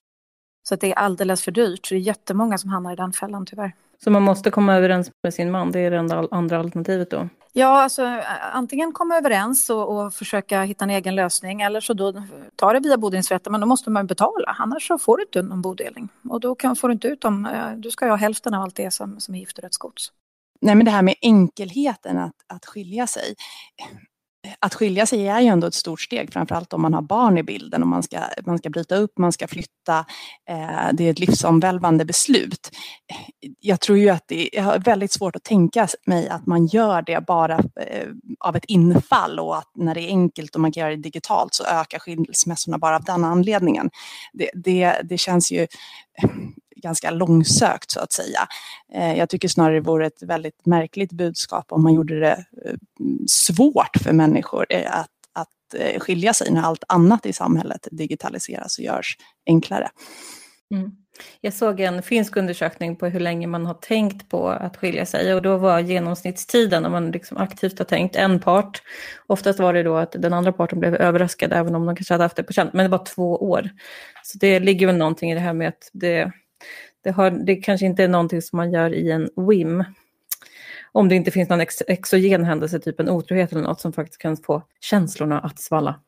Så 0.69 0.77
det 0.77 0.93
är 0.93 0.95
alldeles 0.95 1.45
för 1.45 1.53
dyrt. 1.53 1.89
Det 1.89 1.95
är 1.95 1.99
jättemånga 1.99 2.59
som 2.59 2.71
hamnar 2.71 2.93
i 2.93 2.97
den 2.97 3.13
fällan 3.13 3.47
tyvärr. 3.47 3.73
Så 4.05 4.11
man 4.11 4.23
måste 4.23 4.51
komma 4.51 4.75
överens 4.75 5.11
med 5.23 5.35
sin 5.35 5.51
man, 5.51 5.73
det 5.73 5.81
är 5.81 5.91
det 5.91 6.29
andra 6.31 6.59
alternativet 6.59 7.11
då? 7.11 7.29
Ja, 7.53 7.83
alltså 7.83 8.23
antingen 8.53 8.93
komma 8.93 9.17
överens 9.17 9.71
och, 9.71 9.97
och, 9.97 10.15
försöka 10.15 10.63
hitta 10.63 10.85
en 10.85 10.91
egen 10.91 11.15
lösning 11.15 11.63
eller 11.63 11.81
så 11.81 11.93
då 11.95 12.23
ta 12.57 12.73
det 12.73 12.81
via 12.81 12.97
bodelningsförrättaren, 12.97 13.53
men 13.53 13.61
då 13.61 13.67
måste 13.67 13.91
man 13.91 14.07
betala, 14.07 14.57
annars 14.59 14.87
så 14.87 14.99
får 14.99 15.17
du 15.17 15.23
inte 15.23 15.43
någon 15.43 15.63
bodelning. 15.63 16.09
Och 16.29 16.41
då 16.41 16.55
kan, 16.55 16.77
får 16.77 16.89
du 16.89 16.95
inte 16.95 17.09
ut 17.09 17.21
dem, 17.21 17.47
eh, 17.47 17.73
du 17.77 17.91
ska 17.91 18.09
ha 18.09 18.17
hälften 18.17 18.55
av 18.55 18.63
allt 18.63 18.77
det 18.77 18.91
som, 18.91 19.21
som 19.21 19.35
är 19.35 19.39
giftorättsgods. 19.39 20.13
Nej, 20.61 20.75
men 20.75 20.85
det 20.85 20.91
här 20.91 21.03
med 21.03 21.15
enkelheten 21.23 22.19
att, 22.19 22.35
att 22.47 22.67
skilja 22.67 23.07
sig 23.07 23.35
att 24.61 24.75
skilja 24.75 25.07
sig 25.07 25.29
är 25.29 25.41
ju 25.41 25.47
ändå 25.47 25.67
ett 25.67 25.75
stort 25.75 26.01
steg, 26.01 26.33
framförallt 26.33 26.73
om 26.73 26.83
man 26.83 26.95
har 26.95 27.03
barn 27.03 27.39
i 27.39 27.43
bilden 27.43 27.83
och 27.83 27.89
man 27.89 28.03
ska, 28.03 28.21
man 28.47 28.59
ska 28.59 28.71
bryta 28.71 28.97
upp, 28.97 29.19
man 29.19 29.33
ska 29.33 29.49
flytta. 29.49 29.99
Eh, 30.49 30.89
det 30.93 31.05
är 31.05 31.11
ett 31.11 31.19
livsomvälvande 31.19 32.05
beslut. 32.05 32.71
Jag 33.61 33.81
tror 33.81 33.99
ju 33.99 34.09
att 34.09 34.25
det 34.27 34.59
är 34.59 34.79
väldigt 34.79 35.13
svårt 35.13 35.37
att 35.37 35.45
tänka 35.45 35.89
mig 36.07 36.29
att 36.29 36.47
man 36.47 36.67
gör 36.67 37.03
det 37.03 37.27
bara 37.27 37.59
eh, 37.59 38.09
av 38.41 38.57
ett 38.57 38.65
infall 38.65 39.39
och 39.39 39.59
att 39.59 39.71
när 39.75 39.95
det 39.95 40.01
är 40.01 40.09
enkelt 40.09 40.55
och 40.55 40.61
man 40.61 40.73
kan 40.73 40.81
göra 40.81 40.91
det 40.91 41.03
digitalt 41.03 41.55
så 41.55 41.65
ökar 41.65 41.99
skilsmässorna 41.99 42.79
bara 42.79 42.97
av 42.97 43.05
den 43.05 43.25
anledningen. 43.25 43.91
Det, 44.33 44.51
det, 44.55 45.01
det 45.05 45.19
känns 45.19 45.53
ju 45.53 45.67
ganska 46.83 47.11
långsökt 47.11 47.91
så 47.91 48.01
att 48.01 48.13
säga. 48.13 48.41
Eh, 48.95 49.19
jag 49.19 49.29
tycker 49.29 49.49
snarare 49.49 49.75
det 49.75 49.81
vore 49.81 50.07
ett 50.07 50.23
väldigt 50.23 50.67
märkligt 50.67 51.13
budskap 51.13 51.67
om 51.69 51.83
man 51.83 51.95
gjorde 51.95 52.21
det 52.21 52.45
eh, 52.65 52.75
svårt 53.27 53.97
för 54.03 54.13
människor 54.13 54.67
eh, 54.69 54.99
att, 54.99 55.11
att 55.33 56.03
skilja 56.03 56.35
sig 56.35 56.51
när 56.51 56.63
allt 56.63 56.85
annat 56.89 57.27
i 57.27 57.33
samhället 57.33 57.89
digitaliseras 57.91 58.79
och 58.79 58.85
görs 58.85 59.17
enklare. 59.47 59.89
Mm. 60.75 60.91
Jag 61.41 61.55
såg 61.55 61.81
en 61.81 62.03
finsk 62.03 62.37
undersökning 62.37 62.97
på 62.97 63.07
hur 63.07 63.21
länge 63.21 63.47
man 63.47 63.67
har 63.67 63.75
tänkt 63.75 64.29
på 64.29 64.49
att 64.49 64.77
skilja 64.77 65.07
sig 65.07 65.35
och 65.35 65.43
då 65.43 65.57
var 65.57 65.81
genomsnittstiden 65.81 66.85
om 66.85 66.93
man 66.93 67.11
liksom 67.11 67.37
aktivt 67.37 67.79
har 67.79 67.87
tänkt 67.87 68.17
en 68.17 68.41
part. 68.41 68.83
Oftast 69.27 69.59
var 69.59 69.73
det 69.73 69.83
då 69.83 69.97
att 69.97 70.13
den 70.13 70.33
andra 70.33 70.53
parten 70.53 70.81
blev 70.81 70.95
överraskad 70.95 71.53
även 71.53 71.75
om 71.75 71.87
de 71.87 71.97
kanske 71.97 72.15
hade 72.15 72.25
haft 72.25 72.37
det 72.37 72.43
på 72.43 72.53
känn, 72.53 72.71
men 72.73 72.85
det 72.85 72.97
var 72.97 73.05
två 73.05 73.37
år. 73.37 73.71
Så 74.23 74.39
det 74.39 74.61
ligger 74.61 74.87
väl 74.87 74.97
någonting 74.97 75.31
i 75.31 75.35
det 75.35 75.41
här 75.41 75.53
med 75.53 75.69
att 75.69 75.91
det 75.93 76.33
det, 77.05 77.11
har, 77.11 77.31
det 77.31 77.57
kanske 77.57 77.87
inte 77.87 78.05
är 78.05 78.09
någonting 78.09 78.43
som 78.43 78.57
man 78.57 78.73
gör 78.73 78.95
i 78.95 79.11
en 79.11 79.29
wim. 79.49 79.85
Om 80.93 81.09
det 81.09 81.15
inte 81.15 81.31
finns 81.31 81.49
någon 81.49 81.61
ex 81.61 81.83
exogen 81.89 82.45
händelse, 82.45 82.79
typ 82.79 83.01
en 83.01 83.09
otrohet 83.09 83.53
eller 83.53 83.63
något 83.63 83.81
som 83.81 83.93
faktiskt 83.93 84.21
kan 84.21 84.37
få 84.37 84.63
känslorna 84.81 85.41
att 85.41 85.61
svalla. 85.61 86.01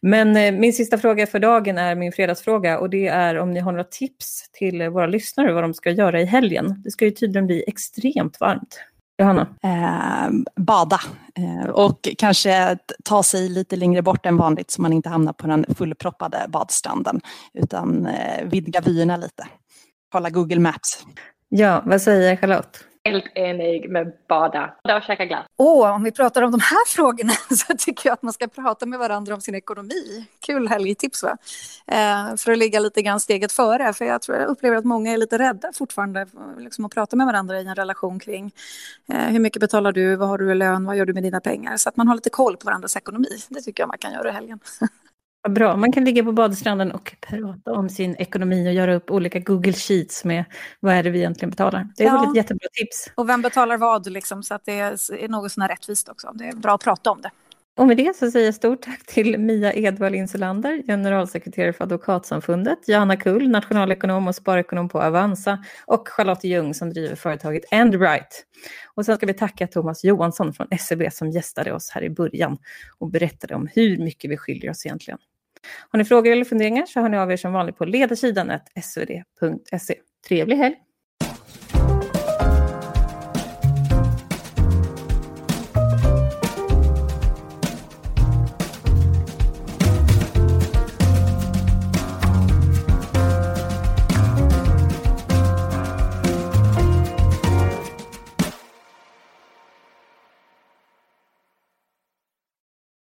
Men 0.00 0.36
eh, 0.36 0.52
min 0.52 0.72
sista 0.72 0.98
fråga 0.98 1.26
för 1.26 1.38
dagen 1.38 1.78
är 1.78 1.94
min 1.94 2.12
fredagsfråga 2.12 2.78
och 2.78 2.90
det 2.90 3.06
är 3.06 3.38
om 3.38 3.50
ni 3.50 3.60
har 3.60 3.72
några 3.72 3.84
tips 3.84 4.50
till 4.52 4.80
eh, 4.80 4.88
våra 4.88 5.06
lyssnare 5.06 5.52
vad 5.52 5.64
de 5.64 5.74
ska 5.74 5.90
göra 5.90 6.20
i 6.20 6.24
helgen. 6.24 6.82
Det 6.84 6.90
ska 6.90 7.04
ju 7.04 7.10
tydligen 7.10 7.46
bli 7.46 7.64
extremt 7.66 8.40
varmt. 8.40 8.78
Johanna? 9.18 9.46
Eh, 9.62 10.30
bada 10.56 11.00
eh, 11.34 11.70
och 11.70 12.08
kanske 12.18 12.78
ta 13.04 13.22
sig 13.22 13.48
lite 13.48 13.76
längre 13.76 14.02
bort 14.02 14.26
än 14.26 14.36
vanligt 14.36 14.70
så 14.70 14.82
man 14.82 14.92
inte 14.92 15.08
hamnar 15.08 15.32
på 15.32 15.46
den 15.46 15.64
fullproppade 15.74 16.46
badstranden 16.48 17.20
utan 17.52 18.06
eh, 18.06 18.44
vidga 18.44 18.80
vyerna 18.80 19.16
lite 19.16 19.46
kolla 20.14 20.30
Google 20.30 20.60
Maps. 20.60 21.04
Ja, 21.48 21.82
vad 21.86 22.02
säger 22.02 22.36
Charlotte? 22.36 22.84
Helt 23.04 23.24
enig 23.34 23.90
med 23.90 24.12
bada 24.28 24.74
och 24.96 25.02
käka 25.02 25.24
glass. 25.24 25.46
Åh, 25.56 25.94
om 25.94 26.04
vi 26.04 26.12
pratar 26.12 26.42
om 26.42 26.50
de 26.50 26.60
här 26.60 26.86
frågorna 26.88 27.32
så 27.50 27.74
tycker 27.78 28.08
jag 28.08 28.12
att 28.14 28.22
man 28.22 28.32
ska 28.32 28.46
prata 28.46 28.86
med 28.86 28.98
varandra 28.98 29.34
om 29.34 29.40
sin 29.40 29.54
ekonomi. 29.54 30.26
Kul 30.46 30.68
helgtips 30.68 31.22
va? 31.22 31.36
Eh, 31.86 32.36
för 32.36 32.52
att 32.52 32.58
ligga 32.58 32.80
lite 32.80 33.02
grann 33.02 33.20
steget 33.20 33.52
före. 33.52 33.92
För 33.92 34.04
jag 34.04 34.22
tror 34.22 34.38
jag 34.38 34.48
upplever 34.48 34.76
att 34.76 34.84
många 34.84 35.12
är 35.12 35.16
lite 35.16 35.38
rädda 35.38 35.72
fortfarande 35.74 36.26
liksom, 36.58 36.84
att 36.84 36.94
prata 36.94 37.16
med 37.16 37.26
varandra 37.26 37.60
i 37.60 37.66
en 37.66 37.74
relation 37.74 38.18
kring 38.18 38.52
eh, 39.12 39.18
hur 39.18 39.40
mycket 39.40 39.60
betalar 39.60 39.92
du, 39.92 40.16
vad 40.16 40.28
har 40.28 40.38
du 40.38 40.52
i 40.52 40.54
lön, 40.54 40.84
vad 40.84 40.96
gör 40.96 41.06
du 41.06 41.12
med 41.12 41.22
dina 41.22 41.40
pengar? 41.40 41.76
Så 41.76 41.88
att 41.88 41.96
man 41.96 42.08
har 42.08 42.14
lite 42.14 42.30
koll 42.30 42.56
på 42.56 42.66
varandras 42.66 42.96
ekonomi. 42.96 43.38
Det 43.48 43.60
tycker 43.60 43.82
jag 43.82 43.88
man 43.88 43.98
kan 43.98 44.12
göra 44.12 44.28
i 44.28 44.32
helgen. 44.32 44.60
Bra, 45.48 45.76
man 45.76 45.92
kan 45.92 46.04
ligga 46.04 46.24
på 46.24 46.32
badstranden 46.32 46.92
och 46.92 47.16
prata 47.20 47.72
om 47.72 47.88
sin 47.88 48.16
ekonomi 48.16 48.68
och 48.68 48.72
göra 48.72 48.94
upp 48.94 49.10
olika 49.10 49.38
Google 49.38 49.72
Sheets 49.72 50.24
med 50.24 50.44
vad 50.80 50.94
är 50.94 51.02
det 51.02 51.10
vi 51.10 51.18
egentligen 51.18 51.50
betalar. 51.50 51.88
Det 51.96 52.02
är 52.02 52.06
ja. 52.06 52.20
väl 52.20 52.30
ett 52.30 52.36
jättebra 52.36 52.68
tips. 52.72 53.12
Och 53.14 53.28
vem 53.28 53.42
betalar 53.42 53.76
vad, 53.78 54.10
liksom, 54.10 54.42
så 54.42 54.54
att 54.54 54.64
det 54.64 54.78
är 54.78 55.28
något 55.28 55.52
sånär 55.52 55.68
rättvist 55.68 56.08
också. 56.08 56.32
Det 56.34 56.44
är 56.44 56.52
bra 56.52 56.74
att 56.74 56.84
prata 56.84 57.10
om 57.10 57.20
det. 57.20 57.30
Och 57.76 57.86
med 57.86 57.96
det 57.96 58.16
så 58.16 58.30
säger 58.30 58.46
jag 58.46 58.54
stort 58.54 58.82
tack 58.82 59.06
till 59.06 59.38
Mia 59.38 59.74
Edvall 59.74 60.14
Insulander, 60.14 60.82
generalsekreterare 60.86 61.72
för 61.72 61.84
Advokatsamfundet, 61.84 62.78
Johanna 62.88 63.16
Kull, 63.16 63.48
nationalekonom 63.48 64.28
och 64.28 64.34
sparekonom 64.34 64.88
på 64.88 65.02
Avanza 65.02 65.64
och 65.86 66.08
Charlotte 66.08 66.44
Ljung 66.44 66.74
som 66.74 66.90
driver 66.90 67.16
företaget 67.16 67.62
Endright. 67.70 68.46
Och 68.94 69.04
sen 69.04 69.16
ska 69.16 69.26
vi 69.26 69.34
tacka 69.34 69.66
Thomas 69.66 70.04
Johansson 70.04 70.52
från 70.52 70.66
SEB 70.78 71.12
som 71.12 71.30
gästade 71.30 71.72
oss 71.72 71.90
här 71.90 72.04
i 72.04 72.10
början 72.10 72.58
och 72.98 73.10
berättade 73.10 73.54
om 73.54 73.68
hur 73.74 73.98
mycket 73.98 74.30
vi 74.30 74.36
skiljer 74.36 74.70
oss 74.70 74.86
egentligen. 74.86 75.18
Har 75.90 75.98
ni 75.98 76.04
frågor 76.04 76.32
eller 76.32 76.44
funderingar 76.44 76.86
så 76.86 77.00
hör 77.00 77.08
ni 77.08 77.18
av 77.18 77.32
er 77.32 77.36
som 77.36 77.52
vanligt 77.52 77.76
på 77.78 77.84
ledarsidan 77.84 78.52
svd.se. 78.82 79.94
Trevlig 80.28 80.56
helg! 80.56 80.76